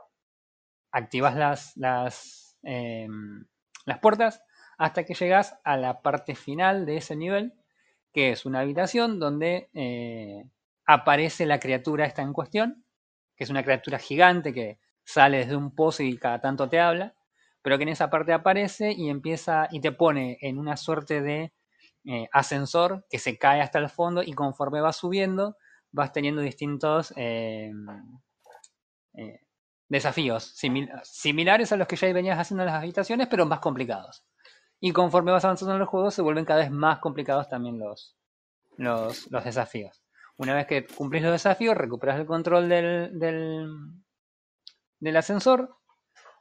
activas 0.91 1.35
las, 1.35 1.75
las, 1.75 2.57
em, 2.63 3.45
las 3.85 3.99
puertas 3.99 4.41
hasta 4.79 5.05
que 5.05 5.15
llegas 5.15 5.59
a 5.65 5.77
la 5.77 6.01
parte 6.03 6.35
final 6.35 6.87
de 6.87 6.97
ese 6.97 7.17
nivel, 7.17 7.53
que 8.13 8.31
es 8.31 8.45
una 8.45 8.61
habitación 8.61 9.19
donde 9.19 9.69
eh, 9.75 10.45
aparece 10.87 11.45
la 11.45 11.59
criatura 11.59 12.05
esta 12.07 12.23
en 12.23 12.33
cuestión, 12.33 12.85
que 13.37 13.43
es 13.43 13.51
una 13.51 13.63
criatura 13.63 13.99
gigante 13.99 14.53
que 14.53 14.79
sale 15.03 15.39
desde 15.39 15.55
un 15.57 15.75
pozo 15.75 16.03
y 16.03 16.17
cada 16.17 16.41
tanto 16.41 16.69
te 16.69 16.79
habla, 16.79 17.15
pero 17.61 17.77
que 17.77 17.83
en 17.83 17.89
esa 17.89 18.09
parte 18.09 18.33
aparece 18.33 18.93
y 18.93 19.09
empieza 19.09 19.67
y 19.71 19.81
te 19.81 19.91
pone 19.91 20.37
en 20.41 20.57
una 20.59 20.77
suerte 20.77 21.21
de 21.21 21.53
eh, 22.05 22.27
ascensor 22.31 23.05
que 23.09 23.19
se 23.19 23.37
cae 23.37 23.61
hasta 23.61 23.79
el 23.79 23.89
fondo 23.89 24.23
y 24.23 24.33
conforme 24.33 24.81
vas 24.81 24.97
subiendo 24.97 25.57
vas 25.91 26.11
teniendo 26.13 26.41
distintos 26.41 27.13
eh, 27.17 27.71
desafíos 29.87 30.55
simil- 30.55 30.89
similares 31.03 31.71
a 31.71 31.77
los 31.77 31.87
que 31.87 31.95
ya 31.95 32.11
venías 32.13 32.39
haciendo 32.39 32.63
en 32.63 32.67
las 32.71 32.81
habitaciones, 32.81 33.27
pero 33.27 33.45
más 33.45 33.59
complicados. 33.59 34.23
Y 34.79 34.91
conforme 34.93 35.31
vas 35.31 35.43
avanzando 35.43 35.75
en 35.75 35.81
el 35.81 35.87
juego 35.87 36.11
se 36.11 36.21
vuelven 36.21 36.45
cada 36.45 36.61
vez 36.61 36.71
más 36.71 36.99
complicados 36.99 37.49
también 37.49 37.79
los, 37.79 38.15
los, 38.77 39.29
desafíos. 39.43 40.01
Una 40.37 40.55
vez 40.55 40.67
que 40.67 40.85
cumplís 40.87 41.23
los 41.23 41.33
desafíos, 41.33 41.75
recuperas 41.75 42.19
el 42.19 42.25
control 42.25 42.69
del, 42.69 43.19
del, 43.19 43.69
del 44.99 45.17
ascensor, 45.17 45.75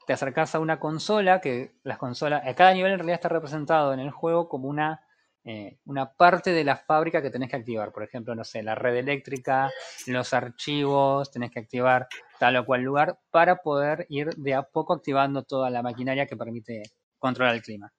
te 0.09 0.15
acercas 0.15 0.55
a 0.55 0.61
una 0.61 0.81
consola, 0.81 1.39
que 1.41 1.75
las 1.83 1.99
consolas, 1.99 2.43
a 2.47 2.55
cada 2.55 2.73
nivel 2.73 2.93
en 2.93 2.99
realidad 2.99 3.17
está 3.17 3.29
representado 3.29 3.93
en 3.93 4.01
el 4.01 4.11
juego 4.11 4.49
como 4.49 4.67
una, 4.67 5.05
eh, 5.45 5.81
una 5.85 6.15
parte 6.15 6.53
de 6.53 6.65
la 6.65 6.77
fábrica 6.77 7.21
que 7.21 7.29
tenés 7.29 7.51
que 7.51 7.57
activar. 7.57 7.93
Por 7.93 8.05
ejemplo, 8.05 8.35
no 8.35 8.43
sé, 8.43 8.63
la 8.63 8.75
red 8.75 8.97
eléctrica, 8.97 9.71
los 10.07 10.33
archivos, 10.33 11.31
tenés 11.31 11.51
que 11.51 11.61
activar 11.61 12.09
tal 12.39 12.57
o 12.57 12.65
cual 12.65 12.81
lugar 12.81 13.19
para 13.31 13.57
poder 13.57 14.07
ir 14.09 14.31
de 14.37 14.55
a 14.55 14.63
poco 14.63 14.95
activando 14.95 15.43
toda 15.43 15.69
la 15.69 15.83
maquinaria 15.83 16.27
que 16.27 16.39
permite 16.39 16.85
controlar 17.19 17.57
el 17.57 17.63
clima. 17.63 17.93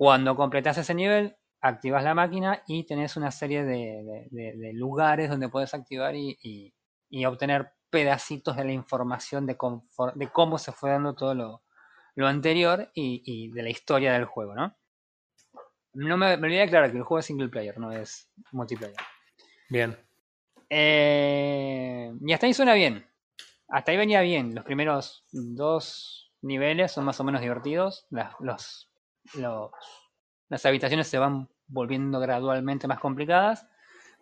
Cuando 0.00 0.34
completas 0.34 0.78
ese 0.78 0.94
nivel, 0.94 1.36
activas 1.60 2.02
la 2.02 2.14
máquina 2.14 2.62
y 2.66 2.84
tenés 2.86 3.18
una 3.18 3.30
serie 3.30 3.64
de, 3.64 4.02
de- 4.02 4.28
de- 4.30 4.56
de 4.56 4.72
lugares 4.72 5.28
donde 5.28 5.50
puedes 5.50 5.74
activar 5.74 6.14
y, 6.16 6.38
y- 6.42 6.72
y 7.10 7.26
obtener 7.26 7.74
pedacitos 7.90 8.56
de 8.56 8.64
la 8.64 8.72
información 8.72 9.44
de, 9.44 9.58
cómo 9.58 10.56
se 10.56 10.72
fue 10.72 10.88
dando 10.88 11.14
todo 11.14 11.34
lo, 11.34 11.64
lo 12.14 12.26
anterior 12.28 12.90
y, 12.94 13.22
y 13.26 13.50
de 13.50 13.62
la 13.62 13.68
historia 13.68 14.14
del 14.14 14.24
juego, 14.24 14.54
¿no? 14.54 14.74
No 15.92 16.16
me, 16.16 16.34
me 16.38 16.46
olvidé 16.46 16.60
de 16.60 16.64
aclarar 16.64 16.92
que 16.92 16.96
el 16.96 17.02
juego 17.02 17.18
es 17.18 17.26
single 17.26 17.50
player, 17.50 17.76
no 17.78 17.92
es 17.92 18.30
multiplayer. 18.52 18.96
Bien. 19.68 19.98
Eh, 20.70 22.10
y 22.22 22.32
hasta 22.32 22.46
ahí 22.46 22.54
suena 22.54 22.72
bien. 22.72 23.06
Hasta 23.68 23.90
ahí 23.90 23.98
venía 23.98 24.22
bien. 24.22 24.54
Los 24.54 24.64
primeros 24.64 25.26
dos 25.30 26.32
niveles 26.40 26.90
son 26.90 27.04
más 27.04 27.20
o 27.20 27.24
menos 27.24 27.42
divertidos. 27.42 28.06
Las, 28.08 28.32
los, 28.40 28.89
los- 29.34 29.70
las 30.48 30.66
habitaciones 30.66 31.06
se 31.08 31.18
van 31.18 31.48
volviendo 31.66 32.18
gradualmente 32.20 32.88
más 32.88 32.98
complicadas. 33.00 33.66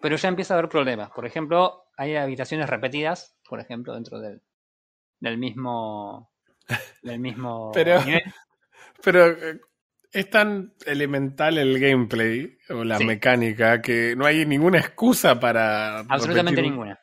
Pero 0.01 0.17
ya 0.17 0.29
empieza 0.29 0.55
a 0.55 0.59
haber 0.59 0.69
problemas. 0.71 1.11
Por 1.11 1.27
ejemplo, 1.27 1.87
hay 1.97 2.15
habitaciones 2.17 2.69
repetidas, 2.71 3.37
por 3.49 3.59
ejemplo, 3.61 3.95
dentro 3.95 4.21
del, 4.21 4.43
del 5.21 5.39
mismo. 5.39 6.31
Del 7.03 7.19
mismo 7.19 7.71
Pero- 7.73 8.05
nivel. 8.05 8.23
Pero 9.03 9.27
eh, 9.27 9.61
es 10.13 10.31
tan 10.31 10.75
elemental 10.87 11.59
el 11.59 11.81
gameplay 11.81 12.59
o 12.71 12.85
la 12.85 12.99
Sí. 12.99 13.05
mecánica 13.05 13.81
que 13.83 14.15
no 14.17 14.27
hay 14.27 14.45
ninguna 14.47 14.79
excusa 14.79 15.41
para. 15.41 16.01
Absolutamente 16.01 16.61
repetir- 16.61 16.71
ninguna. 16.71 17.01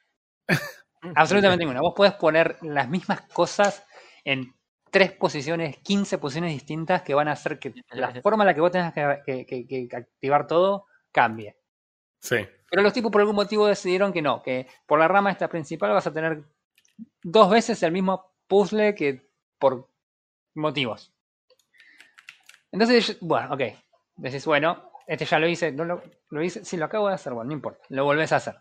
Absolutamente 1.16 1.64
ninguna. 1.66 1.82
Vos 1.82 1.94
podés 1.96 2.14
poner 2.14 2.58
las 2.62 2.88
mismas 2.90 3.22
cosas 3.34 3.86
en 4.24 4.55
tres 4.96 5.12
posiciones, 5.12 5.76
15 5.80 6.18
posiciones 6.20 6.54
distintas 6.54 7.02
que 7.02 7.14
van 7.14 7.28
a 7.28 7.34
hacer 7.34 7.60
que 7.60 7.74
la 7.92 8.14
forma 8.22 8.44
en 8.44 8.48
la 8.48 8.54
que 8.54 8.62
vos 8.62 8.72
tengas 8.72 8.94
que, 8.94 9.46
que- 9.46 9.46
que- 9.68 9.90
que 9.90 9.96
activar 9.98 10.48
todo 10.48 10.86
cambie. 11.12 11.58
Sí. 12.22 12.38
Pero 12.72 12.82
los 12.82 12.94
tipos 12.94 13.12
por 13.12 13.20
algún 13.20 13.36
motivo 13.36 13.68
decidieron 13.68 14.14
que 14.14 14.22
no, 14.22 14.42
que 14.42 14.68
por 14.86 14.98
la 14.98 15.10
rama 15.10 15.32
esta 15.32 15.50
principal 15.50 15.92
vas 15.92 16.08
a 16.08 16.14
tener 16.14 16.46
dos 17.22 17.50
veces 17.50 17.84
el 17.84 17.92
mismo 17.92 18.38
puzzle 18.48 18.96
que 18.96 19.28
por 19.60 19.90
motivos. 20.54 21.14
Entonces, 22.72 23.18
bueno, 23.20 23.54
ok. 23.54 23.62
Decís, 24.16 24.46
bueno, 24.46 24.92
este 25.08 25.26
ya 25.26 25.40
lo 25.40 25.48
hice, 25.50 25.74
no 25.74 25.84
lo, 25.84 26.04
lo 26.30 26.42
hice, 26.42 26.64
sí, 26.64 26.78
lo 26.78 26.86
acabo 26.86 27.10
de 27.10 27.16
hacer, 27.16 27.34
bueno, 27.34 27.50
no 27.50 27.54
importa, 27.54 27.84
lo 27.90 28.06
volvés 28.06 28.32
a 28.32 28.38
hacer. 28.38 28.56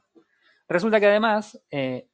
Resulta 0.68 0.99
que 0.99 1.07
además, 1.07 1.62
eh, 1.70 2.09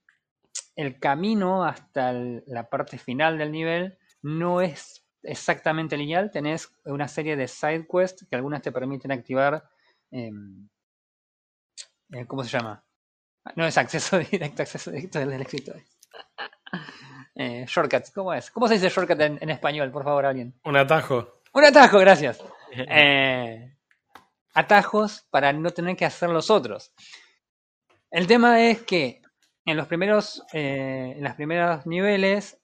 el 0.76 0.98
camino 1.00 1.64
hasta 1.64 2.10
el- 2.10 2.44
la 2.46 2.68
parte 2.68 2.98
final 2.98 3.38
del 3.38 3.50
nivel 3.50 3.96
no 4.22 4.60
es 4.60 5.04
exactamente 5.22 5.96
lineal, 5.96 6.30
tenés 6.30 6.72
una 6.84 7.08
serie 7.08 7.36
de 7.36 7.48
side 7.48 7.86
quests 7.86 8.26
que 8.28 8.36
algunas 8.36 8.62
te 8.62 8.72
permiten 8.72 9.12
activar, 9.12 9.68
em, 10.10 10.68
eh, 12.12 12.26
¿cómo 12.26 12.42
se 12.44 12.50
llama? 12.50 12.84
No 13.56 13.66
es 13.66 13.76
acceso 13.78 14.18
directo, 14.30 14.62
acceso 14.62 14.90
directo 14.90 15.18
del 15.18 15.40
escritorio. 15.40 15.84
Eh, 17.34 17.64
shortcuts, 17.66 18.10
¿cómo 18.10 18.34
es? 18.34 18.50
¿Cómo 18.50 18.68
se 18.68 18.74
dice 18.74 18.88
shortcut 18.88 19.20
en, 19.20 19.38
en 19.40 19.50
español, 19.50 19.90
por 19.90 20.04
favor, 20.04 20.26
alguien? 20.26 20.54
Un 20.64 20.76
atajo. 20.76 21.40
Un 21.52 21.64
atajo, 21.64 21.98
gracias. 21.98 22.42
Eh, 22.72 23.76
atajos 24.54 25.26
para 25.28 25.52
no 25.52 25.70
tener 25.70 25.96
que 25.96 26.04
hacer 26.04 26.30
los 26.30 26.50
otros. 26.50 26.92
El 28.12 28.28
tema 28.28 28.60
es 28.60 28.82
que 28.82 29.22
en 29.64 29.76
los 29.76 29.88
primeros, 29.88 30.44
en 30.52 31.24
los 31.24 31.34
primeros 31.34 31.84
niveles, 31.84 32.59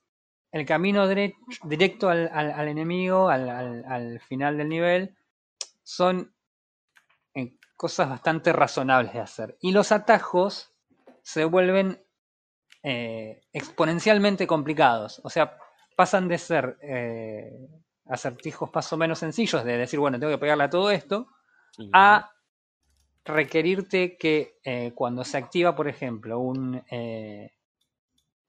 el 0.51 0.65
camino 0.65 1.07
directo 1.07 2.09
al, 2.09 2.29
al- 2.33 2.51
al 2.51 2.67
enemigo, 2.67 3.29
al, 3.29 3.49
al- 3.49 3.85
al 3.85 4.19
final 4.21 4.57
del 4.57 4.69
nivel, 4.69 5.15
son 5.83 6.33
eh, 7.33 7.53
cosas 7.75 8.09
bastante 8.09 8.53
razonables 8.53 9.13
de 9.13 9.19
hacer. 9.19 9.57
Y 9.61 9.71
los 9.71 9.91
atajos 9.91 10.73
se 11.21 11.45
vuelven 11.45 12.01
eh, 12.83 13.41
exponencialmente 13.53 14.47
complicados. 14.47 15.21
O 15.23 15.29
sea, 15.29 15.57
pasan 15.95 16.27
de 16.27 16.37
ser 16.37 16.77
eh, 16.81 17.51
acertijos 18.05 18.69
más 18.73 18.91
o 18.93 18.97
menos 18.97 19.19
sencillos, 19.19 19.63
de 19.63 19.77
decir, 19.77 19.99
bueno, 19.99 20.19
tengo 20.19 20.31
que 20.31 20.37
pegarle 20.37 20.63
a 20.65 20.69
todo 20.69 20.91
esto, 20.91 21.27
a 21.93 22.31
requerirte 23.25 24.17
que 24.17 24.57
eh, 24.63 24.93
cuando 24.95 25.23
se 25.23 25.37
activa, 25.37 25.75
por 25.75 25.87
ejemplo, 25.87 26.39
un, 26.39 26.81
eh, 26.89 27.51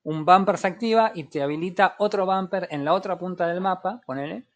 un 0.09 0.25
bumper 0.25 0.57
se 0.57 0.67
activa 0.67 1.13
y 1.15 1.25
te 1.25 1.43
habilita 1.43 1.95
otro 1.99 2.25
bumper 2.25 2.67
en 2.71 2.83
la 2.83 2.95
otra 2.95 3.19
punta 3.19 3.47
del 3.47 3.61
mapa, 3.61 4.01
ponele, 4.07 4.47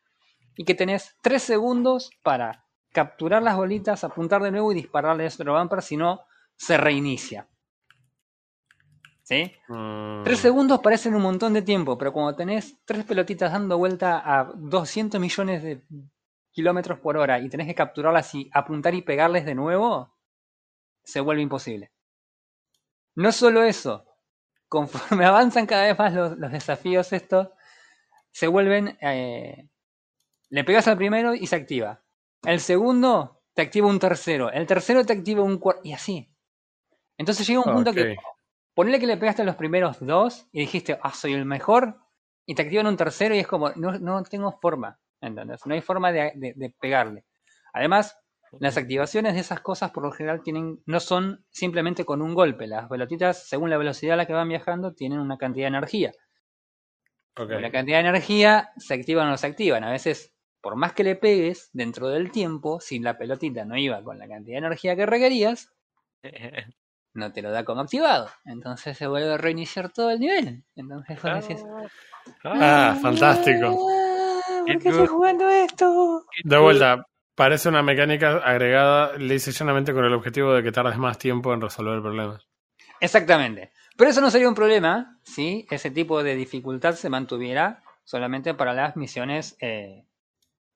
y 0.57 0.65
que 0.65 0.75
tenés 0.75 1.15
tres 1.21 1.43
segundos 1.43 2.11
para 2.23 2.65
capturar 2.91 3.43
las 3.43 3.55
bolitas, 3.55 4.03
apuntar 4.03 4.43
de 4.43 4.51
nuevo 4.51 4.73
y 4.73 4.77
dispararle 4.77 5.25
a 5.25 5.27
ese 5.27 5.43
otro 5.43 5.59
bumper, 5.59 5.83
si 5.83 5.99
no, 5.99 6.23
se 6.57 6.79
reinicia. 6.79 7.47
¿Sí? 9.25 9.53
Mm, 9.69 10.25
Tres 10.25 10.39
segundos 10.39 10.81
parecen 10.81 11.15
un 11.15 11.23
montón 11.23 11.53
de 11.53 11.61
tiempo, 11.61 11.99
pero 11.99 12.15
cuando 12.15 12.35
tenés 12.35 12.79
tres 12.87 13.05
pelotitas 13.05 13.53
dando 13.53 13.77
vuelta 13.77 14.23
a 14.25 14.53
200 14.55 15.21
millones 15.21 15.63
de 15.63 15.83
kilómetros 16.51 16.99
por 16.99 17.19
hora 17.19 17.39
y 17.41 17.51
tenés 17.51 17.67
que 17.67 17.75
capturarlas 17.75 18.35
y 18.35 18.49
apuntar 18.55 18.95
y 18.95 19.03
pegarles 19.03 19.45
de 19.45 19.55
nuevo, 19.55 20.15
se 21.05 21.21
vuelve 21.21 21.43
imposible. 21.43 21.93
No 23.15 23.33
solo 23.33 23.63
eso, 23.65 24.07
conforme 24.73 25.25
avanzan 25.27 25.67
cada 25.67 25.85
vez 25.85 25.99
más 25.99 26.15
los, 26.15 26.39
los 26.39 26.51
desafíos 26.51 27.13
estos, 27.13 27.49
se 28.31 28.47
vuelven... 28.47 28.97
eh, 29.03 29.69
le 30.49 30.65
pegas 30.65 30.89
al 30.89 30.97
primero 30.97 31.35
y 31.35 31.47
se 31.47 31.57
activa. 31.57 32.03
El 32.45 32.61
segundo 32.61 33.43
te 33.55 33.63
activa 33.63 33.87
un 33.87 33.99
tercero. 33.99 34.51
El 34.51 34.67
tercero 34.67 35.05
te 35.05 35.13
activa 35.13 35.43
un 35.43 35.59
cuarto. 35.59 35.81
Y 35.85 35.93
así. 35.93 36.31
Entonces 37.19 37.47
llega 37.47 37.61
un 37.61 37.67
punto 37.77 37.93
que. 37.93 38.17
Ponle 38.75 38.99
que 38.99 39.07
le 39.07 39.17
pegaste 39.19 39.43
a 39.43 39.45
los 39.47 39.57
primeros 39.57 39.99
dos 40.01 40.47
y 40.53 40.61
dijiste, 40.61 40.99
ah, 41.03 41.13
soy 41.13 41.33
el 41.35 41.45
mejor. 41.45 41.99
Y 42.47 42.55
te 42.55 42.63
activan 42.63 42.87
un 42.87 42.97
tercero 42.97 43.35
y 43.35 43.39
es 43.41 43.47
como, 43.47 43.71
no, 43.77 43.99
no 43.99 44.23
tengo 44.25 44.53
forma. 44.61 44.99
¿Entendés? 45.21 45.65
No 45.67 45.75
hay 45.75 45.81
forma 45.83 46.11
de, 46.13 46.33
de- 46.35 46.55
de 46.55 46.71
pegarle. 46.81 47.25
Además, 47.73 48.19
las 48.61 48.77
activaciones 48.77 49.35
de 49.35 49.41
esas 49.41 49.61
cosas 49.61 49.91
por 49.91 50.03
lo 50.05 50.13
general 50.13 50.43
tienen, 50.43 50.81
no 50.87 51.01
son 51.01 51.45
simplemente 51.51 52.05
con 52.05 52.23
un 52.23 52.35
golpe. 52.35 52.67
Las 52.67 52.89
pelotitas, 52.89 53.49
según 53.49 53.71
la 53.71 53.79
velocidad 53.79 54.15
a 54.15 54.17
la 54.19 54.27
que 54.27 54.33
van 54.33 54.49
viajando, 54.49 54.93
tienen 54.95 55.21
una 55.21 55.39
cantidad 55.39 55.65
de 55.65 55.77
energía. 55.77 56.13
Ok. 57.37 57.51
La 57.51 57.71
cantidad 57.71 57.97
de 58.03 58.09
energía 58.09 58.71
se 58.77 58.95
activan 58.95 59.27
o 59.29 59.31
no 59.31 59.37
se 59.39 59.47
activan. 59.47 59.85
A 59.85 59.91
veces, 59.91 60.35
por 60.61 60.77
más 60.77 60.93
que 60.93 61.05
le 61.05 61.17
pegues, 61.17 61.71
dentro 61.73 62.09
del 62.09 62.31
tiempo, 62.31 62.79
si 62.81 62.99
la 62.99 63.17
pelotita 63.17 63.65
no 63.65 63.77
iba 63.79 64.03
con 64.03 64.19
la 64.19 64.29
cantidad 64.29 64.55
de 64.61 64.67
energía 64.67 64.97
que 64.97 65.07
requerías, 65.07 65.73
no 67.15 67.33
te 67.33 67.43
lo 67.43 67.51
da 67.51 67.65
como 67.65 67.81
activado. 67.81 68.29
Entonces 68.45 68.97
se 68.99 69.07
vuelve 69.07 69.33
a 69.33 69.39
reiniciar 69.39 69.91
todo 69.93 70.11
el 70.11 70.21
nivel. 70.21 70.65
Entonces 70.77 71.23
vos 71.23 71.49
decís, 71.49 71.65
Ah, 72.45 72.97
fantástico. 73.01 73.67
"Ah, 73.91 74.63
¿Por 74.67 74.79
Qué 74.79 74.89
estoy 74.91 75.07
jugando 75.07 75.49
esto? 75.49 76.25
De 76.45 76.59
vuelta, 76.59 77.05
parece 77.35 77.69
una 77.69 77.83
mecánica 77.83 78.39
agregada, 78.39 79.13
hice 79.19 79.53
llanamente 79.53 79.93
con 79.93 80.05
el 80.05 80.13
objetivo 80.13 80.53
de 80.53 80.63
que 80.63 80.73
tardes 80.73 80.99
más 80.99 81.19
tiempo 81.19 81.53
en 81.53 81.61
resolver 81.61 82.01
problemas. 82.01 82.47
Exactamente. 83.01 83.73
Pero 83.97 84.11
eso 84.11 84.21
no 84.21 84.31
sería 84.31 84.49
un 84.49 84.55
problema 84.55 85.19
si 85.23 85.67
ese 85.71 85.91
tipo 85.91 86.23
de 86.23 86.35
dificultad 86.37 86.95
se 86.95 87.11
mantuviera 87.11 87.83
solamente 88.05 88.55
para 88.55 88.73
las 88.73 88.97
misiones 88.97 89.57
eh, 89.61 90.07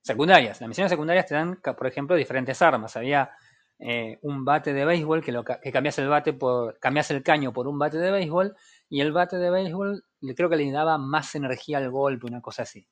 secundarias. 0.02 0.60
Las 0.60 0.68
misiones 0.68 0.90
secundarias 0.90 1.26
te 1.26 1.34
dan, 1.34 1.60
por 1.62 1.86
ejemplo, 1.86 2.16
diferentes 2.16 2.60
armas. 2.62 2.96
Había 2.96 3.30
eh, 3.78 4.18
un 4.22 4.44
bate 4.44 4.72
de 4.72 4.84
béisbol 4.84 5.22
que, 5.22 5.32
lo, 5.32 5.44
que 5.44 5.72
cambias 5.72 5.98
el 5.98 6.08
bate 6.08 6.32
por 6.32 6.78
cambias 6.78 7.10
el 7.10 7.22
caño 7.22 7.52
por 7.52 7.68
un 7.68 7.78
bate 7.78 7.98
de 7.98 8.10
béisbol 8.10 8.56
y 8.88 9.00
el 9.00 9.12
bate 9.12 9.36
de 9.36 9.50
béisbol 9.50 10.02
creo 10.34 10.48
que 10.48 10.56
le 10.56 10.70
daba 10.72 10.96
más 10.98 11.34
energía 11.34 11.78
al 11.78 11.90
golpe, 11.90 12.26
una 12.26 12.40
cosa 12.40 12.62
así. 12.62 12.86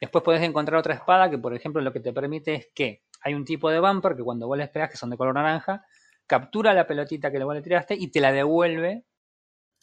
Después 0.00 0.24
podés 0.24 0.42
encontrar 0.42 0.78
otra 0.78 0.94
espada 0.94 1.28
que, 1.28 1.38
por 1.38 1.54
ejemplo, 1.54 1.82
lo 1.82 1.92
que 1.92 2.00
te 2.00 2.12
permite 2.12 2.54
es 2.54 2.68
que 2.74 3.04
hay 3.20 3.34
un 3.34 3.44
tipo 3.44 3.70
de 3.70 3.80
bumper 3.80 4.16
que 4.16 4.22
cuando 4.22 4.46
vos 4.46 4.56
les 4.56 4.70
pegas, 4.70 4.90
que 4.90 4.96
son 4.96 5.10
de 5.10 5.16
color 5.16 5.34
naranja, 5.34 5.84
captura 6.26 6.72
la 6.72 6.86
pelotita 6.86 7.30
que 7.30 7.42
vos 7.44 7.54
le 7.54 7.60
tiraste 7.62 7.94
y 7.94 8.08
te 8.08 8.20
la 8.20 8.32
devuelve 8.32 9.04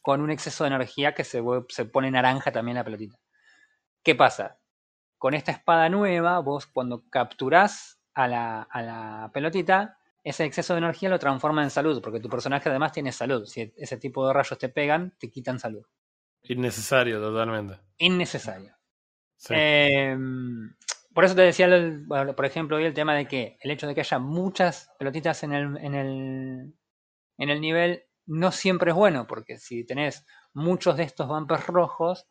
con 0.01 0.21
un 0.21 0.31
exceso 0.31 0.63
de 0.63 0.69
energía 0.69 1.13
que 1.13 1.23
se, 1.23 1.43
se 1.69 1.85
pone 1.85 2.09
naranja 2.09 2.51
también 2.51 2.77
la 2.77 2.83
pelotita. 2.83 3.19
¿Qué 4.01 4.15
pasa? 4.15 4.57
Con 5.17 5.33
esta 5.33 5.51
espada 5.51 5.89
nueva, 5.89 6.39
vos 6.39 6.65
cuando 6.65 7.03
capturás 7.09 7.99
a 8.13 8.27
la, 8.27 8.61
a 8.63 8.81
la 8.81 9.31
pelotita, 9.33 9.99
ese 10.23 10.45
exceso 10.45 10.73
de 10.73 10.79
energía 10.79 11.09
lo 11.09 11.19
transforma 11.19 11.61
en 11.61 11.69
salud, 11.69 12.01
porque 12.01 12.19
tu 12.19 12.29
personaje 12.29 12.69
además 12.69 12.91
tiene 12.91 13.11
salud. 13.11 13.45
Si 13.45 13.73
ese 13.77 13.97
tipo 13.97 14.25
de 14.25 14.33
rayos 14.33 14.57
te 14.57 14.69
pegan, 14.69 15.13
te 15.19 15.29
quitan 15.29 15.59
salud. 15.59 15.85
Innecesario, 16.43 17.19
totalmente. 17.19 17.79
Innecesario. 17.97 18.76
Eh, 19.49 20.17
por 21.13 21.25
eso 21.25 21.35
te 21.35 21.41
decía, 21.41 21.65
el- 21.65 22.05
por 22.35 22.45
ejemplo, 22.45 22.77
hoy 22.77 22.85
el 22.85 22.93
tema 22.93 23.15
de 23.15 23.27
que 23.27 23.57
el 23.61 23.71
hecho 23.71 23.87
de 23.87 23.95
que 23.95 24.01
haya 24.01 24.19
muchas 24.19 24.91
pelotitas 24.99 25.43
en 25.43 25.53
el, 25.53 25.77
en 25.77 25.95
el, 25.95 26.73
en 27.37 27.49
el 27.49 27.61
nivel 27.61 28.03
no 28.25 28.51
siempre 28.51 28.91
es 28.91 28.97
bueno, 28.97 29.27
porque 29.27 29.57
si 29.57 29.85
tenés 29.85 30.25
muchos 30.53 30.97
de 30.97 31.03
estos 31.03 31.27
bumpers 31.27 31.67
rojos 31.67 32.27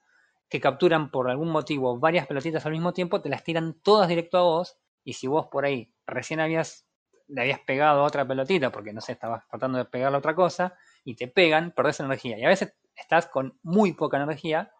que 0.49 0.61
capturan 0.61 1.11
por 1.11 1.31
algún 1.31 1.51
motivo 1.51 1.99
varias 1.99 2.27
pelotitas 2.27 2.67
al 2.67 2.73
mismo 2.73 2.93
tiempo, 2.93 3.21
te 3.23 3.29
las 3.31 3.45
tiran 3.45 3.75
todas 3.83 4.09
directo 4.09 4.39
a 4.39 4.43
vos, 4.43 4.79
y 5.05 5.15
si 5.15 5.27
vos 5.27 5.49
por 5.49 5.65
ahí 5.65 5.93
recién 6.07 6.41
habías, 6.41 6.87
le 7.29 7.43
habías 7.43 7.61
pegado 7.61 8.01
a 8.03 8.05
otra 8.05 8.27
pelotita, 8.27 8.71
porque 8.71 8.93
no 8.93 9.01
sé, 9.01 9.13
estabas 9.13 9.47
tratando 9.49 9.79
de 9.79 9.85
pegarle 9.87 10.17
a 10.17 10.19
otra 10.21 10.35
cosa, 10.35 10.75
y 11.05 11.17
te 11.17 11.29
pegan, 11.29 11.73
perdés 11.73 12.01
energía. 12.01 12.39
Y 12.39 12.45
a 12.45 12.49
veces 12.49 12.75
estás 12.97 13.27
con 13.29 13.59
muy 13.63 13.95
poca 13.95 14.19
energía, 14.23 14.71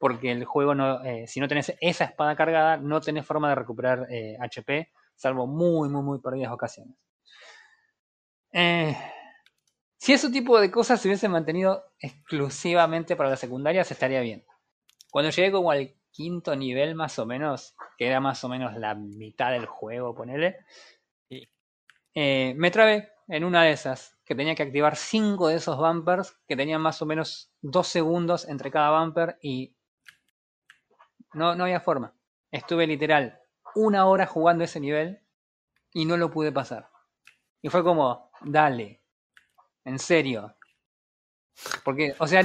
porque 0.00 0.32
el 0.32 0.46
juego 0.46 0.74
no, 0.74 1.04
eh, 1.04 1.26
si 1.26 1.40
no 1.40 1.46
tenés 1.46 1.76
esa 1.78 2.04
espada 2.04 2.34
cargada, 2.34 2.78
no 2.78 3.02
tenés 3.02 3.26
forma 3.26 3.50
de 3.50 3.54
recuperar 3.54 4.06
eh, 4.10 4.34
HP, 4.40 4.90
salvo 5.14 5.46
muy, 5.46 5.90
muy, 5.90 6.02
muy 6.02 6.18
perdidas 6.20 6.50
ocasiones. 6.50 6.96
Eh, 8.50 8.96
si 9.98 10.14
ese 10.14 10.30
tipo 10.30 10.58
de 10.58 10.70
cosas 10.70 11.02
se 11.02 11.06
hubiesen 11.06 11.30
mantenido 11.30 11.84
exclusivamente 11.98 13.14
para 13.14 13.28
las 13.28 13.40
secundarias, 13.40 13.90
estaría 13.90 14.22
bien. 14.22 14.42
Cuando 15.10 15.30
llegué 15.30 15.52
como 15.52 15.70
al 15.70 15.94
quinto 16.10 16.56
nivel 16.56 16.94
más 16.94 17.18
o 17.18 17.26
menos, 17.26 17.76
que 17.98 18.06
era 18.06 18.20
más 18.20 18.42
o 18.42 18.48
menos 18.48 18.74
la 18.78 18.94
mitad 18.94 19.52
del 19.52 19.66
juego, 19.66 20.14
ponele, 20.14 20.56
eh, 22.14 22.54
me 22.56 22.70
trabé 22.70 23.10
en 23.28 23.44
una 23.44 23.64
de 23.64 23.72
esas, 23.72 24.18
que 24.24 24.34
tenía 24.34 24.54
que 24.54 24.62
activar 24.62 24.96
cinco 24.96 25.48
de 25.48 25.56
esos 25.56 25.76
bumpers, 25.76 26.34
que 26.48 26.56
tenían 26.56 26.80
más 26.80 27.02
o 27.02 27.06
menos 27.06 27.52
dos 27.60 27.86
segundos 27.86 28.48
entre 28.48 28.70
cada 28.70 28.98
bumper 28.98 29.38
y 29.42 29.76
no, 31.34 31.54
no 31.54 31.64
había 31.64 31.80
forma. 31.80 32.14
Estuve 32.50 32.86
literal 32.86 33.40
una 33.74 34.06
hora 34.06 34.26
jugando 34.26 34.64
ese 34.64 34.80
nivel 34.80 35.20
y 35.92 36.06
no 36.06 36.16
lo 36.16 36.30
pude 36.30 36.52
pasar. 36.52 36.88
Y 37.62 37.68
fue 37.70 37.84
como, 37.84 38.30
dale, 38.42 39.02
en 39.84 39.98
serio. 39.98 40.56
Porque, 41.84 42.14
o 42.18 42.26
sea, 42.26 42.40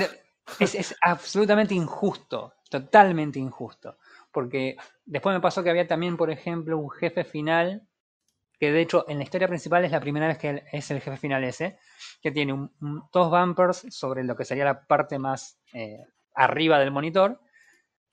es, 0.60 0.76
es 0.76 0.96
absolutamente 1.02 1.74
injusto, 1.74 2.54
totalmente 2.70 3.40
injusto. 3.40 3.98
Porque 4.32 4.78
después 5.06 5.34
me 5.36 5.42
pasó 5.42 5.64
que 5.64 5.70
había 5.70 5.88
también, 5.88 6.18
por 6.18 6.30
ejemplo, 6.30 6.78
un 6.78 6.90
jefe 6.92 7.24
final, 7.24 7.88
que 8.60 8.72
de 8.72 8.82
hecho 8.82 9.06
en 9.10 9.20
la 9.20 9.26
historia 9.26 9.48
principal 9.50 9.86
es 9.86 9.92
la 9.92 10.02
primera 10.02 10.28
vez 10.28 10.38
que 10.40 10.64
es 10.72 10.92
el 10.92 11.02
jefe 11.02 11.18
final 11.18 11.44
ese, 11.44 11.80
que 12.22 12.32
tiene 12.32 12.54
un- 12.54 12.72
dos 13.14 13.32
bumpers 13.32 13.86
sobre 13.90 14.24
lo 14.24 14.36
que 14.36 14.46
sería 14.46 14.66
la 14.66 14.88
parte 14.88 15.20
más 15.20 15.60
eh, 15.74 16.00
arriba 16.36 16.80
del 16.80 16.92
monitor, 16.92 17.42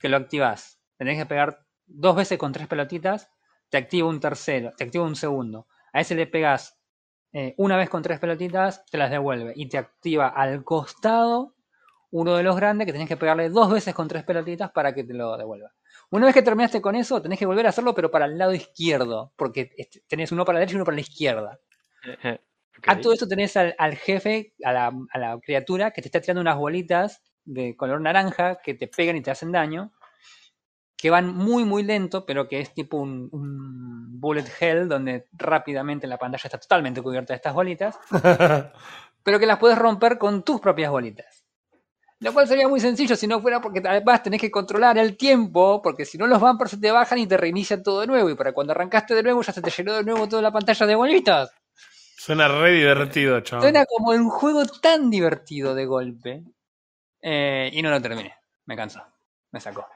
que 0.03 0.11
lo 0.11 0.19
activas. 0.19 0.81
Tenés 0.99 1.19
que 1.19 1.27
pegar 1.27 1.65
dos 1.87 2.17
veces 2.17 2.39
con 2.39 2.53
tres 2.53 2.69
pelotitas, 2.69 3.31
te 3.71 3.79
activa 3.79 4.09
un 4.09 4.21
tercero, 4.21 4.73
te 4.77 4.85
activa 4.85 5.05
un 5.05 5.17
segundo. 5.17 5.69
A 5.95 6.01
ese 6.03 6.15
le 6.17 6.27
pegas 6.27 6.79
eh, 7.33 7.55
una 7.59 7.77
vez 7.79 7.89
con 7.89 8.03
tres 8.03 8.19
pelotitas, 8.21 8.85
te 8.87 8.99
las 8.99 9.11
devuelve 9.11 9.53
y 9.57 9.69
te 9.69 9.79
activa 9.79 10.29
al 10.29 10.65
costado 10.65 11.55
uno 12.11 12.37
de 12.37 12.43
los 12.43 12.57
grandes 12.57 12.87
que 12.87 12.93
tenés 12.93 13.09
que 13.09 13.17
pegarle 13.17 13.49
dos 13.49 13.71
veces 13.73 13.95
con 13.95 14.09
tres 14.09 14.25
pelotitas 14.25 14.71
para 14.73 14.95
que 14.95 15.05
te 15.05 15.15
lo 15.15 15.37
devuelva. 15.39 15.73
Una 16.11 16.27
vez 16.27 16.35
que 16.35 16.43
terminaste 16.43 16.83
con 16.83 16.95
eso, 16.95 17.23
tenés 17.23 17.39
que 17.39 17.47
volver 17.47 17.67
a 17.67 17.71
hacerlo, 17.71 17.95
pero 17.95 18.11
para 18.11 18.27
el 18.27 18.37
lado 18.37 18.53
izquierdo, 18.55 19.33
porque 19.37 19.71
este- 19.79 20.03
tenés 20.09 20.31
uno 20.33 20.45
para 20.45 20.57
la 20.57 20.61
derecha 20.61 20.75
y 20.75 20.77
uno 20.77 20.85
para 20.85 20.97
la 20.97 21.01
izquierda. 21.01 21.59
Ok. 22.79 22.87
A 22.87 23.01
todo 23.01 23.13
esto 23.13 23.29
tenés 23.29 23.57
al, 23.57 23.75
al 23.79 23.95
jefe, 23.97 24.55
a 24.65 24.73
la, 24.73 24.93
a 25.13 25.19
la 25.19 25.39
criatura, 25.41 25.91
que 25.93 26.03
te 26.03 26.09
está 26.09 26.21
tirando 26.21 26.41
unas 26.41 26.57
bolitas 26.57 27.23
de 27.45 27.77
color 27.77 28.01
naranja 28.01 28.61
que 28.63 28.75
te 28.75 28.89
pegan 28.89 29.17
y 29.17 29.23
te 29.23 29.31
hacen 29.31 29.53
daño, 29.53 29.93
que 30.97 31.11
van 31.11 31.35
muy, 31.35 31.65
muy 31.65 31.83
lento, 31.83 32.25
pero 32.25 32.47
que 32.49 32.61
es 32.61 32.73
tipo 32.73 32.97
un, 32.97 33.29
un 33.33 34.21
bullet 34.21 34.45
hell, 34.61 34.89
donde 34.89 35.27
rápidamente 35.33 36.07
la 36.07 36.19
pantalla 36.19 36.43
está 36.45 36.59
totalmente 36.59 37.03
cubierta 37.03 37.33
de 37.33 37.37
estas 37.37 37.55
bolitas, 37.55 37.99
pero 39.23 39.39
que 39.39 39.47
las 39.47 39.59
puedes 39.59 39.79
romper 39.79 40.19
con 40.19 40.45
tus 40.45 40.61
propias 40.61 40.91
bolitas. 40.91 41.45
Lo 42.23 42.33
cual 42.33 42.47
sería 42.47 42.69
muy 42.69 42.79
sencillo 42.79 43.17
si 43.17 43.27
no 43.27 43.41
fuera 43.41 43.61
porque 43.61 43.83
además 43.85 44.23
tenés 44.23 44.41
que 44.41 44.51
controlar 44.51 44.97
el 44.97 45.17
tiempo, 45.17 45.83
porque 45.83 46.05
si 46.05 46.17
no 46.19 46.29
los 46.29 46.41
bumpers 46.41 46.71
se 46.71 46.77
te 46.77 46.93
bajan 46.93 47.19
y 47.19 47.27
te 47.27 47.37
reinician 47.37 47.83
todo 47.83 48.03
de 48.03 48.07
nuevo, 48.07 48.31
y 48.31 48.37
para 48.37 48.53
cuando 48.53 48.73
arrancaste 48.73 49.17
de 49.17 49.25
nuevo 49.25 49.43
ya 49.43 49.53
se 49.53 49.61
te 49.61 49.71
llenó 49.71 49.95
de 49.95 50.05
nuevo 50.05 50.29
toda 50.29 50.41
la 50.41 50.53
pantalla 50.53 50.87
de 50.87 50.95
bolitas. 50.95 51.53
Suena 52.17 52.47
re 52.47 52.71
divertido, 52.71 53.41
chaval. 53.41 53.65
Suena 53.65 53.87
como 53.87 54.13
un 54.13 54.31
juego 54.31 54.65
tan 54.67 55.11
divertido 55.11 55.75
de 55.75 55.85
golpe. 55.85 56.45
Eh, 57.23 57.71
y 57.73 57.81
no 57.81 57.91
lo 57.91 58.03
terminé. 58.03 58.35
Me 58.67 58.77
cansó. 58.77 59.03
Me 59.51 59.61
sacó. 59.61 59.87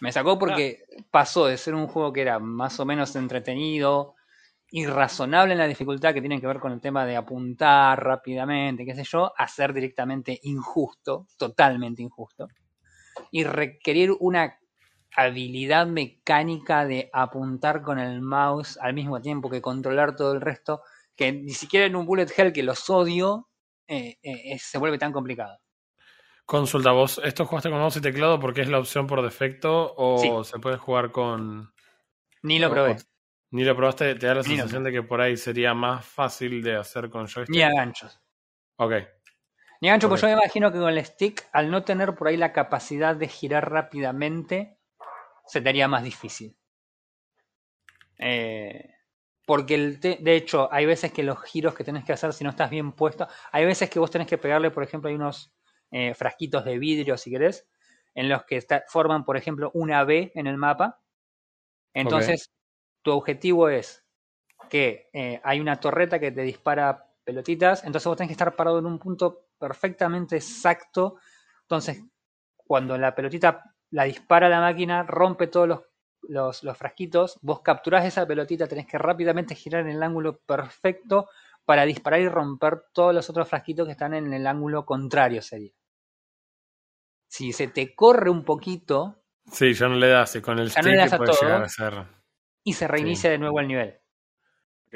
Me 0.00 0.12
sacó 0.12 0.38
porque 0.38 0.84
pasó 1.10 1.46
de 1.46 1.56
ser 1.56 1.74
un 1.74 1.86
juego 1.86 2.12
que 2.12 2.20
era 2.20 2.38
más 2.38 2.78
o 2.80 2.84
menos 2.84 3.16
entretenido 3.16 4.14
y 4.70 4.84
razonable 4.86 5.52
en 5.52 5.58
la 5.58 5.66
dificultad 5.66 6.12
que 6.12 6.20
tiene 6.20 6.40
que 6.40 6.46
ver 6.46 6.60
con 6.60 6.72
el 6.72 6.80
tema 6.80 7.06
de 7.06 7.16
apuntar 7.16 8.02
rápidamente, 8.02 8.84
qué 8.84 8.94
sé 8.94 9.04
yo, 9.04 9.32
a 9.36 9.48
ser 9.48 9.72
directamente 9.72 10.38
injusto, 10.42 11.26
totalmente 11.38 12.02
injusto. 12.02 12.48
Y 13.30 13.44
requerir 13.44 14.12
una 14.20 14.58
habilidad 15.16 15.86
mecánica 15.86 16.84
de 16.84 17.08
apuntar 17.12 17.80
con 17.80 17.98
el 17.98 18.20
mouse 18.20 18.78
al 18.82 18.92
mismo 18.92 19.22
tiempo 19.22 19.48
que 19.48 19.62
controlar 19.62 20.14
todo 20.14 20.32
el 20.34 20.42
resto 20.42 20.82
que 21.16 21.32
ni 21.32 21.52
siquiera 21.52 21.86
en 21.86 21.96
un 21.96 22.04
bullet 22.04 22.28
hell 22.36 22.52
que 22.52 22.62
los 22.62 22.90
odio 22.90 23.48
eh, 23.88 24.18
eh, 24.22 24.52
eh, 24.52 24.58
se 24.58 24.78
vuelve 24.78 24.98
tan 24.98 25.12
complicado. 25.12 25.58
Consulta, 26.46 26.92
vos, 26.92 27.20
¿esto 27.24 27.44
jugaste 27.44 27.70
con 27.70 27.80
mouse 27.80 27.96
y 27.96 28.00
teclado 28.00 28.38
porque 28.38 28.60
es 28.60 28.68
la 28.68 28.78
opción 28.78 29.08
por 29.08 29.20
defecto 29.20 29.92
o 29.96 30.44
Sí. 30.44 30.50
se 30.50 30.60
puede 30.60 30.76
jugar 30.76 31.10
con... 31.10 31.72
Ni 32.42 32.60
lo 32.60 32.70
probé, 32.70 32.96
ni 33.50 33.64
lo 33.64 33.74
probaste? 33.74 34.14
¿Te 34.14 34.26
da 34.28 34.34
la 34.36 34.42
Ni 34.44 34.50
sensación 34.50 34.84
de 34.84 34.92
que 34.92 35.02
por 35.02 35.20
ahí 35.20 35.36
sería 35.36 35.74
más 35.74 36.06
fácil 36.06 36.62
de 36.62 36.76
hacer 36.76 37.10
con 37.10 37.26
joystick? 37.26 37.48
ni 37.56 37.62
a 37.62 37.70
ganchos. 37.70 38.20
Ok. 38.76 38.92
Ni 39.80 39.88
a 39.88 39.92
ganchos, 39.92 40.08
pues 40.08 40.20
yo 40.20 40.26
Correcto. 40.28 40.38
me 40.38 40.44
imagino 40.44 40.72
que 40.72 40.78
con 40.78 40.88
el 40.90 41.04
stick, 41.04 41.48
al 41.52 41.68
no 41.68 41.82
tener 41.82 42.14
por 42.14 42.28
ahí 42.28 42.36
la 42.36 42.52
capacidad 42.52 43.16
de 43.16 43.26
girar 43.26 43.68
rápidamente, 43.68 44.78
se 45.46 45.60
te 45.60 45.68
haría 45.68 45.88
más 45.88 46.04
difícil. 46.04 46.56
Eh, 48.18 48.92
Porque 49.44 49.74
el 49.74 49.98
te- 50.00 50.18
de 50.20 50.36
hecho, 50.36 50.68
hay 50.72 50.86
veces 50.86 51.12
que 51.12 51.22
los 51.22 51.42
giros 51.42 51.74
que 51.74 51.84
tenés 51.84 52.04
que 52.04 52.12
hacer 52.12 52.32
si 52.32 52.44
no 52.44 52.50
estás 52.50 52.70
bien 52.70 52.92
puesto, 52.92 53.28
hay 53.52 53.64
veces 53.64 53.90
que 53.90 53.98
vos 53.98 54.10
tenés 54.10 54.26
que 54.28 54.38
pegarle, 54.38 54.70
por 54.70 54.82
ejemplo, 54.82 55.08
hay 55.08 55.14
unos 55.16 55.55
eh, 55.90 56.14
frasquitos 56.14 56.64
de 56.64 56.78
vidrio, 56.78 57.16
si 57.18 57.30
querés, 57.30 57.66
en 58.14 58.28
los 58.28 58.44
que 58.44 58.56
está- 58.56 58.84
forman, 58.88 59.24
por 59.24 59.36
ejemplo, 59.36 59.70
una 59.74 60.04
B 60.04 60.32
en 60.34 60.46
el 60.46 60.56
mapa. 60.58 61.00
Entonces, 61.94 62.50
tu 63.02 63.12
objetivo 63.12 63.68
es 63.68 64.04
que 64.70 65.08
eh, 65.12 65.40
hay 65.44 65.60
una 65.60 65.80
torreta 65.80 66.18
que 66.18 66.32
te 66.32 66.42
dispara 66.42 67.06
pelotitas, 67.24 67.84
entonces 67.84 68.06
vos 68.08 68.16
tenés 68.16 68.28
que 68.30 68.34
estar 68.34 68.56
parado 68.56 68.78
en 68.78 68.86
un 68.86 68.98
punto 68.98 69.48
perfectamente 69.58 70.36
exacto. 70.36 71.16
Entonces, 71.62 72.04
cuando 72.56 72.98
la 72.98 73.14
pelotita 73.14 73.64
la 73.90 74.04
dispara 74.04 74.48
la 74.48 74.60
máquina, 74.60 75.04
rompe 75.04 75.46
todos 75.46 75.68
los, 75.68 75.82
los, 76.22 76.64
los 76.64 76.76
frasquitos, 76.76 77.38
vos 77.42 77.60
capturás 77.62 78.04
esa 78.04 78.26
pelotita, 78.26 78.66
tenés 78.66 78.86
que 78.86 78.98
rápidamente 78.98 79.54
girar 79.54 79.82
en 79.82 79.90
el 79.90 80.02
ángulo 80.02 80.38
perfecto 80.40 81.28
para 81.66 81.84
disparar 81.84 82.20
y 82.20 82.28
romper 82.28 82.84
todos 82.94 83.14
los 83.14 83.28
otros 83.28 83.46
frasquitos 83.48 83.84
que 83.86 83.92
están 83.92 84.14
en 84.14 84.32
el 84.32 84.46
ángulo 84.46 84.86
contrario, 84.86 85.42
sería. 85.42 85.72
Si 87.28 87.52
se 87.52 87.68
te 87.68 87.94
corre 87.94 88.30
un 88.30 88.44
poquito 88.44 89.22
Sí, 89.52 89.74
ya 89.74 89.86
no 89.88 89.94
le 89.96 90.08
das. 90.08 90.34
Y 90.36 90.40
con 90.40 90.58
el 90.58 90.70
Ya 90.70 90.80
no 90.82 90.88
le 90.88 90.94
stick 90.94 91.04
das 91.04 91.12
a 91.12 91.16
puede 91.18 91.30
todo. 91.32 91.40
llegar 91.42 91.62
a 91.62 91.68
ser. 91.68 91.94
y 92.64 92.72
se 92.72 92.88
reinicia 92.88 93.30
de 93.30 93.38
nuevo 93.38 93.60
el 93.60 93.68
nivel. 93.68 94.00
Ok. 94.88 94.94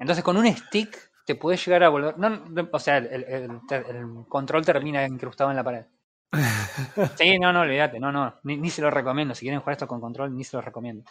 Entonces 0.00 0.24
con 0.24 0.36
un 0.36 0.46
stick 0.46 1.10
te 1.26 1.34
puedes 1.36 1.64
llegar 1.64 1.84
a 1.84 1.88
volver. 1.88 2.18
No, 2.18 2.30
no, 2.30 2.68
o 2.72 2.78
sea, 2.80 2.96
el, 2.98 3.06
el- 3.06 3.24
el- 3.24 3.60
el 3.70 4.06
control 4.28 4.64
termina 4.64 5.04
incrustado 5.06 5.50
en 5.50 5.56
la 5.56 5.64
pared. 5.64 5.84
Sí, 7.16 7.38
no, 7.38 7.52
no, 7.52 7.60
olvídate, 7.60 8.00
no, 8.00 8.10
no, 8.10 8.40
ni, 8.44 8.56
ni 8.56 8.70
se 8.70 8.82
lo 8.82 8.90
recomiendo. 8.90 9.34
Si 9.34 9.42
quieren 9.44 9.60
jugar 9.60 9.72
esto 9.74 9.86
con 9.88 10.00
control, 10.00 10.34
ni 10.36 10.42
se 10.44 10.56
lo 10.56 10.62
recomiendo. 10.62 11.04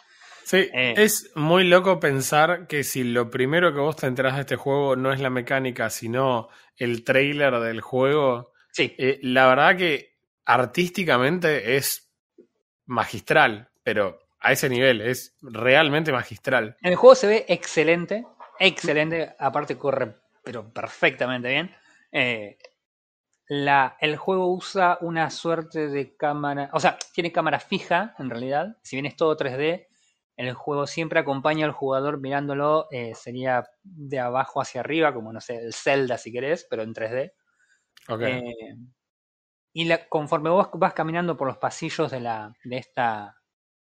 Sí, 0.50 0.68
Eh. 0.72 0.94
es 0.96 1.30
muy 1.36 1.62
loco 1.64 2.00
pensar 2.00 2.66
que 2.66 2.82
si 2.82 3.04
lo 3.04 3.30
primero 3.30 3.72
que 3.72 3.78
vos 3.78 3.94
te 3.94 4.06
enterás 4.08 4.34
de 4.34 4.40
este 4.40 4.56
juego 4.56 4.96
no 4.96 5.12
es 5.12 5.20
la 5.20 5.30
mecánica, 5.30 5.90
sino 5.90 6.48
el 6.76 7.04
trailer 7.04 7.58
del 7.60 7.80
juego, 7.80 8.52
Sí, 8.72 8.94
eh, 8.98 9.18
la 9.22 9.46
verdad 9.48 9.76
que 9.76 10.16
artísticamente 10.44 11.76
es 11.76 12.10
magistral, 12.86 13.68
pero 13.82 14.18
a 14.40 14.52
ese 14.52 14.68
nivel 14.68 15.00
es 15.00 15.36
realmente 15.42 16.10
magistral. 16.12 16.76
el 16.82 16.96
juego 16.96 17.14
se 17.14 17.26
ve 17.26 17.44
excelente, 17.48 18.26
excelente, 18.58 19.34
aparte 19.38 19.76
corre, 19.78 20.16
pero 20.42 20.72
perfectamente 20.72 21.48
bien. 21.48 21.70
Eh, 22.12 22.58
la, 23.48 23.96
el 24.00 24.16
juego 24.16 24.52
usa 24.52 24.98
una 25.00 25.30
suerte 25.30 25.88
de 25.88 26.16
cámara, 26.16 26.70
o 26.72 26.80
sea, 26.80 26.96
tiene 27.12 27.32
cámara 27.32 27.58
fija 27.60 28.14
en 28.18 28.30
realidad, 28.30 28.76
si 28.82 28.96
bien 28.96 29.06
es 29.06 29.16
todo 29.16 29.36
3D, 29.36 29.86
el 30.36 30.54
juego 30.54 30.86
siempre 30.86 31.20
acompaña 31.20 31.66
al 31.66 31.72
jugador 31.72 32.20
mirándolo, 32.20 32.88
eh, 32.90 33.14
sería 33.14 33.64
de 33.82 34.18
abajo 34.18 34.60
hacia 34.60 34.80
arriba, 34.80 35.12
como 35.12 35.32
no 35.32 35.40
sé, 35.40 35.56
el 35.56 35.74
Zelda 35.74 36.18
si 36.18 36.32
querés, 36.32 36.66
pero 36.68 36.82
en 36.82 36.94
3D. 36.94 37.34
Ok. 38.08 38.22
Eh, 38.22 38.76
y 39.72 39.84
la- 39.84 40.08
conforme 40.08 40.50
vos 40.50 40.68
vas 40.74 40.94
caminando 40.94 41.36
por 41.36 41.46
los 41.48 41.58
pasillos 41.58 42.10
de, 42.10 42.20
la, 42.20 42.52
de, 42.64 42.76
esta, 42.78 43.36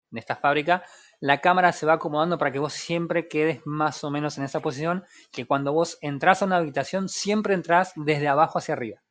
de 0.09 0.19
esta 0.19 0.35
fábrica, 0.35 0.83
la 1.19 1.41
cámara 1.41 1.71
se 1.71 1.85
va 1.85 1.93
acomodando 1.93 2.37
para 2.37 2.51
que 2.51 2.59
vos 2.59 2.73
siempre 2.73 3.27
quedes 3.27 3.61
más 3.65 4.03
o 4.03 4.11
menos 4.11 4.37
en 4.37 4.43
esa 4.43 4.59
posición, 4.59 5.05
que 5.31 5.45
cuando 5.45 5.73
vos 5.73 5.97
entras 6.01 6.41
a 6.41 6.45
una 6.45 6.57
habitación, 6.57 7.09
siempre 7.09 7.53
entras 7.53 7.93
desde 7.95 8.27
abajo 8.27 8.59
hacia 8.59 8.73
arriba. 8.73 9.01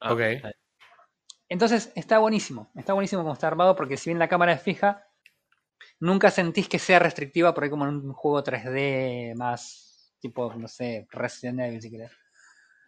Ok. 0.00 0.20
Entonces 1.48 1.92
está 1.94 2.18
buenísimo, 2.18 2.70
está 2.74 2.92
buenísimo 2.92 3.22
como 3.22 3.32
está 3.34 3.46
armado, 3.46 3.74
porque 3.74 3.96
si 3.96 4.10
bien 4.10 4.18
la 4.18 4.28
cámara 4.28 4.52
es 4.52 4.62
fija, 4.62 5.07
nunca 6.00 6.30
sentís 6.30 6.68
que 6.68 6.78
sea 6.78 6.98
restrictiva 6.98 7.54
por 7.54 7.64
ahí 7.64 7.70
como 7.70 7.86
en 7.86 7.96
un 7.96 8.12
juego 8.12 8.42
3D 8.42 9.34
más 9.36 10.14
tipo, 10.20 10.52
no 10.54 10.68
sé, 10.68 11.06
Resident 11.10 11.60
Evil 11.60 11.80
si 11.82 11.90
querés. 11.90 12.12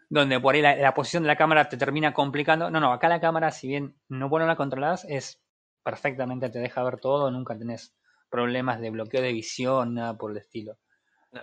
Donde 0.08 0.40
por 0.40 0.54
ahí 0.54 0.62
la, 0.62 0.76
la 0.76 0.94
posición 0.94 1.22
de 1.22 1.28
la 1.28 1.36
cámara 1.36 1.68
te 1.68 1.76
termina 1.76 2.12
complicando. 2.12 2.70
No, 2.70 2.80
no, 2.80 2.92
acá 2.92 3.08
la 3.08 3.20
cámara, 3.20 3.50
si 3.50 3.68
bien 3.68 3.96
no 4.08 4.28
bueno 4.28 4.46
la 4.46 4.56
controlás, 4.56 5.04
es 5.08 5.40
perfectamente, 5.82 6.50
te 6.50 6.58
deja 6.58 6.82
ver 6.82 6.98
todo, 6.98 7.30
nunca 7.30 7.56
tenés 7.56 7.94
problemas 8.28 8.80
de 8.80 8.90
bloqueo 8.90 9.22
de 9.22 9.32
visión, 9.32 9.94
nada 9.94 10.16
por 10.16 10.32
el 10.32 10.38
estilo. 10.38 10.78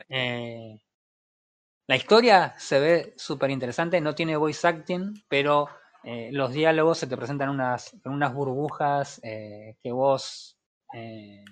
Eh, 0.10 0.80
la 1.88 1.96
historia 1.96 2.54
se 2.58 2.80
ve 2.80 3.14
súper 3.18 3.50
interesante, 3.50 4.02
no 4.02 4.14
tiene 4.14 4.36
voice 4.36 4.68
acting, 4.68 5.24
pero 5.30 5.70
eh, 6.04 6.30
los 6.34 6.52
diálogos 6.52 6.98
se 6.98 7.08
te 7.08 7.18
presentan 7.18 7.50
unas, 7.50 7.94
en 7.94 8.12
unas 8.12 8.34
burbujas 8.34 9.22
eh, 9.24 9.78
que 9.82 9.92
vos 9.92 10.57
eh, 10.94 11.44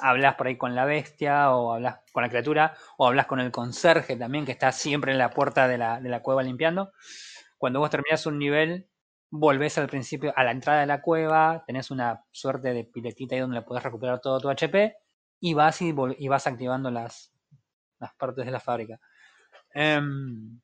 hablas 0.00 0.34
por 0.34 0.46
ahí 0.46 0.56
con 0.56 0.74
la 0.74 0.84
bestia 0.84 1.50
o 1.52 1.72
hablas 1.72 2.00
con 2.12 2.22
la 2.22 2.28
criatura 2.28 2.74
o 2.96 3.06
hablas 3.06 3.26
con 3.26 3.40
el 3.40 3.50
conserje 3.50 4.16
también 4.16 4.44
que 4.44 4.52
está 4.52 4.72
siempre 4.72 5.12
en 5.12 5.18
la 5.18 5.30
puerta 5.30 5.68
de 5.68 5.78
la, 5.78 6.00
de 6.00 6.08
la 6.08 6.20
cueva 6.22 6.42
limpiando. 6.42 6.92
Cuando 7.58 7.80
vos 7.80 7.90
terminás 7.90 8.26
un 8.26 8.38
nivel, 8.38 8.88
volvés 9.30 9.78
al 9.78 9.88
principio 9.88 10.32
a 10.36 10.44
la 10.44 10.50
entrada 10.50 10.80
de 10.80 10.86
la 10.86 11.00
cueva, 11.00 11.64
tenés 11.66 11.90
una 11.90 12.24
suerte 12.30 12.72
de 12.72 12.84
piletita 12.84 13.34
ahí 13.34 13.40
donde 13.40 13.62
podés 13.62 13.82
recuperar 13.82 14.20
todo 14.20 14.40
tu 14.40 14.50
HP 14.50 14.96
y 15.40 15.54
vas 15.54 15.80
y, 15.82 15.92
vas 15.92 16.46
activando 16.46 16.90
las, 16.90 17.32
las 17.98 18.14
partes 18.14 18.44
de 18.44 18.50
la 18.50 18.60
fábrica. 18.60 19.00
Em, 19.72 20.60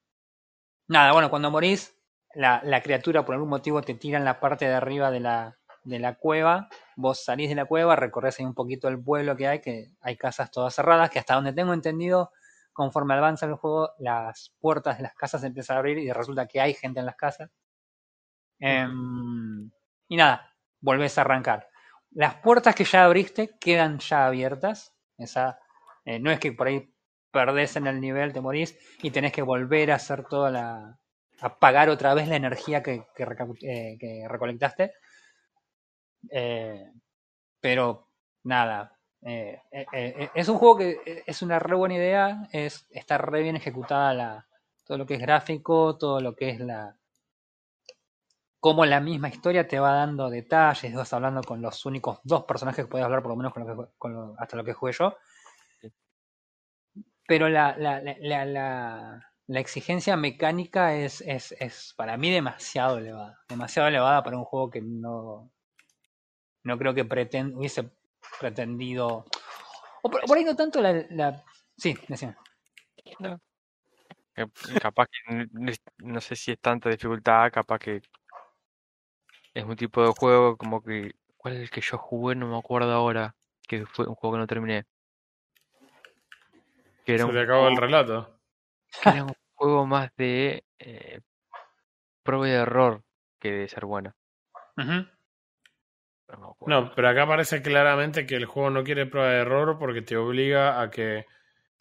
nada, 0.88 1.12
bueno, 1.12 1.30
cuando 1.30 1.50
morís, 1.50 1.96
la, 2.34 2.60
la 2.64 2.82
criatura 2.82 3.24
por 3.24 3.34
algún 3.34 3.50
motivo 3.50 3.82
te 3.82 3.94
tira 3.94 4.18
en 4.18 4.24
la 4.24 4.40
parte 4.40 4.66
de 4.66 4.74
arriba 4.74 5.10
de 5.10 5.20
la, 5.20 5.58
de 5.84 5.98
la 5.98 6.14
cueva. 6.14 6.68
Vos 7.00 7.24
salís 7.24 7.48
de 7.48 7.54
la 7.54 7.64
cueva, 7.64 7.96
recorres 7.96 8.38
ahí 8.38 8.46
un 8.46 8.54
poquito 8.54 8.88
el 8.88 9.02
pueblo 9.02 9.36
que 9.36 9.48
hay, 9.48 9.60
que 9.60 9.92
hay 10.00 10.16
casas 10.16 10.50
todas 10.50 10.74
cerradas, 10.74 11.10
que 11.10 11.18
hasta 11.18 11.34
donde 11.34 11.52
tengo 11.52 11.72
entendido, 11.72 12.30
conforme 12.72 13.14
avanza 13.14 13.46
el 13.46 13.54
juego, 13.54 13.90
las 13.98 14.52
puertas 14.60 14.98
de 14.98 15.04
las 15.04 15.14
casas 15.14 15.42
empiezan 15.44 15.76
a 15.76 15.80
abrir 15.80 15.98
y 15.98 16.12
resulta 16.12 16.46
que 16.46 16.60
hay 16.60 16.74
gente 16.74 17.00
en 17.00 17.06
las 17.06 17.16
casas. 17.16 17.50
Em, 18.58 19.70
y 20.08 20.16
nada, 20.16 20.54
volvés 20.80 21.16
a 21.18 21.22
arrancar. 21.22 21.68
Las 22.10 22.36
puertas 22.36 22.74
que 22.74 22.84
ya 22.84 23.04
abriste 23.04 23.56
quedan 23.58 23.98
ya 23.98 24.26
abiertas. 24.26 24.94
Esa, 25.16 25.58
eh, 26.04 26.18
no 26.18 26.30
es 26.30 26.38
que 26.40 26.52
por 26.52 26.66
ahí 26.66 26.92
perdés 27.30 27.76
en 27.76 27.86
el 27.86 28.00
nivel, 28.00 28.32
te 28.32 28.40
morís 28.40 28.76
y 29.02 29.10
tenés 29.10 29.32
que 29.32 29.42
volver 29.42 29.92
a 29.92 29.96
hacer 29.96 30.24
toda 30.24 30.50
la. 30.50 30.98
a 31.40 31.58
pagar 31.58 31.88
otra 31.88 32.14
vez 32.14 32.28
la 32.28 32.36
energía 32.36 32.82
que, 32.82 33.04
que, 33.14 33.24
eh, 33.62 33.96
que 33.98 34.26
recolectaste. 34.28 34.92
Eh, 36.30 36.92
pero 37.60 38.08
nada. 38.44 38.98
eh, 39.22 39.60
eh, 39.72 40.30
es 40.34 40.48
un 40.48 40.58
juego 40.58 40.78
que 40.78 41.24
es 41.26 41.42
una 41.42 41.58
re 41.58 41.76
buena 41.76 41.96
idea. 41.96 42.48
Es, 42.52 42.86
está 42.90 43.18
re 43.18 43.42
bien 43.42 43.56
ejecutada 43.56 44.14
la, 44.14 44.48
todo 44.86 44.98
lo 44.98 45.06
que 45.06 45.14
es 45.16 45.20
gráfico, 45.20 45.96
todo 45.98 46.20
lo 46.20 46.36
que 46.36 46.50
es 46.50 46.60
la. 46.60 46.96
Cómo 48.58 48.86
la 48.86 49.00
misma 49.00 49.28
historia 49.28 49.68
te 49.68 49.78
va 49.80 49.92
dando 49.92 50.30
detalles, 50.30 50.94
vas 50.94 51.12
hablando 51.12 51.42
con 51.42 51.60
los 51.60 51.84
únicos 51.84 52.20
dos 52.24 52.44
personajes 52.44 52.84
que 52.86 52.90
puedes 52.90 53.04
hablar, 53.04 53.20
por 53.22 53.32
lo 53.32 53.36
menos 53.36 53.52
con 53.52 53.66
lo 53.66 53.84
que, 53.84 53.90
con 53.98 54.14
lo- 54.14 54.34
hasta 54.38 54.56
lo 54.56 54.64
que 54.64 54.72
jugué 54.72 54.92
yo 54.92 55.14
pero 57.26 57.48
la, 57.48 57.76
la, 57.78 58.00
la, 58.00 58.16
la, 58.20 58.44
la- 58.44 59.26
la 59.46 59.60
exigencia 59.60 60.16
mecánica 60.16 60.94
es, 60.94 61.20
es, 61.22 61.52
es 61.58 61.92
para 61.96 62.16
mí 62.16 62.30
demasiado 62.30 62.98
elevada. 62.98 63.40
Demasiado 63.48 63.88
elevada 63.88 64.22
para 64.22 64.38
un 64.38 64.44
juego 64.44 64.70
que 64.70 64.80
no, 64.80 65.50
no 66.64 66.78
creo 66.78 66.94
que 66.94 67.04
preten- 67.04 67.54
hubiese 67.56 67.90
pretendido. 68.38 69.24
O 70.02 70.10
por, 70.10 70.20
por 70.22 70.36
ahí 70.38 70.44
no 70.44 70.56
tanto 70.56 70.80
la. 70.80 70.92
la 71.10 71.44
sí, 71.76 71.96
decime. 72.08 72.36
Eh, 74.36 74.46
Capaz 74.80 75.06
que 75.08 75.46
no 75.98 76.20
sé 76.20 76.36
si 76.36 76.52
es 76.52 76.58
tanta 76.60 76.88
dificultad, 76.88 77.50
capaz 77.52 77.78
que 77.78 78.00
es 79.54 79.64
un 79.64 79.76
tipo 79.76 80.02
de 80.02 80.12
juego 80.18 80.56
como 80.56 80.82
que. 80.82 81.12
¿Cuál 81.36 81.54
es 81.54 81.60
el 81.60 81.70
que 81.70 81.80
yo 81.80 81.96
jugué? 81.98 82.34
No 82.34 82.46
me 82.48 82.58
acuerdo 82.58 82.92
ahora. 82.92 83.34
Que 83.66 83.86
fue 83.86 84.06
un 84.06 84.14
juego 84.14 84.34
que 84.34 84.40
no 84.40 84.46
terminé. 84.46 84.84
Que 87.04 87.14
era 87.14 87.24
Se 87.24 87.30
un 87.30 87.32
te 87.36 87.40
acabó 87.42 87.68
el 87.68 87.76
relato. 87.76 88.38
que 89.02 89.08
era 89.08 89.24
un 89.24 89.34
juego 89.54 89.86
más 89.86 90.10
de 90.16 90.64
eh, 90.78 91.20
prueba 92.22 92.48
y 92.48 92.52
error 92.52 93.02
que 93.38 93.50
de 93.52 93.68
ser 93.68 93.86
buena. 93.86 94.14
Ujú. 94.76 94.92
No 94.92 95.06
acuerdo. 96.34 96.66
No, 96.66 96.92
pero 96.94 97.08
acá 97.08 97.26
parece 97.26 97.62
claramente 97.62 98.26
que 98.26 98.36
el 98.36 98.46
juego 98.46 98.70
no 98.70 98.84
quiere 98.84 99.06
prueba 99.06 99.30
de 99.30 99.40
error 99.40 99.78
porque 99.78 100.02
te 100.02 100.16
obliga 100.16 100.80
a 100.80 100.90
que 100.90 101.26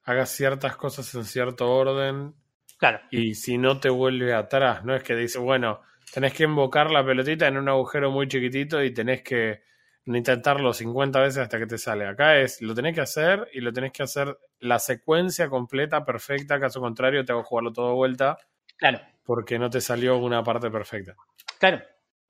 hagas 0.04 0.30
ciertas 0.30 0.76
cosas 0.76 1.14
en 1.16 1.26
cierto 1.26 1.70
orden 1.72 2.36
Claro, 2.80 3.02
y 3.12 3.36
si 3.36 3.58
no 3.58 3.80
te 3.80 3.90
vuelve 3.90 4.34
atrás. 4.34 4.86
No 4.86 4.96
es 4.96 5.04
que 5.04 5.14
dice, 5.14 5.38
bueno, 5.38 5.82
tenés 6.14 6.34
que 6.34 6.46
invocar 6.46 6.90
la 6.90 7.06
pelotita 7.06 7.46
en 7.48 7.58
un 7.58 7.68
agujero 7.68 8.10
muy 8.10 8.28
chiquitito 8.30 8.82
y 8.82 8.94
tenés 8.94 9.22
que 9.22 9.64
intentarlo 10.06 10.74
50 10.74 11.20
veces 11.20 11.40
hasta 11.40 11.60
que 11.60 11.66
te 11.66 11.78
sale. 11.78 12.08
Acá 12.08 12.38
es, 12.38 12.62
lo 12.62 12.74
tenés 12.74 12.96
que 12.96 13.02
hacer 13.02 13.50
y 13.54 13.60
lo 13.60 13.74
tenés 13.74 13.92
que 13.92 14.04
hacer 14.04 14.38
la 14.60 14.80
secuencia 14.80 15.50
completa, 15.50 16.06
perfecta. 16.06 16.58
Caso 16.58 16.80
contrario, 16.80 17.26
te 17.26 17.34
hago 17.34 17.44
jugarlo 17.44 17.74
todo 17.74 17.90
de 17.90 17.96
vuelta 17.96 18.38
claro, 18.78 19.02
porque 19.26 19.60
no 19.60 19.70
te 19.70 19.82
salió 19.82 20.18
una 20.18 20.42
parte 20.42 20.72
perfecta. 20.72 21.16
claro. 21.60 21.82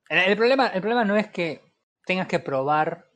El, 0.08 0.18
el 0.30 0.36
problema, 0.36 0.66
el 0.66 0.80
problema 0.80 1.04
no 1.04 1.16
es 1.16 1.28
que 1.28 1.69
tengas 2.10 2.26
que 2.26 2.40
probar 2.40 3.06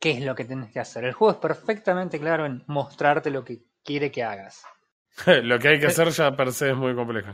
qué 0.00 0.12
es 0.12 0.22
lo 0.22 0.34
que 0.34 0.46
tienes 0.46 0.72
que 0.72 0.80
hacer. 0.80 1.04
El 1.04 1.12
juego 1.12 1.32
es 1.32 1.38
perfectamente 1.38 2.18
claro 2.18 2.46
en 2.46 2.64
mostrarte 2.68 3.28
lo 3.28 3.44
que 3.44 3.64
quiere 3.84 4.10
que 4.10 4.24
hagas. 4.24 4.64
lo 5.26 5.58
que 5.58 5.68
hay 5.68 5.78
que 5.78 5.88
hacer 5.88 6.08
ya 6.08 6.34
per 6.34 6.50
se 6.54 6.70
es 6.70 6.74
muy 6.74 6.94
complejo. 6.94 7.32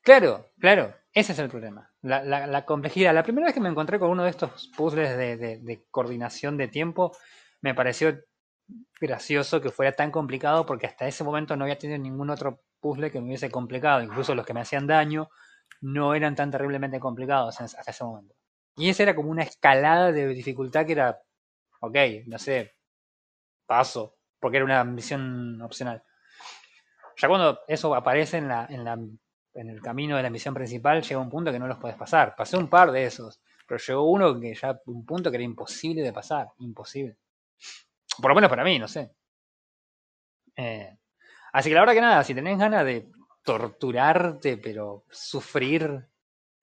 Claro, 0.00 0.46
claro, 0.58 0.94
ese 1.12 1.32
es 1.32 1.38
el 1.38 1.50
problema. 1.50 1.92
La, 2.00 2.24
la, 2.24 2.46
la 2.46 2.64
complejidad. 2.64 3.12
La 3.12 3.22
primera 3.22 3.44
vez 3.44 3.52
que 3.52 3.60
me 3.60 3.68
encontré 3.68 3.98
con 3.98 4.08
uno 4.08 4.24
de 4.24 4.30
estos 4.30 4.70
puzzles 4.74 5.18
de, 5.18 5.36
de, 5.36 5.58
de 5.58 5.84
coordinación 5.90 6.56
de 6.56 6.68
tiempo, 6.68 7.14
me 7.60 7.74
pareció 7.74 8.18
gracioso 8.98 9.60
que 9.60 9.68
fuera 9.68 9.92
tan 9.92 10.10
complicado 10.10 10.64
porque 10.64 10.86
hasta 10.86 11.06
ese 11.06 11.24
momento 11.24 11.56
no 11.56 11.64
había 11.64 11.76
tenido 11.76 11.98
ningún 11.98 12.30
otro 12.30 12.62
puzzle 12.80 13.10
que 13.10 13.20
me 13.20 13.26
hubiese 13.26 13.50
complicado. 13.50 14.02
Incluso 14.02 14.34
los 14.34 14.46
que 14.46 14.54
me 14.54 14.62
hacían 14.62 14.86
daño 14.86 15.28
no 15.82 16.14
eran 16.14 16.34
tan 16.34 16.50
terriblemente 16.50 16.98
complicados 16.98 17.60
hasta 17.60 17.90
ese 17.90 18.02
momento. 18.02 18.34
Y 18.76 18.88
esa 18.88 19.02
era 19.02 19.14
como 19.14 19.30
una 19.30 19.42
escalada 19.42 20.12
de 20.12 20.28
dificultad 20.28 20.86
que 20.86 20.92
era, 20.92 21.20
ok, 21.80 21.96
no 22.26 22.38
sé, 22.38 22.72
paso, 23.66 24.16
porque 24.40 24.58
era 24.58 24.64
una 24.66 24.84
misión 24.84 25.60
opcional. 25.62 26.02
Ya 27.16 27.28
cuando 27.28 27.60
eso 27.68 27.94
aparece 27.94 28.38
en, 28.38 28.48
la, 28.48 28.66
en, 28.68 28.84
la, 28.84 28.94
en 28.94 29.68
el 29.68 29.80
camino 29.80 30.16
de 30.16 30.22
la 30.22 30.30
misión 30.30 30.54
principal, 30.54 31.02
llega 31.02 31.20
un 31.20 31.30
punto 31.30 31.52
que 31.52 31.58
no 31.58 31.66
los 31.66 31.78
puedes 31.78 31.96
pasar. 31.96 32.34
Pasé 32.34 32.56
un 32.56 32.68
par 32.68 32.90
de 32.90 33.04
esos, 33.04 33.40
pero 33.66 33.78
llegó 33.78 34.10
uno 34.10 34.40
que 34.40 34.54
ya, 34.54 34.80
un 34.86 35.04
punto 35.04 35.30
que 35.30 35.36
era 35.36 35.44
imposible 35.44 36.02
de 36.02 36.12
pasar, 36.12 36.48
imposible. 36.58 37.16
Por 38.20 38.30
lo 38.30 38.34
menos 38.34 38.50
para 38.50 38.64
mí, 38.64 38.78
no 38.78 38.88
sé. 38.88 39.10
Eh, 40.56 40.98
así 41.52 41.68
que 41.68 41.74
la 41.74 41.80
verdad 41.82 41.94
que 41.94 42.00
nada, 42.00 42.24
si 42.24 42.34
tenés 42.34 42.58
ganas 42.58 42.84
de 42.84 43.10
torturarte, 43.44 44.56
pero 44.58 45.04
sufrir. 45.10 46.08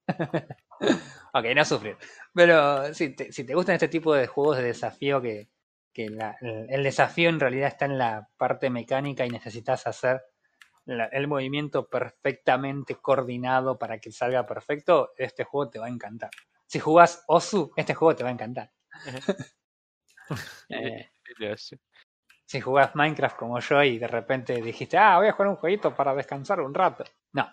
ok, 1.33 1.45
no 1.55 1.65
sufrir. 1.65 1.97
Pero 2.33 2.93
si 2.93 3.15
te, 3.15 3.31
si 3.31 3.43
te 3.43 3.55
gustan 3.55 3.75
este 3.75 3.87
tipo 3.87 4.13
de 4.13 4.27
juegos 4.27 4.57
de 4.57 4.63
desafío 4.63 5.21
que, 5.21 5.49
que 5.93 6.09
la, 6.09 6.35
el 6.41 6.83
desafío 6.83 7.29
en 7.29 7.39
realidad 7.39 7.69
está 7.69 7.85
en 7.85 7.97
la 7.97 8.29
parte 8.37 8.69
mecánica 8.69 9.25
y 9.25 9.29
necesitas 9.29 9.87
hacer 9.87 10.21
la, 10.85 11.05
el 11.05 11.27
movimiento 11.27 11.87
perfectamente 11.87 12.95
coordinado 12.95 13.77
para 13.77 13.99
que 13.99 14.11
salga 14.11 14.45
perfecto, 14.45 15.11
este 15.17 15.43
juego 15.43 15.69
te 15.69 15.79
va 15.79 15.87
a 15.87 15.89
encantar. 15.89 16.31
Si 16.65 16.79
jugás 16.79 17.23
Osu, 17.27 17.71
este 17.75 17.93
juego 17.95 18.15
te 18.15 18.23
va 18.23 18.29
a 18.29 18.33
encantar. 18.33 18.71
eh, 20.69 21.09
si 22.45 22.61
jugás 22.61 22.95
Minecraft 22.95 23.37
como 23.37 23.59
yo 23.59 23.83
y 23.83 23.99
de 23.99 24.07
repente 24.07 24.61
dijiste, 24.61 24.97
ah, 24.97 25.17
voy 25.17 25.27
a 25.27 25.33
jugar 25.33 25.49
un 25.49 25.55
jueguito 25.57 25.93
para 25.93 26.15
descansar 26.15 26.59
un 26.61 26.73
rato. 26.73 27.03
No. 27.33 27.47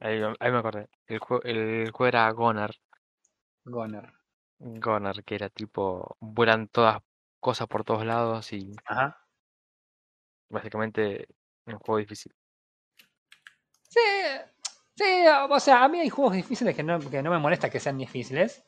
Ah, 0.00 0.08
ahí, 0.08 0.22
ahí, 0.40 0.52
me 0.52 0.58
acordé. 0.58 0.88
El, 1.06 1.18
juego, 1.18 1.42
el 1.44 1.90
juego 1.90 2.06
era 2.08 2.30
Goner. 2.30 2.70
Goner. 3.64 4.12
Goner, 4.58 5.24
que 5.24 5.34
era 5.34 5.48
tipo, 5.48 6.16
vuelan 6.20 6.68
todas 6.68 7.02
cosas 7.40 7.68
por 7.68 7.84
todos 7.84 8.04
lados 8.04 8.52
y 8.52 8.72
Ajá. 8.86 9.18
básicamente 10.48 11.28
un 11.66 11.78
juego 11.78 11.98
difícil. 11.98 12.34
Sí, 13.88 14.00
sí, 14.94 15.04
o 15.50 15.60
sea, 15.60 15.84
a 15.84 15.88
mí 15.88 16.00
hay 16.00 16.08
juegos 16.08 16.34
difíciles 16.34 16.74
que 16.74 16.82
no, 16.82 16.98
que 16.98 17.22
no 17.22 17.30
me 17.30 17.38
molesta 17.38 17.70
que 17.70 17.80
sean 17.80 17.98
difíciles. 17.98 18.64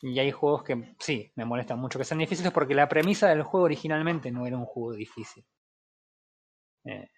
Y 0.00 0.18
hay 0.18 0.30
juegos 0.30 0.62
que 0.62 0.94
sí, 0.98 1.32
me 1.36 1.44
molestan 1.44 1.78
mucho 1.78 1.98
que 1.98 2.04
sean 2.04 2.18
difíciles 2.18 2.52
porque 2.52 2.74
la 2.74 2.88
premisa 2.88 3.28
del 3.28 3.42
juego 3.42 3.64
originalmente 3.64 4.30
no 4.30 4.46
era 4.46 4.56
un 4.56 4.66
juego 4.66 4.92
difícil. 4.92 5.44
Eh, 6.84 7.08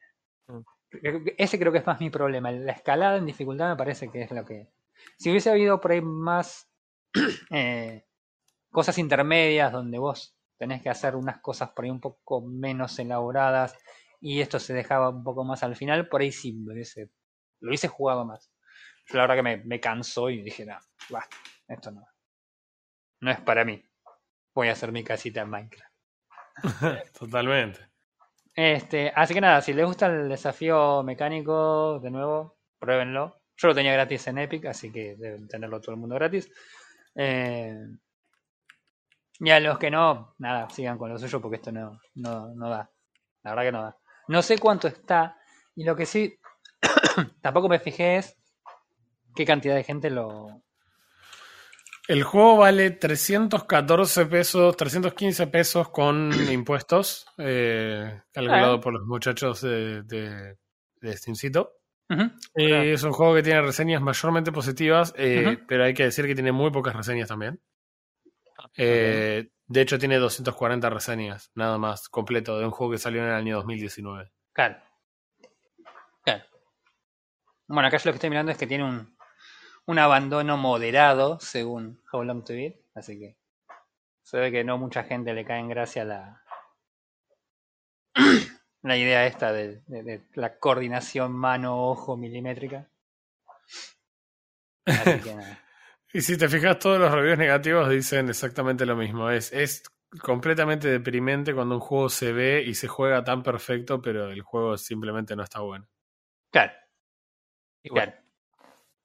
Mm. 0.49 0.63
Ese 0.91 1.59
creo 1.59 1.73
que 1.73 1.79
es 1.79 1.87
más 1.87 2.01
mi 2.01 2.11
problema. 2.11 2.51
La 2.51 2.73
escalada 2.73 3.17
en 3.17 3.27
dificultad 3.27 3.69
me 3.69 3.77
parece 3.77 4.11
que 4.11 4.23
es 4.23 4.31
lo 4.31 4.45
que... 4.45 4.69
Si 5.17 5.31
hubiese 5.31 5.51
habido 5.51 5.81
por 5.81 5.93
ahí 5.93 6.01
más 6.01 6.71
eh, 7.51 8.07
cosas 8.71 8.99
intermedias 8.99 9.73
donde 9.73 9.99
vos 9.99 10.37
tenés 10.57 10.83
que 10.83 10.91
hacer 10.91 11.17
unas 11.17 11.41
cosas 11.41 11.71
por 11.71 11.85
ahí 11.85 11.91
un 11.91 12.01
poco 12.01 12.41
menos 12.43 12.99
elaboradas 12.99 13.77
y 14.21 14.41
esto 14.41 14.59
se 14.59 14.75
dejaba 14.75 15.11
un 15.11 15.23
poco 15.23 15.45
más 15.45 15.63
al 15.63 15.77
final, 15.77 16.09
por 16.09 16.21
ahí 16.21 16.33
sí 16.33 16.53
lo 16.65 16.73
hubiese, 16.73 17.11
lo 17.61 17.69
hubiese 17.71 17.89
jugado 17.89 18.25
más. 18.25 18.51
Yo 19.07 19.17
la 19.17 19.27
verdad 19.27 19.37
que 19.37 19.65
me, 19.65 19.81
cansó 19.81 20.29
y 20.29 20.43
dije, 20.43 20.67
no, 20.67 20.77
basta, 21.09 21.37
esto 21.69 21.91
no. 21.93 22.07
No 23.21 23.31
es 23.31 23.41
para 23.41 23.65
mí. 23.65 23.83
Voy 24.55 24.69
a 24.69 24.73
hacer 24.73 24.93
mi 24.93 25.03
casita 25.03 25.43
en 25.43 25.51
Minecraft. 25.51 25.95
Totalmente. 27.19 27.88
Este, 28.61 29.13
así 29.15 29.35
que 29.35 29.41
nada, 29.41 29.63
si 29.63 29.73
les 29.73 29.87
gusta 29.87 30.07
el 30.07 30.29
desafío 30.29 31.05
mecánico, 31.05 32.01
de 32.01 32.11
nuevo, 32.11 32.59
pruébenlo. 32.81 33.41
Yo 33.57 33.69
lo 33.69 33.75
tenía 33.75 33.93
gratis 33.93 34.27
en 34.27 34.39
Epic, 34.39 34.65
así 34.67 34.91
que 34.91 35.15
deben 35.17 35.47
tenerlo 35.47 35.81
todo 35.81 35.93
el 35.93 36.01
mundo 36.01 36.17
gratis. 36.17 36.51
Eh, 37.15 37.73
y 39.39 39.51
a 39.51 39.61
los 39.61 39.79
que 39.79 39.93
no, 39.93 40.35
nada, 40.39 40.69
sigan 40.71 40.99
con 40.99 41.09
lo 41.09 41.21
suyo 41.21 41.41
porque 41.41 41.59
esto 41.59 41.71
no, 41.71 42.01
no, 42.17 42.53
no 42.57 42.69
da. 42.69 42.91
La 43.45 43.51
verdad 43.53 43.63
que 43.63 43.73
no 43.73 43.83
da. 43.85 43.97
No 44.27 44.43
sé 44.43 44.59
cuánto 44.59 44.89
está. 44.89 45.37
Y 45.77 45.85
lo 45.85 45.95
que 45.95 46.05
sí, 46.05 46.37
tampoco 47.41 47.69
me 47.69 47.79
fijé 47.79 48.17
es 48.17 48.37
qué 49.37 49.45
cantidad 49.45 49.77
de 49.77 49.85
gente 49.85 50.11
lo, 50.11 50.65
el 52.09 52.23
juego 52.25 52.57
vale 52.57 52.91
314 52.91 54.27
pesos, 54.27 54.77
315 54.77 55.47
pesos 55.47 55.89
con 55.91 56.31
impuestos, 56.51 57.27
eh, 57.39 58.23
calculado 58.33 58.75
Ah. 58.77 58.81
por 58.81 58.93
los 58.95 59.07
muchachos 59.07 59.61
de, 59.61 60.03
de, 60.03 60.57
de 61.01 61.17
Steamcito. 61.17 61.75
Eh, 62.55 62.93
es 62.95 63.03
un 63.03 63.13
juego 63.13 63.35
que 63.35 63.43
tiene 63.43 63.61
reseñas 63.61 64.01
mayormente 64.01 64.51
positivas, 64.51 65.13
eh, 65.19 65.59
pero 65.69 65.85
hay 65.85 65.93
que 65.93 66.05
decir 66.05 66.27
que 66.27 66.35
tiene 66.35 66.53
muy 66.53 66.71
pocas 66.71 66.97
reseñas 66.97 67.29
también. 67.29 67.61
Eh, 68.79 69.51
De 69.67 69.81
hecho, 69.83 69.99
tiene 69.99 70.17
240 70.17 70.89
reseñas, 70.89 71.51
nada 71.55 71.77
más, 71.77 72.09
completo, 72.09 72.59
de 72.59 72.65
un 72.65 72.71
juego 72.71 72.93
que 72.93 72.99
salió 72.99 73.21
en 73.21 73.29
el 73.29 73.35
año 73.35 73.57
2019. 73.57 74.33
Claro. 74.55 74.77
Claro. 76.25 76.45
Bueno, 77.67 77.89
acá 77.89 77.99
yo 77.99 78.05
lo 78.09 78.13
que 78.13 78.17
estoy 78.17 78.31
mirando 78.31 78.53
es 78.53 78.57
que 78.59 78.67
tiene 78.67 78.85
un, 78.85 79.15
un 79.89 79.99
abandono 79.99 80.57
moderado, 80.57 81.41
según 81.41 82.01
How 82.13 82.23
Long 82.23 82.45
to 82.45 82.53
Beat, 82.53 82.77
así 82.95 83.19
que 83.19 83.37
se 84.23 84.39
ve 84.39 84.53
que 84.53 84.63
no 84.65 84.79
mucha 84.79 85.03
gente 85.03 85.35
le 85.35 85.45
cae 85.45 85.61
en 85.61 85.69
gracia 85.69 86.05
la, 86.05 86.43
la 88.83 88.97
idea 88.97 89.27
esta 89.27 89.53
de, 89.53 89.83
de- 89.87 90.03
de 90.03 90.23
la 90.35 90.59
coordinación 90.59 91.33
mano-ojo 91.33 92.17
milimétrica. 92.17 92.89
Así 94.87 95.21
que 95.23 95.35
nada. 95.35 95.59
Y 96.13 96.23
si 96.23 96.39
te 96.39 96.49
fijas, 96.49 96.79
todos 96.79 96.99
los 96.99 97.13
reviews 97.13 97.37
negativos 97.39 97.91
dicen 97.91 98.31
exactamente 98.31 98.87
lo 98.87 98.97
mismo. 98.97 99.29
Es, 99.31 99.53
es 99.53 99.83
completamente 100.23 100.89
deprimente 100.89 101.55
cuando 101.55 101.75
un 101.75 101.83
juego 101.83 102.09
se 102.09 102.33
ve 102.33 102.63
y 102.67 102.75
se 102.75 102.89
juega 102.89 103.23
tan 103.25 103.43
perfecto, 103.43 104.01
pero 104.01 104.31
el 104.31 104.41
juego 104.41 104.79
simplemente 104.79 105.37
no 105.37 105.43
está 105.43 105.61
bueno. 105.61 105.87
Claro, 106.51 106.73
bueno, 107.91 108.13
claro. 108.13 108.28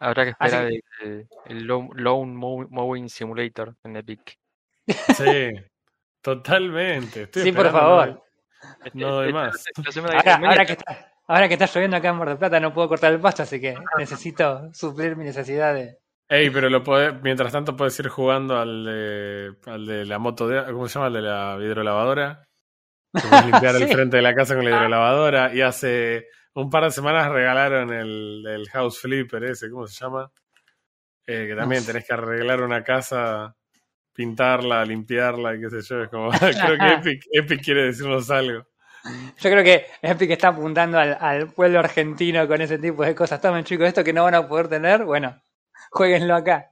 Habrá 0.03 0.25
que 0.25 0.33
Así 0.39 0.55
esperar 0.55 0.71
el, 1.01 1.27
el 1.45 1.63
Lo- 1.63 1.89
Lone 1.93 2.33
Mow- 2.33 2.67
Mowing 2.69 3.09
Simulator 3.09 3.75
en 3.83 3.95
Epic. 3.97 4.37
Sí, 4.87 5.51
totalmente. 6.21 7.23
Estoy 7.23 7.43
Sí, 7.43 7.51
por 7.51 7.71
favor. 7.71 8.23
No 8.93 9.11
doy 9.15 9.27
Esta- 9.27 9.39
más. 9.39 9.63
semana 9.93 10.19
Ahora, 10.25 10.49
ahora 10.49 10.65
que 10.65 10.73
está, 10.73 11.11
ahora 11.27 11.47
que 11.47 11.53
está 11.55 11.65
lloviendo 11.67 11.97
acá 11.97 12.09
en 12.09 12.15
Mar 12.15 12.29
del 12.29 12.37
Plata 12.37 12.59
no 12.59 12.73
puedo 12.73 12.87
cortar 12.87 13.13
el 13.13 13.19
pasto, 13.19 13.43
así 13.43 13.59
que 13.59 13.75
necesito 13.97 14.73
suplir 14.73 15.15
mi 15.15 15.25
necesidad 15.25 15.73
de... 15.73 15.97
Ey, 16.29 16.49
pero 16.49 16.69
lo 16.69 16.83
podés- 16.83 17.19
mientras 17.21 17.51
tanto 17.51 17.75
puedes 17.75 17.99
ir 17.99 18.07
jugando 18.07 18.57
al 18.57 18.85
de, 18.85 19.53
al 19.65 19.85
de 19.85 20.05
la 20.05 20.17
moto 20.19 20.47
de, 20.47 20.63
¿cómo 20.71 20.87
se 20.87 20.93
llama? 20.95 21.07
El 21.07 21.13
de 21.13 21.21
la 21.21 21.57
hidrolavadora. 21.61 22.43
Puedes 23.11 23.45
limpiar 23.45 23.75
el 23.75 23.87
frente 23.93 24.17
de 24.17 24.23
la 24.23 24.33
casa 24.33 24.55
con 24.55 24.63
la 24.63 24.71
hidrolavadora. 24.71 25.53
Y 25.53 25.61
hace 25.61 26.27
un 26.55 26.69
par 26.69 26.83
de 26.83 26.91
semanas 26.91 27.29
regalaron 27.29 27.91
el, 27.91 28.45
el 28.47 28.69
House 28.69 28.99
Flipper 28.99 29.43
ese, 29.45 29.69
¿cómo 29.69 29.87
se 29.87 30.03
llama? 30.03 30.31
Eh, 31.25 31.47
que 31.47 31.55
también 31.55 31.81
Uf. 31.81 31.87
tenés 31.87 32.05
que 32.05 32.13
arreglar 32.13 32.61
una 32.61 32.83
casa, 32.83 33.55
pintarla, 34.13 34.83
limpiarla 34.85 35.55
y 35.55 35.61
qué 35.61 35.69
sé 35.69 35.81
yo. 35.81 36.03
Es 36.03 36.09
como, 36.09 36.29
creo 36.39 36.77
que 36.77 36.93
Epic, 36.93 37.23
Epic 37.31 37.63
quiere 37.63 37.85
decirnos 37.85 38.29
algo. 38.29 38.67
Yo 39.37 39.49
creo 39.49 39.63
que 39.63 39.85
Epic 40.01 40.31
está 40.31 40.49
apuntando 40.49 40.97
al, 40.97 41.17
al 41.19 41.47
pueblo 41.51 41.79
argentino 41.79 42.47
con 42.47 42.61
ese 42.61 42.77
tipo 42.77 43.03
de 43.03 43.15
cosas. 43.15 43.41
Tomen 43.41 43.63
chicos, 43.63 43.87
esto 43.87 44.03
que 44.03 44.13
no 44.13 44.23
van 44.23 44.35
a 44.35 44.47
poder 44.47 44.67
tener, 44.67 45.03
bueno, 45.03 45.41
jueguenlo 45.91 46.35
acá. 46.35 46.69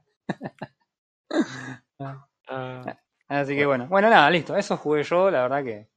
Ah, 2.48 2.98
Así 3.28 3.56
que 3.56 3.66
bueno, 3.66 3.88
bueno, 3.88 4.10
nada, 4.10 4.30
listo. 4.30 4.58
Eso 4.58 4.76
jugué 4.76 5.04
yo, 5.04 5.32
la 5.32 5.44
verdad 5.44 5.64
que 5.64 5.88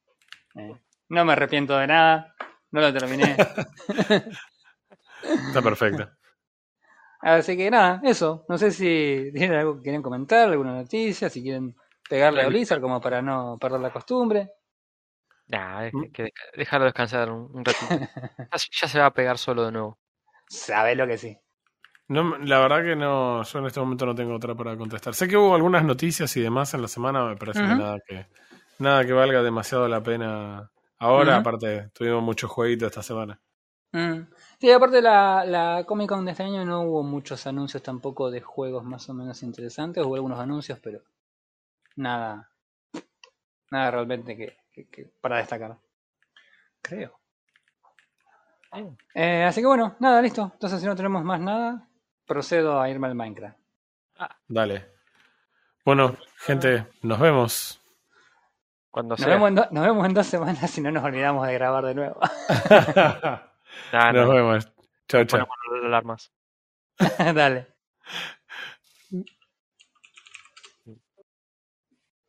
eh, 0.55 0.77
no 1.09 1.25
me 1.25 1.33
arrepiento 1.33 1.77
de 1.77 1.89
nada. 1.89 2.35
No 2.75 2.81
lo 2.81 2.93
terminé. 2.93 3.37
Está 5.23 5.63
perfecto. 5.63 6.11
Así 7.21 7.57
que 7.57 7.71
nada, 7.71 8.01
eso. 8.03 8.45
No 8.49 8.59
sé 8.59 8.71
si 8.73 9.31
tienen 9.33 9.55
algo 9.59 9.77
que 9.77 9.83
quieren 9.85 10.03
comentar, 10.03 10.49
alguna 10.49 10.75
noticia, 10.75 11.31
si 11.31 11.41
quieren 11.43 11.75
pegarle 12.09 12.43
a 12.43 12.49
Blizzard 12.49 12.81
como 12.81 13.01
para 13.01 13.23
no 13.23 13.57
perder 13.61 13.81
la 13.81 13.91
costumbre. 13.93 14.51
nah, 15.47 15.85
es 15.87 15.95
Mm. 15.95 16.03
que, 16.13 16.25
que 16.25 16.33
dejarlo 16.57 16.87
descansar 16.87 17.31
un, 17.31 17.49
un 17.55 17.65
ratito. 17.65 17.87
Ya, 18.53 18.59
se- 18.59 18.69
ya 18.73 18.89
se 18.89 18.99
va 18.99 19.07
a 19.07 19.15
pegar 19.15 19.39
solo 19.39 19.65
de 19.67 19.73
nuevo. 19.73 19.99
Sabe 20.49 20.97
lo 20.97 21.07
que 21.07 21.17
sí. 21.19 21.39
No, 22.09 22.37
la 22.39 22.59
verdad 22.59 22.83
que 22.83 22.97
no, 22.97 23.43
yo 23.45 23.59
en 23.61 23.67
este 23.67 23.79
momento 23.81 24.05
no 24.05 24.15
tengo 24.15 24.35
otra 24.35 24.55
para 24.55 24.77
contestar. 24.77 25.15
Sé 25.15 25.29
que 25.29 25.37
hubo 25.37 25.55
algunas 25.55 25.85
noticias 25.85 26.37
y 26.37 26.41
demás 26.43 26.75
en 26.75 26.83
la 26.83 26.89
semana, 26.89 27.25
me 27.25 27.37
parece 27.37 27.61
que 27.61 27.67
nada 27.69 27.99
que, 28.07 28.27
nada 28.79 29.05
que 29.07 29.13
valga 29.13 29.43
demasiado 29.43 29.87
la 29.89 30.03
pena 30.03 30.71
ahora. 30.99 31.37
Aparte, 31.39 31.91
tuvimos 31.95 32.23
muchos 32.23 32.51
jueguitos 32.51 32.89
esta 32.89 33.03
semana. 33.03 33.41
Mm. 33.93 34.23
Sí, 34.59 34.71
aparte 34.73 35.01
la, 35.01 35.45
la 35.45 35.85
Comic 35.87 36.09
Con 36.09 36.25
de 36.25 36.33
este 36.33 36.43
año 36.43 36.65
no 36.65 36.83
hubo 36.83 37.03
muchos 37.05 37.47
anuncios 37.47 37.83
tampoco 37.83 38.31
de 38.31 38.41
juegos 38.41 38.85
más 38.85 39.09
o 39.09 39.15
menos 39.15 39.43
interesantes. 39.43 40.05
Hubo 40.05 40.17
algunos 40.17 40.41
anuncios, 40.41 40.79
pero 40.81 41.03
nada. 41.97 42.51
Nada 43.71 43.91
realmente 43.91 44.37
que, 44.37 44.57
que- 44.73 44.89
que 44.89 45.13
para 45.21 45.39
destacar. 45.39 45.77
Creo. 46.83 47.19
Bien. 48.73 48.99
Eh, 49.15 49.45
así 49.45 49.61
que 49.61 49.67
bueno, 49.67 49.97
nada, 50.01 50.21
listo. 50.21 50.51
Entonces 50.53 50.81
si 50.81 50.87
no 50.87 50.97
tenemos 50.97 51.23
más 51.23 51.41
nada, 51.41 51.89
procedo 52.27 52.81
a 52.81 52.89
irme 52.91 53.07
al 53.07 53.15
Minecraft. 53.15 53.59
Dale. 54.49 54.93
Bueno, 55.85 56.17
gente, 56.39 56.87
nos 57.03 57.21
vemos. 57.21 57.81
Nos, 59.03 59.25
vemos 59.27 60.07
en 60.07 60.15
dos 60.15 60.27
semanas 60.27 60.71
si 60.71 60.81
no 60.81 60.93
nos 60.93 61.03
olvidamos 61.03 61.47
de 61.47 61.55
grabar 61.55 61.85
de 61.85 61.95
nuevo. 61.95 62.21
nos 63.93 64.29
vemos. 64.29 64.73
Chao, 65.09 65.25
chao. 65.25 65.49
Bueno. 65.81 66.17
Dale. 67.35 67.75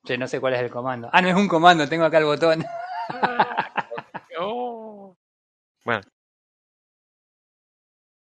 Yo 0.04 0.18
no 0.18 0.28
sé 0.28 0.40
cuál 0.40 0.54
es 0.56 0.62
el 0.62 0.72
comando. 0.72 1.10
Ah, 1.12 1.22
no 1.22 1.30
es 1.30 1.36
un 1.36 1.48
comando, 1.48 1.88
tengo 1.88 2.06
acá 2.06 2.18
el 2.18 2.26
botón. 2.26 2.66
Bueno. 5.86 6.02